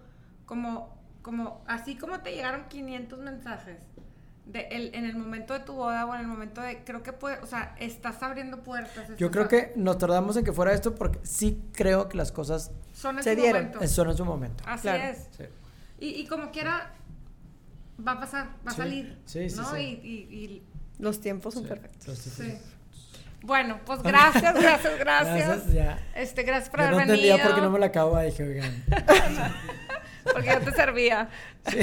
[0.47, 3.82] como, como, así como te llegaron 500 mensajes
[4.47, 7.12] de el- en el momento de tu boda o en el momento de, creo que
[7.12, 9.09] puede, o sea, estás abriendo puertas.
[9.16, 12.71] Yo creo que nos tardamos en que fuera esto porque sí creo que las cosas
[12.95, 13.65] son en se su dieron.
[13.66, 13.87] momento.
[13.89, 14.65] son en su momento.
[14.66, 15.03] Así Claro.
[15.05, 15.29] es.
[15.37, 15.45] Sí.
[16.01, 16.93] Y, y como quiera,
[18.07, 19.19] va a pasar, va a salir.
[19.25, 19.71] Sí, sí, ¿no?
[19.75, 19.81] sí.
[20.03, 20.62] Y, y- y-
[20.99, 21.69] Los tiempos son Sí.
[21.71, 22.19] perfectos.
[22.19, 22.59] Sí.
[23.43, 25.47] Bueno, pues gracias, gracias, gracias.
[25.49, 25.99] Gracias, ya.
[26.15, 27.49] Este, gracias por Yo no haber entendía venido.
[27.49, 28.85] por qué no me la acabo, dije, oigan.
[30.33, 31.29] Porque yo te servía.
[31.71, 31.79] Sí,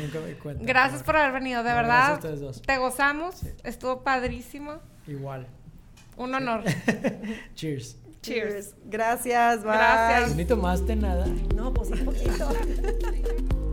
[0.00, 0.64] nunca me di cuenta.
[0.64, 1.88] Gracias por haber venido, de No, verdad.
[1.96, 2.62] gracias a ustedes dos.
[2.62, 3.42] Te gozamos.
[3.62, 4.80] Estuvo padrísimo.
[5.06, 5.46] Igual.
[6.16, 6.64] Un honor.
[7.54, 7.96] Cheers.
[8.22, 8.74] Cheers.
[8.84, 9.72] Gracias, bye.
[9.72, 10.30] Gracias.
[10.30, 11.26] Bonito más de nada.
[11.54, 12.48] No, pues un poquito.